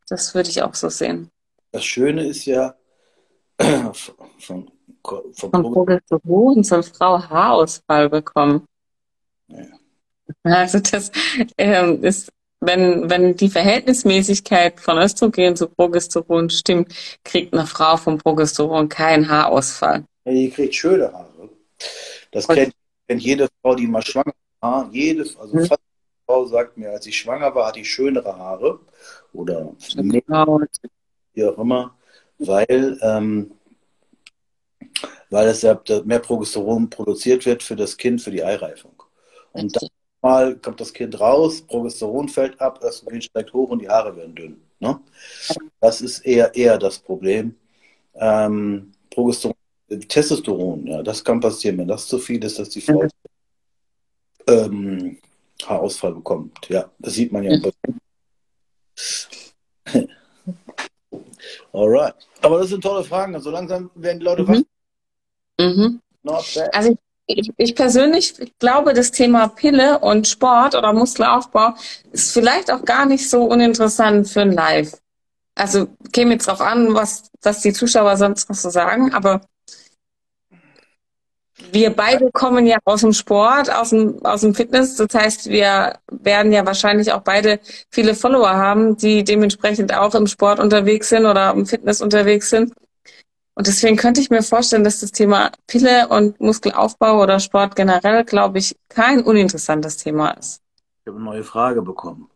Das 0.09 0.35
würde 0.35 0.51
ich 0.51 0.63
auch 0.63 0.75
so 0.75 0.89
sehen. 0.89 1.31
Das 1.73 1.85
Schöne 1.85 2.27
ist 2.27 2.45
ja, 2.47 2.75
von, 3.59 3.93
von, 4.39 4.71
von 5.33 5.51
Progesteron 5.51 6.65
soll 6.65 6.83
Frau 6.83 7.23
Haarausfall 7.23 8.09
bekommen. 8.09 8.65
Ja. 9.49 9.65
Also 10.45 10.81
das 10.81 11.11
ähm, 11.57 12.03
ist 12.03 12.31
wenn, 12.61 13.09
wenn 13.09 13.37
die 13.37 13.49
Verhältnismäßigkeit 13.49 14.81
von 14.81 14.99
Östrogen 14.99 15.57
zu 15.57 15.69
Progesteron 15.69 16.51
stimmt, 16.51 16.93
kriegt 17.25 17.53
eine 17.53 17.67
Frau 17.67 17.97
vom 17.97 18.19
Progesteron 18.19 18.89
keinen 18.89 19.29
Haarausfall. 19.29 20.05
Ja, 20.25 20.33
die 20.33 20.51
kriegt 20.51 20.75
schöne 20.75 21.13
Haare. 21.13 21.51
Das 22.33 22.49
kennt, 22.49 22.75
kennt, 23.07 23.23
jede 23.23 23.49
Frau, 23.63 23.75
die 23.75 23.87
mal 23.87 24.03
schwanger 24.03 24.35
war. 24.61 24.89
Jede, 24.93 25.23
also 25.39 25.53
hm. 25.53 25.67
fast 25.67 25.81
jede 25.81 26.25
Frau 26.27 26.47
sagt 26.47 26.77
mir, 26.77 26.91
als 26.91 27.07
ich 27.07 27.17
schwanger 27.17 27.55
war, 27.55 27.69
hatte 27.69 27.81
ich 27.81 27.89
schönere 27.89 28.37
Haare. 28.37 28.81
Oder 29.33 29.75
wie 31.35 31.45
auch 31.45 31.59
immer. 31.59 31.95
Weil, 32.39 32.99
ähm, 33.03 33.53
weil 35.31 35.49
es 35.49 35.63
ja 35.63 35.81
mehr 36.05 36.21
Progesteron 36.21 36.89
produziert 36.89 37.45
wird 37.47 37.63
für 37.63 37.77
das 37.77 37.97
Kind, 37.97 38.21
für 38.21 38.31
die 38.31 38.45
Eireifung. 38.45 39.03
Und 39.53 39.75
dann 39.77 39.89
mal 40.23 40.57
kommt 40.57 40.81
das 40.81 40.93
Kind 40.93 41.19
raus, 41.19 41.63
Progesteron 41.63 42.29
fällt 42.29 42.61
ab, 42.61 42.83
Östrogen 42.83 43.23
steigt 43.23 43.53
hoch 43.53 43.71
und 43.71 43.81
die 43.81 43.89
Haare 43.89 44.17
werden 44.17 44.35
dünn. 44.35 44.61
Ne? 44.81 45.01
Das 45.81 46.01
ist 46.01 46.21
eher, 46.21 46.55
eher 46.55 46.79
das 46.79 46.99
Problem. 46.99 47.55
Ähm, 48.15 48.93
Progesteron, 49.11 49.55
Testosteron, 50.09 50.87
ja, 50.87 51.03
das 51.03 51.25
kann 51.25 51.41
passieren, 51.41 51.79
wenn 51.79 51.89
das 51.89 52.07
zu 52.07 52.19
viel 52.19 52.43
ist, 52.45 52.59
dass 52.59 52.69
die 52.69 52.81
Frau 52.81 53.05
ähm, 54.47 55.19
Haarausfall 55.65 56.15
bekommt. 56.15 56.69
Ja, 56.69 56.91
das 56.99 57.15
sieht 57.15 57.33
man 57.33 57.45
ja. 57.45 57.59
Alright. 61.73 62.15
Aber 62.43 62.59
das 62.59 62.69
sind 62.71 62.83
tolle 62.83 63.05
Fragen. 63.05 63.35
Also 63.35 63.51
langsam 63.51 63.91
werden 63.95 64.21
die 64.21 64.25
Leute 64.25 64.43
mhm. 64.43 64.65
Mhm. 65.61 66.01
Also 66.73 66.91
ich 66.91 66.99
ich, 67.29 67.53
ich 67.59 67.75
persönlich 67.75 68.35
glaube, 68.59 68.95
das 68.95 69.11
Thema 69.11 69.49
Pille 69.49 69.99
und 69.99 70.27
Sport 70.27 70.75
oder 70.75 70.95
Muskelaufbau 70.95 71.75
ist 72.11 72.33
vielleicht 72.33 72.73
auch 72.73 72.85
gar 72.85 73.05
nicht 73.05 73.29
so 73.29 73.45
uninteressant 73.45 74.29
für 74.29 74.41
ein 74.41 74.53
Live. 74.53 74.95
Also 75.55 75.89
käme 76.13 76.33
jetzt 76.33 76.47
drauf 76.47 76.63
an, 76.63 76.95
was, 76.95 77.31
was 77.43 77.61
die 77.61 77.75
Zuschauer 77.75 78.17
sonst 78.17 78.49
noch 78.49 78.57
so 78.57 78.71
sagen, 78.71 79.13
aber 79.13 79.43
wir 81.73 81.91
beide 81.91 82.31
kommen 82.33 82.67
ja 82.67 82.79
aus 82.85 83.01
dem 83.01 83.13
Sport, 83.13 83.73
aus 83.73 83.91
dem, 83.91 84.25
aus 84.25 84.41
dem 84.43 84.55
Fitness. 84.55 84.97
Das 84.97 85.09
heißt, 85.15 85.49
wir 85.49 85.99
werden 86.11 86.53
ja 86.53 86.65
wahrscheinlich 86.65 87.13
auch 87.13 87.23
beide 87.23 87.61
viele 87.91 88.15
Follower 88.15 88.51
haben, 88.51 88.97
die 88.97 89.25
dementsprechend 89.25 89.95
auch 89.95 90.15
im 90.15 90.27
Sport 90.27 90.61
unterwegs 90.61 91.09
sind 91.09 91.27
oder 91.27 91.53
im 91.53 91.67
Fitness 91.67 92.01
unterwegs 92.01 92.51
sind. 92.51 92.73
Und 93.55 93.67
deswegen 93.67 93.97
könnte 93.97 94.21
ich 94.21 94.31
mir 94.31 94.43
vorstellen, 94.43 94.85
dass 94.85 95.01
das 95.01 95.11
Thema 95.11 95.51
Pille 95.67 96.09
und 96.09 96.41
Muskelaufbau 96.41 97.21
oder 97.21 97.41
Sport 97.41 97.75
generell, 97.75 98.25
glaube 98.25 98.59
ich, 98.59 98.77
kein 98.89 99.23
uninteressantes 99.23 99.97
Thema 99.97 100.31
ist. 100.31 100.63
Ich 101.01 101.09
habe 101.09 101.17
eine 101.17 101.25
neue 101.25 101.45
Frage 101.45 101.83
bekommen. 101.83 102.31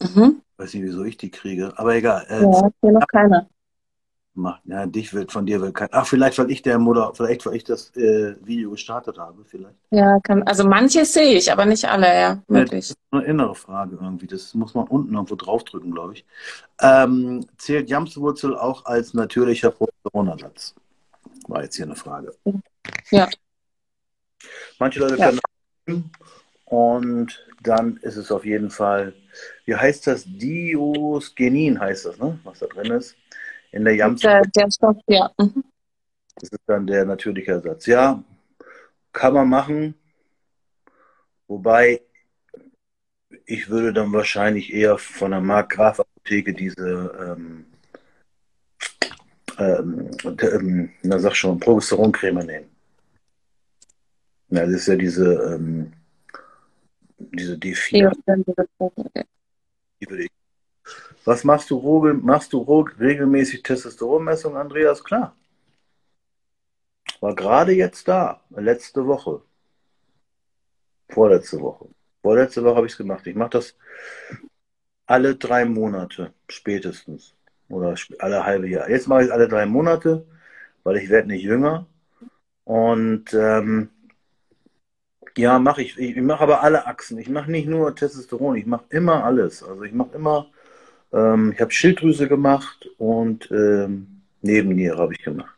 Mhm. 0.00 0.42
Ich 0.52 0.58
weiß 0.58 0.74
nicht, 0.74 0.82
wieso 0.82 1.04
ich 1.04 1.16
die 1.18 1.30
kriege, 1.30 1.72
aber 1.76 1.94
egal. 1.94 2.26
Äh, 2.28 2.42
ja, 2.42 2.68
hier 2.80 2.92
noch 2.92 3.06
keine 3.06 3.48
macht. 4.38 4.62
Ja, 4.64 4.86
dich 4.86 5.12
wird 5.12 5.32
von 5.32 5.44
dir 5.44 5.60
will 5.60 5.72
kein. 5.72 5.88
Ach, 5.92 6.06
vielleicht 6.06 6.38
weil 6.38 6.50
ich 6.50 6.62
der 6.62 6.78
Mutter, 6.78 7.12
vielleicht 7.14 7.44
weil 7.44 7.56
ich 7.56 7.64
das 7.64 7.94
äh, 7.96 8.34
Video 8.44 8.70
gestartet 8.70 9.18
habe, 9.18 9.44
vielleicht. 9.44 9.76
Ja, 9.90 10.18
kann, 10.20 10.42
also 10.44 10.64
manche 10.66 11.04
sehe 11.04 11.36
ich, 11.36 11.52
aber 11.52 11.66
nicht 11.66 11.84
alle, 11.84 12.06
ja, 12.06 12.42
wirklich. 12.48 12.88
Ja, 12.88 12.94
das 12.94 13.02
ist 13.12 13.12
eine 13.12 13.24
innere 13.24 13.54
Frage 13.54 13.98
irgendwie. 14.00 14.26
Das 14.26 14.54
muss 14.54 14.74
man 14.74 14.86
unten 14.86 15.14
irgendwo 15.14 15.34
draufdrücken, 15.34 15.92
glaube 15.92 16.14
ich. 16.14 16.24
Ähm, 16.80 17.46
zählt 17.58 17.90
Jamswurzel 17.90 18.56
auch 18.56 18.84
als 18.86 19.14
natürlicher 19.14 19.70
Progesteronersatz? 19.70 20.74
War 21.48 21.62
jetzt 21.62 21.76
hier 21.76 21.86
eine 21.86 21.96
Frage. 21.96 22.34
Ja. 23.10 23.28
Manche 24.78 25.00
Leute 25.00 25.16
können 25.16 25.40
ja. 25.88 25.94
und 26.64 27.44
dann 27.62 27.96
ist 27.98 28.16
es 28.16 28.30
auf 28.30 28.44
jeden 28.44 28.70
Fall, 28.70 29.12
wie 29.64 29.74
heißt 29.74 30.06
das? 30.06 30.24
Diosgenin 30.26 31.80
heißt 31.80 32.06
das, 32.06 32.18
ne? 32.18 32.38
Was 32.44 32.60
da 32.60 32.66
drin 32.66 32.92
ist 32.92 33.16
in 33.72 33.84
der 33.84 33.94
Jams. 33.94 34.20
Der, 34.20 34.42
der 34.42 34.70
Stoff, 34.70 34.96
ja. 35.06 35.30
Mhm. 35.38 35.64
Das 36.36 36.50
ist 36.50 36.62
dann 36.66 36.86
der 36.86 37.04
natürliche 37.04 37.52
Ersatz. 37.52 37.86
Ja, 37.86 38.22
kann 39.12 39.34
man 39.34 39.48
machen. 39.48 39.94
Wobei 41.48 42.02
ich 43.44 43.68
würde 43.68 43.92
dann 43.92 44.12
wahrscheinlich 44.12 44.72
eher 44.72 44.98
von 44.98 45.30
der 45.30 45.40
Mark 45.40 45.70
Graf 45.70 46.00
Apotheke 46.00 46.52
diese 46.52 47.36
ähm, 47.36 47.66
ähm, 49.58 50.10
ähm, 50.42 50.90
na 51.02 51.18
sag 51.18 51.34
schon, 51.34 51.58
Progesteroncreme 51.58 52.44
nehmen. 52.44 52.70
Ja, 54.50 54.64
das 54.64 54.74
ist 54.74 54.88
ja 54.88 54.96
diese 54.96 55.32
ähm, 55.54 55.92
diese 57.18 57.54
D4. 57.54 58.12
Die 60.00 60.08
würde 60.08 60.22
ich 60.22 60.37
was 61.28 61.44
machst 61.44 61.68
du, 61.70 61.78
machst 62.22 62.52
du 62.54 62.62
regelmäßig 62.62 63.62
Testosteronmessung, 63.62 64.56
Andreas? 64.56 65.04
Klar. 65.04 65.36
War 67.20 67.34
gerade 67.34 67.72
jetzt 67.72 68.08
da, 68.08 68.40
letzte 68.50 69.06
Woche. 69.06 69.42
Vorletzte 71.10 71.60
Woche. 71.60 71.88
Vorletzte 72.22 72.64
Woche 72.64 72.76
habe 72.76 72.86
ich 72.86 72.92
es 72.92 72.98
gemacht. 72.98 73.26
Ich 73.26 73.36
mache 73.36 73.50
das 73.50 73.76
alle 75.06 75.36
drei 75.36 75.66
Monate 75.66 76.32
spätestens. 76.48 77.34
Oder 77.68 77.94
alle 78.20 78.46
halbe 78.46 78.68
Jahr. 78.68 78.88
Jetzt 78.88 79.08
mache 79.08 79.20
ich 79.20 79.26
es 79.26 79.32
alle 79.32 79.48
drei 79.48 79.66
Monate, 79.66 80.26
weil 80.82 80.96
ich 80.96 81.10
werde 81.10 81.28
nicht 81.28 81.42
jünger. 81.42 81.86
Und 82.64 83.34
ähm, 83.34 83.90
ja, 85.36 85.58
mache 85.58 85.82
ich. 85.82 85.98
Ich 85.98 86.16
mache 86.16 86.42
aber 86.42 86.62
alle 86.62 86.86
Achsen. 86.86 87.18
Ich 87.18 87.28
mache 87.28 87.50
nicht 87.50 87.68
nur 87.68 87.94
Testosteron, 87.94 88.56
ich 88.56 88.66
mache 88.66 88.86
immer 88.88 89.24
alles. 89.24 89.62
Also 89.62 89.82
ich 89.82 89.92
mache 89.92 90.14
immer 90.14 90.50
ähm, 91.12 91.52
ich 91.54 91.60
habe 91.60 91.70
Schilddrüse 91.70 92.28
gemacht 92.28 92.88
und 92.98 93.50
ähm, 93.50 94.22
Nebenniere 94.40 94.98
habe 94.98 95.14
ich 95.14 95.22
gemacht. 95.22 95.54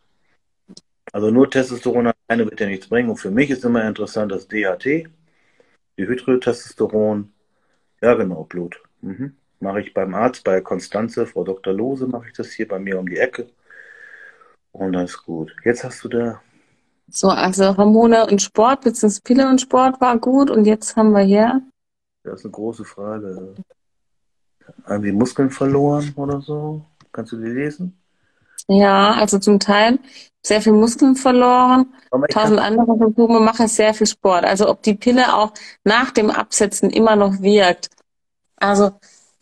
Also 1.13 1.31
nur 1.31 1.51
Testosteron 1.51 2.13
alleine 2.29 2.49
wird 2.49 2.61
ja 2.61 2.67
nichts 2.67 2.89
bringen. 2.89 3.11
Und 3.11 3.17
für 3.17 3.31
mich 3.31 3.51
ist 3.51 3.65
immer 3.65 3.87
interessant 3.87 4.33
das 4.33 4.47
DHT, 4.49 5.09
Dihydrotestosteron. 5.99 7.33
Ja, 8.01 8.15
genau, 8.15 8.45
Blut. 8.45 8.81
Mhm. 9.03 9.37
Mache 9.59 9.83
ich 9.83 9.93
beim 9.93 10.15
Arzt, 10.15 10.45
bei 10.45 10.61
Konstanze, 10.61 11.27
Frau 11.27 11.45
Dr. 11.45 11.75
Lose, 11.75 12.07
mache 12.07 12.29
ich 12.29 12.33
das 12.33 12.51
hier 12.53 12.67
bei 12.67 12.79
mir 12.79 12.99
um 12.99 13.09
die 13.09 13.19
Ecke. 13.19 13.49
Und 14.73 14.93
das 14.93 15.11
ist 15.11 15.25
gut. 15.25 15.55
Jetzt 15.65 15.85
hast 15.85 16.03
du 16.05 16.09
da. 16.09 16.41
So, 17.09 17.29
also 17.29 17.77
Hormone 17.77 18.27
und 18.27 18.41
Sport, 18.41 18.83
beziehungsweise 18.83 19.21
Pille 19.23 19.49
und 19.49 19.61
Sport 19.61 20.01
war 20.01 20.17
gut. 20.19 20.49
Und 20.49 20.65
jetzt 20.65 20.97
haben 20.97 21.11
wir 21.11 21.23
hier. 21.23 21.61
Das 22.23 22.41
ist 22.41 22.45
eine 22.47 22.53
große 22.53 22.85
Frage. 22.85 23.57
Haben 24.85 25.03
die 25.03 25.13
Muskeln 25.13 25.51
verloren 25.51 26.13
oder 26.17 26.41
so? 26.41 26.85
Kannst 27.13 27.33
du 27.33 27.37
die 27.37 27.51
lesen? 27.51 27.97
Ja, 28.69 29.15
also 29.15 29.39
zum 29.39 29.59
Teil 29.59 29.99
sehr 30.43 30.63
viel 30.63 30.73
Muskeln 30.73 31.17
verloren. 31.17 31.93
Tausend 32.31 32.59
andere 32.59 32.97
Symptome 32.99 33.41
machen 33.41 33.69
sehr 33.69 33.95
viel 33.95 34.07
Sport. 34.07 34.45
Also 34.45 34.69
ob 34.69 34.83
die 34.83 34.95
Pille 34.95 35.35
auch 35.35 35.53
nach 35.85 36.11
dem 36.13 36.31
Absetzen 36.31 36.91
immer 36.91 37.17
noch 37.17 37.41
wirkt. 37.41 37.89
Also 38.57 38.93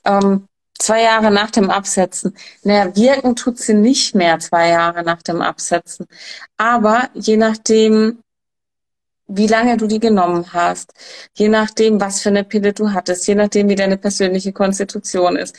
ähm, 0.04 0.48
zwei 0.78 1.02
Jahre 1.02 1.30
nach 1.30 1.50
dem 1.50 1.70
Absetzen. 1.70 2.34
Naja, 2.62 2.94
wirken 2.96 3.36
tut 3.36 3.58
sie 3.58 3.74
nicht 3.74 4.14
mehr 4.14 4.38
zwei 4.38 4.70
Jahre 4.70 5.02
nach 5.02 5.22
dem 5.22 5.42
Absetzen. 5.42 6.06
Aber 6.56 7.10
je 7.14 7.36
nachdem, 7.36 8.20
wie 9.28 9.46
lange 9.46 9.76
du 9.76 9.86
die 9.86 10.00
genommen 10.00 10.52
hast, 10.52 10.92
je 11.34 11.48
nachdem, 11.48 12.00
was 12.00 12.22
für 12.22 12.30
eine 12.30 12.44
Pille 12.44 12.72
du 12.72 12.92
hattest, 12.92 13.26
je 13.28 13.34
nachdem, 13.34 13.68
wie 13.68 13.74
deine 13.74 13.98
persönliche 13.98 14.52
Konstitution 14.52 15.36
ist, 15.36 15.56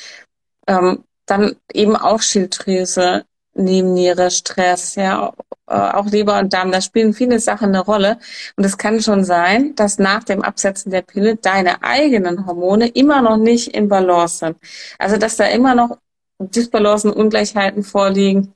ähm, 0.67 1.03
dann 1.25 1.55
eben 1.73 1.95
auch 1.95 2.21
Schilddrüse, 2.21 3.25
Nebenniere, 3.53 4.31
Stress, 4.31 4.95
ja, 4.95 5.33
äh, 5.67 5.73
auch 5.73 6.05
Leber 6.07 6.39
und 6.39 6.53
Darm, 6.53 6.71
da 6.71 6.81
spielen 6.81 7.13
viele 7.13 7.39
Sachen 7.39 7.69
eine 7.69 7.81
Rolle. 7.81 8.17
Und 8.55 8.63
es 8.63 8.77
kann 8.77 9.01
schon 9.01 9.23
sein, 9.25 9.75
dass 9.75 9.99
nach 9.99 10.23
dem 10.23 10.41
Absetzen 10.41 10.91
der 10.91 11.01
Pille 11.01 11.35
deine 11.35 11.83
eigenen 11.83 12.45
Hormone 12.45 12.87
immer 12.87 13.21
noch 13.21 13.37
nicht 13.37 13.69
in 13.75 13.89
Balance 13.89 14.37
sind. 14.37 14.57
Also, 14.97 15.17
dass 15.17 15.35
da 15.37 15.45
immer 15.45 15.75
noch 15.75 15.97
Disbalancen, 16.39 17.11
Ungleichheiten 17.11 17.83
vorliegen 17.83 18.53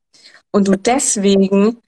und 0.51 0.67
du 0.67 0.77
deswegen 0.77 1.82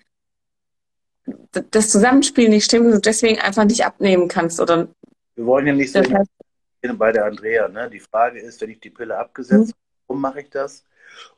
das 1.72 1.90
Zusammenspiel 1.90 2.50
nicht 2.50 2.66
stimmt 2.66 2.86
und 2.86 2.92
du 2.92 3.00
deswegen 3.00 3.40
einfach 3.40 3.66
nicht 3.66 3.86
abnehmen 3.86 4.28
kannst. 4.28 4.60
Oder 4.60 4.88
Wir 5.36 5.46
wollen 5.46 5.68
ja 5.68 5.74
nicht 5.74 5.92
so 5.92 6.00
heißt, 6.00 6.30
bei 6.98 7.12
der 7.12 7.26
Andrea. 7.26 7.68
Ne? 7.68 7.90
Die 7.90 8.00
Frage 8.00 8.40
ist, 8.40 8.62
wenn 8.62 8.70
ich 8.70 8.80
die 8.80 8.92
Pille 8.92 9.18
abgesetzt 9.18 9.72
habe, 9.72 9.80
warum 10.08 10.22
mache 10.22 10.42
ich 10.42 10.50
das? 10.50 10.84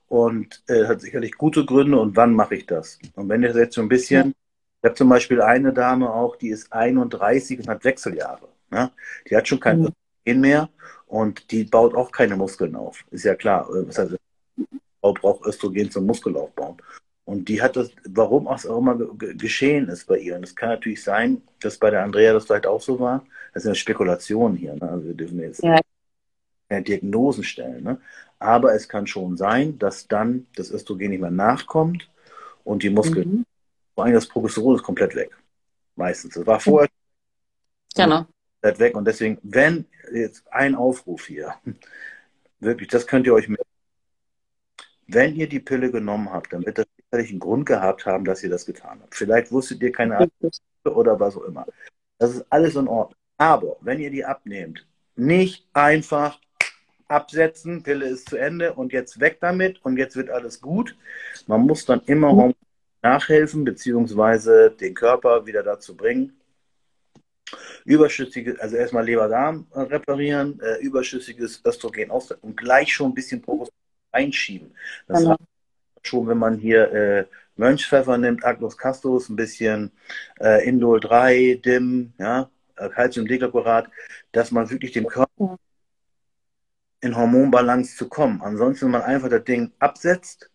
und 0.08 0.64
äh, 0.68 0.86
hat 0.86 1.02
sicherlich 1.02 1.34
gute 1.34 1.66
Gründe 1.66 2.00
und 2.00 2.16
wann 2.16 2.34
mache 2.34 2.56
ich 2.56 2.66
das? 2.66 3.00
Und 3.16 3.30
wenn 3.30 3.44
ihr 3.44 3.56
jetzt 3.56 3.76
so 3.76 3.82
ein 3.82 3.90
bisschen, 3.90 4.34
ich 4.82 4.88
habe 4.88 4.96
zum 4.96 5.10
Beispiel 5.10 5.42
eine 5.42 5.74
Dame 5.74 6.12
auch, 6.12 6.36
die 6.36 6.50
ist 6.50 6.72
31 6.72 7.60
und 7.60 7.68
hat 7.68 7.84
Wechseljahre. 7.84 8.48
Ne? 8.70 8.92
Die 9.30 9.36
hat 9.36 9.48
schon 9.48 9.60
kein 9.60 9.80
mhm. 9.80 9.88
Östrogen 9.88 10.42
mehr 10.42 10.70
und 11.08 11.52
die 11.52 11.64
baut 11.66 11.96
auch 11.96 12.12
keine 12.12 12.36
Muskeln 12.36 12.76
auf. 12.76 13.04
Ist 13.12 13.26
ja 13.26 13.36
klar. 13.36 13.70
Äh, 13.74 13.86
das 13.86 13.98
heißt, 13.98 14.16
Frau 15.02 15.14
braucht 15.14 15.46
Östrogen 15.46 15.92
zum 15.92 16.06
Muskelaufbauen. 16.06 16.78
Und 17.28 17.50
die 17.50 17.62
hat 17.62 17.76
das, 17.76 17.92
warum 18.08 18.48
auch 18.48 18.64
immer 18.64 18.96
geschehen 19.20 19.90
ist 19.90 20.08
bei 20.08 20.18
ihr. 20.18 20.38
Und 20.38 20.44
es 20.44 20.56
kann 20.56 20.70
natürlich 20.70 21.04
sein, 21.04 21.42
dass 21.60 21.78
bei 21.78 21.90
der 21.90 22.06
Andrea 22.06 22.32
das 22.32 22.46
vielleicht 22.46 22.66
auch 22.66 22.82
so 22.82 23.02
war. 23.02 23.26
Das 23.54 23.64
ist 23.64 23.68
eine 23.68 23.76
Spekulation 23.76 24.56
hier. 24.56 24.76
Ne? 24.76 24.90
Also 24.90 25.08
wir 25.08 25.14
dürfen 25.14 25.42
jetzt 25.42 25.62
ja. 25.62 25.78
Diagnosen 26.72 27.44
stellen. 27.44 27.84
Ne? 27.84 28.00
Aber 28.40 28.74
es 28.74 28.88
kann 28.88 29.08
schon 29.08 29.36
sein, 29.36 29.78
dass 29.78 30.08
dann 30.08 30.48
das 30.56 30.72
Östrogen 30.72 31.10
nicht 31.10 31.20
mehr 31.20 31.30
nachkommt 31.30 32.10
und 32.64 32.82
die 32.82 32.90
Muskeln, 32.90 33.30
mhm. 33.30 33.46
vor 33.94 34.06
allem 34.06 34.14
das 34.14 34.30
Progesteron 34.30 34.78
ist 34.78 34.84
komplett 34.84 35.14
weg. 35.14 35.36
Meistens. 35.98 36.36
Das 36.36 36.48
war 36.48 36.62
vorher 36.62 36.88
genau. 37.94 38.26
komplett 38.62 38.80
weg. 38.80 38.96
Und 38.96 39.04
deswegen, 39.04 39.38
wenn 39.44 39.84
jetzt 40.14 40.46
ein 40.50 40.76
Aufruf 40.76 41.28
hier, 41.28 41.56
wirklich, 42.62 42.88
das 42.88 43.06
könnt 43.06 43.28
ihr 43.28 43.34
euch 43.34 43.50
mit. 43.50 43.60
Wenn 45.08 45.36
ihr 45.36 45.50
die 45.50 45.60
Pille 45.60 45.92
genommen 45.92 46.32
habt, 46.32 46.54
dann 46.54 46.62
das 46.62 46.86
sicherlich 47.12 47.32
einen 47.32 47.40
Grund 47.40 47.66
gehabt 47.66 48.06
haben, 48.06 48.26
dass 48.26 48.44
ihr 48.44 48.50
das 48.50 48.66
getan 48.66 49.00
habt. 49.02 49.16
Vielleicht 49.16 49.52
wusstet 49.52 49.82
ihr 49.82 49.92
keine 49.92 50.18
Art 50.18 50.32
oder 50.84 51.20
was 51.20 51.36
auch 51.38 51.44
immer. 51.44 51.66
Das 52.18 52.36
ist 52.36 52.46
alles 52.50 52.76
in 52.76 52.88
Ordnung. 52.88 53.18
Aber 53.38 53.78
wenn 53.82 54.00
ihr 54.00 54.10
die 54.10 54.26
abnehmt, 54.26 54.86
nicht 55.16 55.68
einfach 55.74 56.40
absetzen, 57.08 57.84
Pille 57.84 58.06
ist 58.06 58.30
zu 58.30 58.38
Ende 58.38 58.74
und 58.74 58.92
jetzt 58.92 59.20
weg 59.20 59.38
damit 59.40 59.84
und 59.86 59.98
jetzt 59.98 60.16
wird 60.16 60.30
alles 60.30 60.60
gut. 60.62 60.96
Man 61.46 61.62
muss 61.62 61.86
dann 61.86 62.02
immer 62.06 62.34
mhm. 62.34 62.54
nachhelfen, 63.02 63.64
beziehungsweise 63.64 64.72
den 64.72 64.94
Körper 64.94 65.46
wieder 65.46 65.64
dazu 65.64 65.96
bringen, 65.96 66.40
überschüssige, 67.86 68.60
also 68.60 68.76
erstmal 68.76 69.06
Leber-Darm 69.06 69.68
reparieren, 69.74 70.60
äh, 70.60 70.82
überschüssiges 70.82 71.62
Östrogen 71.66 72.12
aus 72.12 72.32
und 72.32 72.58
gleich 72.58 72.94
schon 72.94 73.12
ein 73.12 73.14
bisschen 73.14 73.42
Progesteron 73.42 73.78
einschieben. 74.12 74.76
Das 75.08 75.20
genau. 75.20 75.32
heißt 75.32 75.57
schon, 76.04 76.28
wenn 76.28 76.38
man 76.38 76.58
hier 76.58 76.92
äh, 76.92 77.26
Mönchspfeffer 77.56 78.18
nimmt, 78.18 78.46
Agnus 78.46 78.78
castus, 78.78 79.30
ein 79.30 79.36
bisschen 79.36 79.92
äh, 80.40 80.68
Indol 80.68 81.00
3, 81.00 81.60
DIM, 81.64 82.14
ja, 82.18 82.50
äh, 82.76 82.90
Calciumdeglycurat, 82.90 83.90
dass 84.32 84.52
man 84.52 84.70
wirklich 84.70 84.92
dem 84.92 85.08
Körper 85.08 85.58
in 87.02 87.16
Hormonbalance 87.16 87.96
zu 87.96 88.08
kommen. 88.08 88.42
Ansonsten, 88.42 88.86
wenn 88.86 88.92
man 88.92 89.02
einfach 89.04 89.30
das 89.30 89.44
Ding 89.44 89.72
absetzt, 89.80 90.50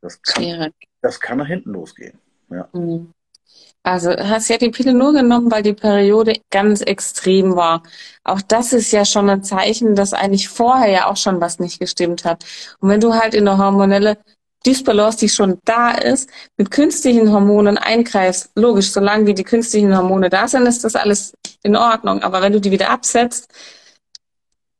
das 0.00 0.20
kann, 0.22 0.72
das 1.02 1.20
kann 1.20 1.38
nach 1.38 1.46
hinten 1.46 1.72
losgehen. 1.72 2.18
Ja. 2.50 2.68
Mhm. 2.72 3.12
Also 3.82 4.10
hast 4.10 4.48
ja 4.50 4.58
die 4.58 4.70
Pille 4.70 4.92
nur 4.92 5.12
genommen, 5.12 5.50
weil 5.50 5.62
die 5.62 5.72
Periode 5.72 6.34
ganz 6.50 6.82
extrem 6.82 7.56
war. 7.56 7.82
Auch 8.24 8.42
das 8.42 8.74
ist 8.74 8.92
ja 8.92 9.06
schon 9.06 9.30
ein 9.30 9.42
Zeichen, 9.42 9.94
dass 9.94 10.12
eigentlich 10.12 10.48
vorher 10.48 10.90
ja 10.90 11.06
auch 11.06 11.16
schon 11.16 11.40
was 11.40 11.58
nicht 11.58 11.80
gestimmt 11.80 12.24
hat. 12.24 12.44
Und 12.80 12.90
wenn 12.90 13.00
du 13.00 13.14
halt 13.14 13.34
in 13.34 13.46
der 13.46 13.56
hormonelle 13.56 14.18
Disbalance, 14.66 15.18
die 15.18 15.30
schon 15.30 15.58
da 15.64 15.92
ist, 15.92 16.28
mit 16.58 16.70
künstlichen 16.70 17.32
Hormonen 17.32 17.78
eingreifst, 17.78 18.50
logisch, 18.54 18.90
solange 18.90 19.26
wie 19.26 19.34
die 19.34 19.44
künstlichen 19.44 19.96
Hormone 19.96 20.28
da 20.28 20.46
sind, 20.46 20.66
ist 20.66 20.84
das 20.84 20.94
alles 20.94 21.32
in 21.62 21.74
Ordnung. 21.74 22.22
Aber 22.22 22.42
wenn 22.42 22.52
du 22.52 22.60
die 22.60 22.70
wieder 22.70 22.90
absetzt, 22.90 23.48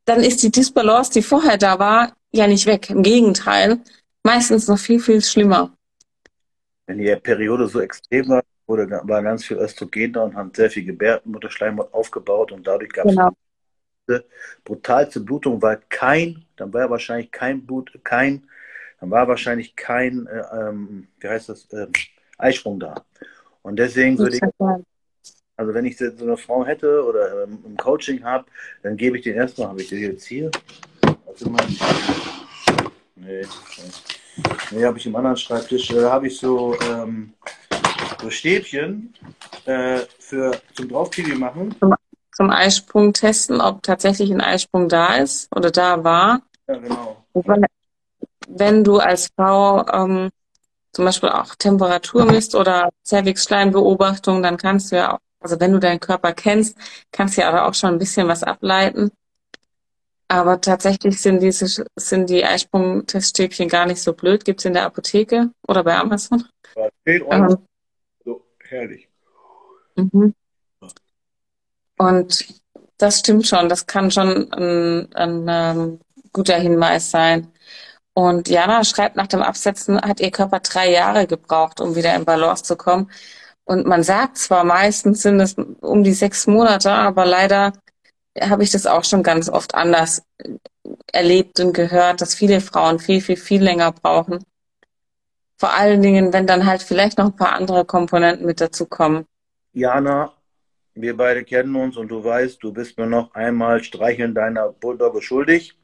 dann 0.04 0.20
ist 0.20 0.42
die 0.42 0.50
Disbalance, 0.50 1.12
die 1.12 1.22
vorher 1.22 1.56
da 1.56 1.78
war, 1.78 2.12
ja 2.32 2.46
nicht 2.46 2.66
weg. 2.66 2.90
Im 2.90 3.02
Gegenteil, 3.02 3.78
meistens 4.22 4.68
noch 4.68 4.78
viel, 4.78 5.00
viel 5.00 5.22
schlimmer. 5.22 5.72
Wenn 6.86 6.98
die 6.98 7.16
Periode 7.16 7.66
so 7.66 7.80
extrem 7.80 8.28
war, 8.28 8.42
wurde, 8.70 8.88
war 9.04 9.22
ganz 9.22 9.44
viel 9.44 9.58
Östrogen 9.58 10.12
da 10.12 10.22
und 10.22 10.34
haben 10.34 10.52
sehr 10.54 10.70
viel 10.70 10.84
Gebärmutterschleimhaut 10.84 11.92
aufgebaut 11.92 12.52
und 12.52 12.66
dadurch 12.66 12.92
gab 12.92 13.06
es 13.06 13.16
genau. 13.16 13.32
brutalste 14.64 15.20
Blutung, 15.20 15.60
weil 15.60 15.80
kein, 15.88 16.44
dann 16.56 16.72
war 16.72 16.88
wahrscheinlich 16.88 17.30
kein 17.32 17.66
Blut, 17.66 17.98
kein, 18.04 18.44
dann 19.00 19.10
war 19.10 19.26
wahrscheinlich 19.26 19.74
kein, 19.74 20.26
äh, 20.26 20.42
ähm, 20.52 21.08
wie 21.18 21.28
heißt 21.28 21.48
das, 21.48 21.70
äh, 21.72 21.88
Eisprung 22.38 22.78
da. 22.78 22.94
Und 23.62 23.76
deswegen 23.76 24.16
würde 24.18 24.36
ich, 24.36 24.42
also 25.56 25.74
wenn 25.74 25.84
ich 25.84 25.98
so 25.98 26.06
eine 26.06 26.36
Frau 26.36 26.64
hätte 26.64 27.04
oder 27.04 27.44
ähm, 27.44 27.58
im 27.66 27.76
Coaching 27.76 28.22
habe, 28.22 28.46
dann 28.82 28.96
gebe 28.96 29.18
ich 29.18 29.24
den 29.24 29.34
erstmal, 29.34 29.68
habe 29.68 29.82
ich 29.82 29.88
den 29.88 30.00
jetzt 30.00 30.24
hier? 30.26 30.50
Also 31.26 31.50
mal, 31.50 31.66
nee, 33.16 33.42
nee 34.70 34.84
habe 34.84 34.96
ich 34.96 35.06
im 35.06 35.16
anderen 35.16 35.36
Schreibtisch, 35.36 35.88
da 35.88 36.10
habe 36.12 36.28
ich 36.28 36.38
so, 36.38 36.74
ähm, 36.80 37.34
so 38.20 38.30
Stäbchen 38.30 39.14
äh, 39.66 40.00
für, 40.18 40.60
zum 40.74 40.88
Draufklicken 40.88 41.38
machen. 41.38 41.74
Zum, 41.78 41.94
zum 42.32 42.50
Eisprung 42.50 43.12
testen, 43.12 43.60
ob 43.60 43.82
tatsächlich 43.82 44.30
ein 44.30 44.40
Eisprung 44.40 44.88
da 44.88 45.14
ist 45.14 45.54
oder 45.54 45.70
da 45.70 46.02
war. 46.04 46.42
Ja, 46.68 46.76
genau. 46.76 47.24
Wenn 48.48 48.84
du 48.84 48.98
als 48.98 49.30
Frau 49.36 49.86
ähm, 49.88 50.30
zum 50.92 51.04
Beispiel 51.04 51.28
auch 51.28 51.54
Temperatur 51.54 52.24
misst 52.24 52.54
oder 52.54 52.90
Cervixschleimbeobachtung, 53.04 54.42
dann 54.42 54.56
kannst 54.56 54.90
du 54.90 54.96
ja 54.96 55.14
auch 55.14 55.18
also 55.40 55.58
wenn 55.58 55.72
du 55.72 55.80
deinen 55.80 56.00
Körper 56.00 56.32
kennst, 56.32 56.76
kannst 57.12 57.36
du 57.36 57.40
ja 57.40 57.48
aber 57.48 57.66
auch 57.66 57.74
schon 57.74 57.94
ein 57.94 57.98
bisschen 57.98 58.28
was 58.28 58.42
ableiten. 58.42 59.10
Aber 60.28 60.60
tatsächlich 60.60 61.20
sind 61.20 61.40
diese 61.40 61.84
sind 61.96 62.30
die 62.30 62.44
Eisprung-Teststäbchen 62.44 63.68
gar 63.68 63.86
nicht 63.86 64.00
so 64.00 64.12
blöd. 64.12 64.44
Gibt 64.44 64.60
es 64.60 64.66
in 64.66 64.74
der 64.74 64.84
Apotheke 64.84 65.50
oder 65.66 65.82
bei 65.82 65.96
Amazon? 65.96 66.44
10 67.04 67.22
Euro. 67.22 67.52
Ähm, 67.52 67.58
herrlich. 68.70 69.08
Mhm. 69.96 70.34
Und 71.98 72.60
das 72.96 73.18
stimmt 73.20 73.46
schon. 73.46 73.68
Das 73.68 73.86
kann 73.86 74.10
schon 74.10 74.52
ein, 74.52 75.12
ein, 75.14 75.46
ähm, 75.48 76.00
guter 76.32 76.56
Hinweis 76.56 77.10
sein. 77.10 77.48
Und 78.14 78.48
Jana 78.48 78.84
schreibt, 78.84 79.16
nach 79.16 79.26
dem 79.26 79.42
Absetzen 79.42 80.00
hat 80.00 80.20
ihr 80.20 80.30
Körper 80.30 80.60
drei 80.60 80.90
Jahre 80.90 81.26
gebraucht, 81.26 81.80
um 81.80 81.94
wieder 81.96 82.14
in 82.14 82.24
Balance 82.24 82.64
zu 82.64 82.76
kommen. 82.76 83.10
Und 83.64 83.86
man 83.86 84.02
sagt 84.02 84.38
zwar 84.38 84.64
meistens 84.64 85.22
sind 85.22 85.40
es 85.40 85.54
um 85.54 86.02
die 86.02 86.12
sechs 86.12 86.46
Monate, 86.46 86.90
aber 86.92 87.24
leider 87.24 87.72
habe 88.40 88.62
ich 88.62 88.70
das 88.70 88.86
auch 88.86 89.04
schon 89.04 89.22
ganz 89.22 89.48
oft 89.48 89.74
anders 89.74 90.22
erlebt 91.12 91.60
und 91.60 91.72
gehört, 91.72 92.20
dass 92.20 92.34
viele 92.34 92.60
Frauen 92.60 92.98
viel, 92.98 93.20
viel, 93.20 93.36
viel 93.36 93.62
länger 93.62 93.92
brauchen. 93.92 94.44
Vor 95.60 95.74
allen 95.74 96.00
Dingen, 96.00 96.32
wenn 96.32 96.46
dann 96.46 96.64
halt 96.64 96.82
vielleicht 96.82 97.18
noch 97.18 97.26
ein 97.26 97.36
paar 97.36 97.52
andere 97.52 97.84
Komponenten 97.84 98.46
mit 98.46 98.62
dazu 98.62 98.86
kommen. 98.86 99.26
Jana, 99.74 100.32
wir 100.94 101.14
beide 101.14 101.44
kennen 101.44 101.76
uns 101.76 101.98
und 101.98 102.08
du 102.08 102.24
weißt, 102.24 102.62
du 102.62 102.72
bist 102.72 102.96
mir 102.96 103.06
noch 103.06 103.34
einmal 103.34 103.84
Streicheln 103.84 104.34
deiner 104.34 104.72
Bulldogge 104.72 105.20
schuldig. 105.20 105.76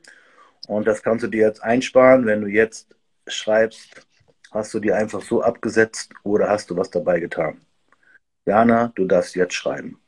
Und 0.67 0.87
das 0.87 1.03
kannst 1.03 1.25
du 1.25 1.29
dir 1.29 1.43
jetzt 1.47 1.63
einsparen, 1.63 2.25
wenn 2.25 2.41
du 2.41 2.47
jetzt 2.47 2.97
schreibst, 3.27 4.07
hast 4.51 4.73
du 4.73 4.81
die 4.81 4.93
einfach 4.95 5.21
so 5.21 5.43
abgesetzt 5.43 6.11
oder 6.23 6.49
hast 6.49 6.71
du 6.71 6.77
was 6.79 6.89
dabei 6.89 7.21
getan? 7.21 7.61
Jana, 8.47 8.93
du 8.95 9.05
darfst 9.05 9.37
jetzt 9.37 9.53
schreiben. 9.53 10.01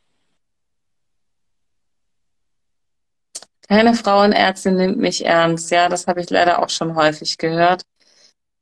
Keine 3.68 3.92
Frauenärztin 3.92 4.76
nimmt 4.76 4.96
mich 4.96 5.26
ernst. 5.26 5.70
Ja, 5.70 5.90
das 5.90 6.06
habe 6.06 6.22
ich 6.22 6.30
leider 6.30 6.62
auch 6.62 6.70
schon 6.70 6.94
häufig 6.94 7.36
gehört. 7.36 7.82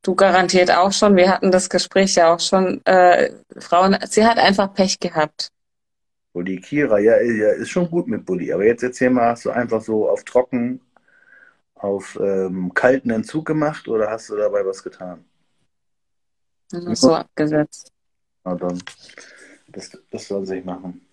Du 0.06 0.14
garantiert 0.14 0.70
auch 0.70 0.92
schon. 0.92 1.16
Wir 1.16 1.28
hatten 1.28 1.50
das 1.50 1.68
Gespräch 1.68 2.14
ja 2.14 2.32
auch 2.32 2.38
schon. 2.38 2.80
Äh, 2.86 3.32
Frauen, 3.58 3.98
sie 4.08 4.24
hat 4.24 4.38
einfach 4.38 4.72
Pech 4.72 5.00
gehabt. 5.00 5.50
Bulli 6.32 6.60
Kira, 6.60 7.00
ja, 7.00 7.20
ja, 7.20 7.50
ist 7.50 7.70
schon 7.70 7.90
gut 7.90 8.06
mit 8.06 8.24
Bulli. 8.24 8.52
Aber 8.52 8.64
jetzt 8.64 8.84
erzähl 8.84 9.10
mal, 9.10 9.30
hast 9.30 9.46
du 9.46 9.50
einfach 9.50 9.80
so 9.80 10.08
auf 10.08 10.22
trocken, 10.22 10.80
auf 11.74 12.16
ähm, 12.22 12.72
kalten 12.72 13.10
Entzug 13.10 13.46
gemacht 13.46 13.88
oder 13.88 14.08
hast 14.08 14.30
du 14.30 14.36
dabei 14.36 14.64
was 14.64 14.84
getan? 14.84 15.24
So 16.68 17.12
abgesetzt. 17.12 17.90
Na 18.44 18.54
dann, 18.54 18.80
das, 19.66 19.90
das 20.12 20.28
soll 20.28 20.46
sich 20.46 20.64
machen. 20.64 21.04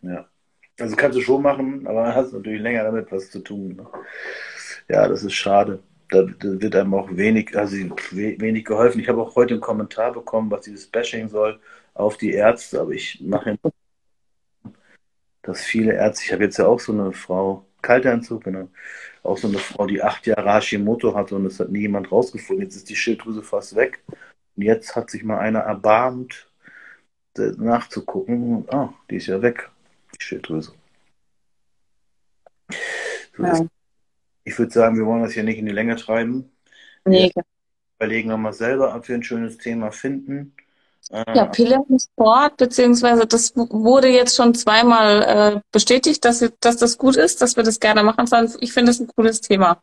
Ja. 0.00 0.26
Also 0.80 0.96
kannst 0.96 1.16
du 1.16 1.22
schon 1.22 1.42
machen, 1.42 1.86
aber 1.86 2.12
hast 2.12 2.32
natürlich 2.32 2.60
länger 2.60 2.82
damit 2.82 3.12
was 3.12 3.30
zu 3.30 3.38
tun. 3.38 3.76
Ne? 3.76 3.86
Ja, 4.88 5.06
das 5.06 5.22
ist 5.22 5.34
schade. 5.34 5.80
Da, 6.12 6.26
wird 6.40 6.76
einem 6.76 6.92
auch 6.92 7.08
wenig, 7.16 7.56
also 7.56 7.74
wenig 8.12 8.66
geholfen. 8.66 9.00
Ich 9.00 9.08
habe 9.08 9.22
auch 9.22 9.34
heute 9.34 9.54
einen 9.54 9.62
Kommentar 9.62 10.12
bekommen, 10.12 10.50
was 10.50 10.60
dieses 10.62 10.86
Bashing 10.86 11.30
soll 11.30 11.58
auf 11.94 12.18
die 12.18 12.32
Ärzte, 12.32 12.80
aber 12.80 12.90
ich 12.92 13.18
mache 13.22 13.58
dass 15.40 15.62
viele 15.62 15.94
Ärzte, 15.94 16.24
ich 16.26 16.32
habe 16.32 16.44
jetzt 16.44 16.58
ja 16.58 16.66
auch 16.66 16.80
so 16.80 16.92
eine 16.92 17.12
Frau, 17.12 17.66
Kalteinzug, 17.80 18.44
genau, 18.44 18.68
auch 19.22 19.38
so 19.38 19.48
eine 19.48 19.58
Frau, 19.58 19.86
die 19.86 20.02
acht 20.02 20.26
Jahre 20.26 20.52
Hashimoto 20.52 21.14
hatte 21.14 21.34
und 21.34 21.46
es 21.46 21.58
hat 21.58 21.70
nie 21.70 21.80
jemand 21.80 22.12
rausgefunden. 22.12 22.64
Jetzt 22.64 22.76
ist 22.76 22.90
die 22.90 22.96
Schilddrüse 22.96 23.42
fast 23.42 23.74
weg. 23.74 24.02
Und 24.56 24.64
jetzt 24.64 24.94
hat 24.94 25.10
sich 25.10 25.24
mal 25.24 25.38
einer 25.38 25.60
erbarmt, 25.60 26.48
nachzugucken. 27.36 28.66
Ah, 28.70 28.92
die 29.10 29.16
ist 29.16 29.26
ja 29.26 29.40
weg, 29.40 29.70
die 30.14 30.22
Schilddrüse. 30.22 30.74
So 33.36 33.42
ja. 33.42 33.66
Ich 34.44 34.58
würde 34.58 34.72
sagen, 34.72 34.96
wir 34.96 35.06
wollen 35.06 35.22
das 35.22 35.32
hier 35.32 35.44
nicht 35.44 35.58
in 35.58 35.66
die 35.66 35.72
Länge 35.72 35.96
treiben. 35.96 36.50
Nee. 37.04 37.30
Wir 37.34 37.44
überlegen 37.98 38.30
wir 38.30 38.36
mal 38.36 38.52
selber, 38.52 38.94
ob 38.94 39.08
wir 39.08 39.14
ein 39.14 39.22
schönes 39.22 39.58
Thema 39.58 39.90
finden. 39.90 40.54
Ja, 41.10 41.46
Pille 41.46 41.84
im 41.88 41.98
Sport, 41.98 42.56
beziehungsweise 42.56 43.26
das 43.26 43.54
wurde 43.56 44.08
jetzt 44.08 44.36
schon 44.36 44.54
zweimal 44.54 45.56
äh, 45.56 45.60
bestätigt, 45.72 46.24
dass, 46.24 46.48
dass 46.60 46.76
das 46.76 46.96
gut 46.96 47.16
ist, 47.16 47.42
dass 47.42 47.56
wir 47.56 47.64
das 47.64 47.80
gerne 47.80 48.04
machen 48.04 48.26
sollen. 48.26 48.50
Ich 48.60 48.72
finde 48.72 48.92
es 48.92 49.00
ein 49.00 49.08
cooles 49.08 49.40
Thema. 49.40 49.82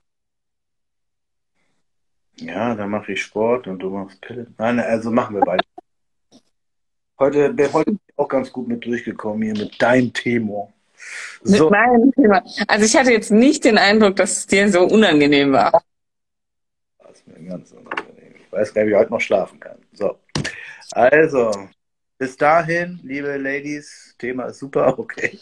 Ja, 2.38 2.74
dann 2.74 2.90
mache 2.90 3.12
ich 3.12 3.22
Sport 3.22 3.68
und 3.68 3.80
du 3.80 3.90
machst 3.90 4.22
Pille. 4.22 4.48
Nein, 4.58 4.80
also 4.80 5.12
machen 5.12 5.36
wir 5.36 5.42
beide. 5.42 5.64
heute 7.20 7.54
bin 7.54 7.74
heute 7.74 7.98
auch 8.16 8.30
ganz 8.30 8.52
gut 8.52 8.70
mit 8.70 8.86
durchgekommen 8.86 9.44
hier 9.44 9.58
mit 9.58 9.82
deinem 9.82 10.14
Thema. 10.14 10.70
So. 11.42 11.64
Mit 11.66 11.72
meinem 11.72 12.12
Thema. 12.12 12.44
Also 12.68 12.86
ich 12.86 12.96
hatte 12.96 13.12
jetzt 13.12 13.32
nicht 13.32 13.64
den 13.64 13.78
Eindruck, 13.78 14.16
dass 14.18 14.38
es 14.40 14.48
dir 14.48 14.70
so 14.70 14.82
unangenehm 14.82 15.54
war. 15.54 15.84
Das 17.00 17.18
ist 17.18 17.28
mir 17.28 17.50
ganz 17.50 17.72
unangenehm. 17.72 18.36
Ich 18.36 18.52
weiß 18.52 18.74
gar 18.74 18.82
nicht, 18.82 18.90
wie 18.90 18.94
ich 18.94 19.00
heute 19.00 19.12
noch 19.12 19.22
schlafen 19.22 19.60
kann. 19.60 19.78
So. 19.94 20.18
Also, 20.92 21.52
bis 22.18 22.36
dahin, 22.36 23.00
liebe 23.04 23.38
Ladies, 23.38 24.16
Thema 24.18 24.46
ist 24.48 24.60
super, 24.60 25.00
okay. 25.00 25.40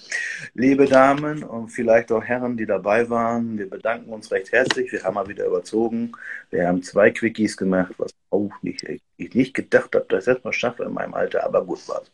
Liebe 0.54 0.86
Damen 0.86 1.44
und 1.44 1.70
vielleicht 1.70 2.12
auch 2.12 2.24
Herren, 2.24 2.58
die 2.58 2.66
dabei 2.66 3.10
waren, 3.10 3.58
wir 3.58 3.70
bedanken 3.70 4.12
uns 4.12 4.32
recht 4.32 4.52
herzlich. 4.52 4.92
Wir 4.92 5.04
haben 5.04 5.16
mal 5.16 5.28
wieder 5.28 5.46
überzogen. 5.46 6.12
Wir 6.52 6.68
haben 6.68 6.84
zwei 6.84 7.10
Quickies 7.10 7.58
gemacht, 7.58 7.94
was 7.98 8.14
auch 8.30 8.52
nicht, 8.62 8.86
ich 9.18 9.34
nicht 9.34 9.54
gedacht 9.56 9.96
habe, 9.96 10.06
dass 10.10 10.28
ich 10.28 10.36
das 10.36 10.44
mal 10.44 10.54
schaffe 10.54 10.84
in 10.84 10.94
meinem 10.94 11.16
Alter, 11.16 11.44
aber 11.44 11.66
gut 11.66 11.88
war 11.88 12.04
es. 12.04 12.12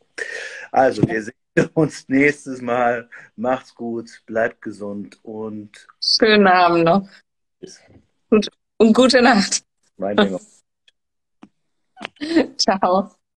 Also, 0.72 1.06
wir 1.08 1.22
sehen 1.22 1.34
uns 1.74 2.08
nächstes 2.08 2.62
Mal. 2.62 3.10
Macht's 3.36 3.74
gut, 3.76 4.10
bleibt 4.26 4.62
gesund 4.62 5.20
und. 5.24 5.88
Schönen 6.02 6.48
Abend 6.48 6.86
noch. 6.86 7.08
Und, 8.30 8.50
und 8.78 8.94
gute 8.94 9.22
Nacht. 9.22 9.64
Mein 9.98 10.18
Ciao. 12.58 13.16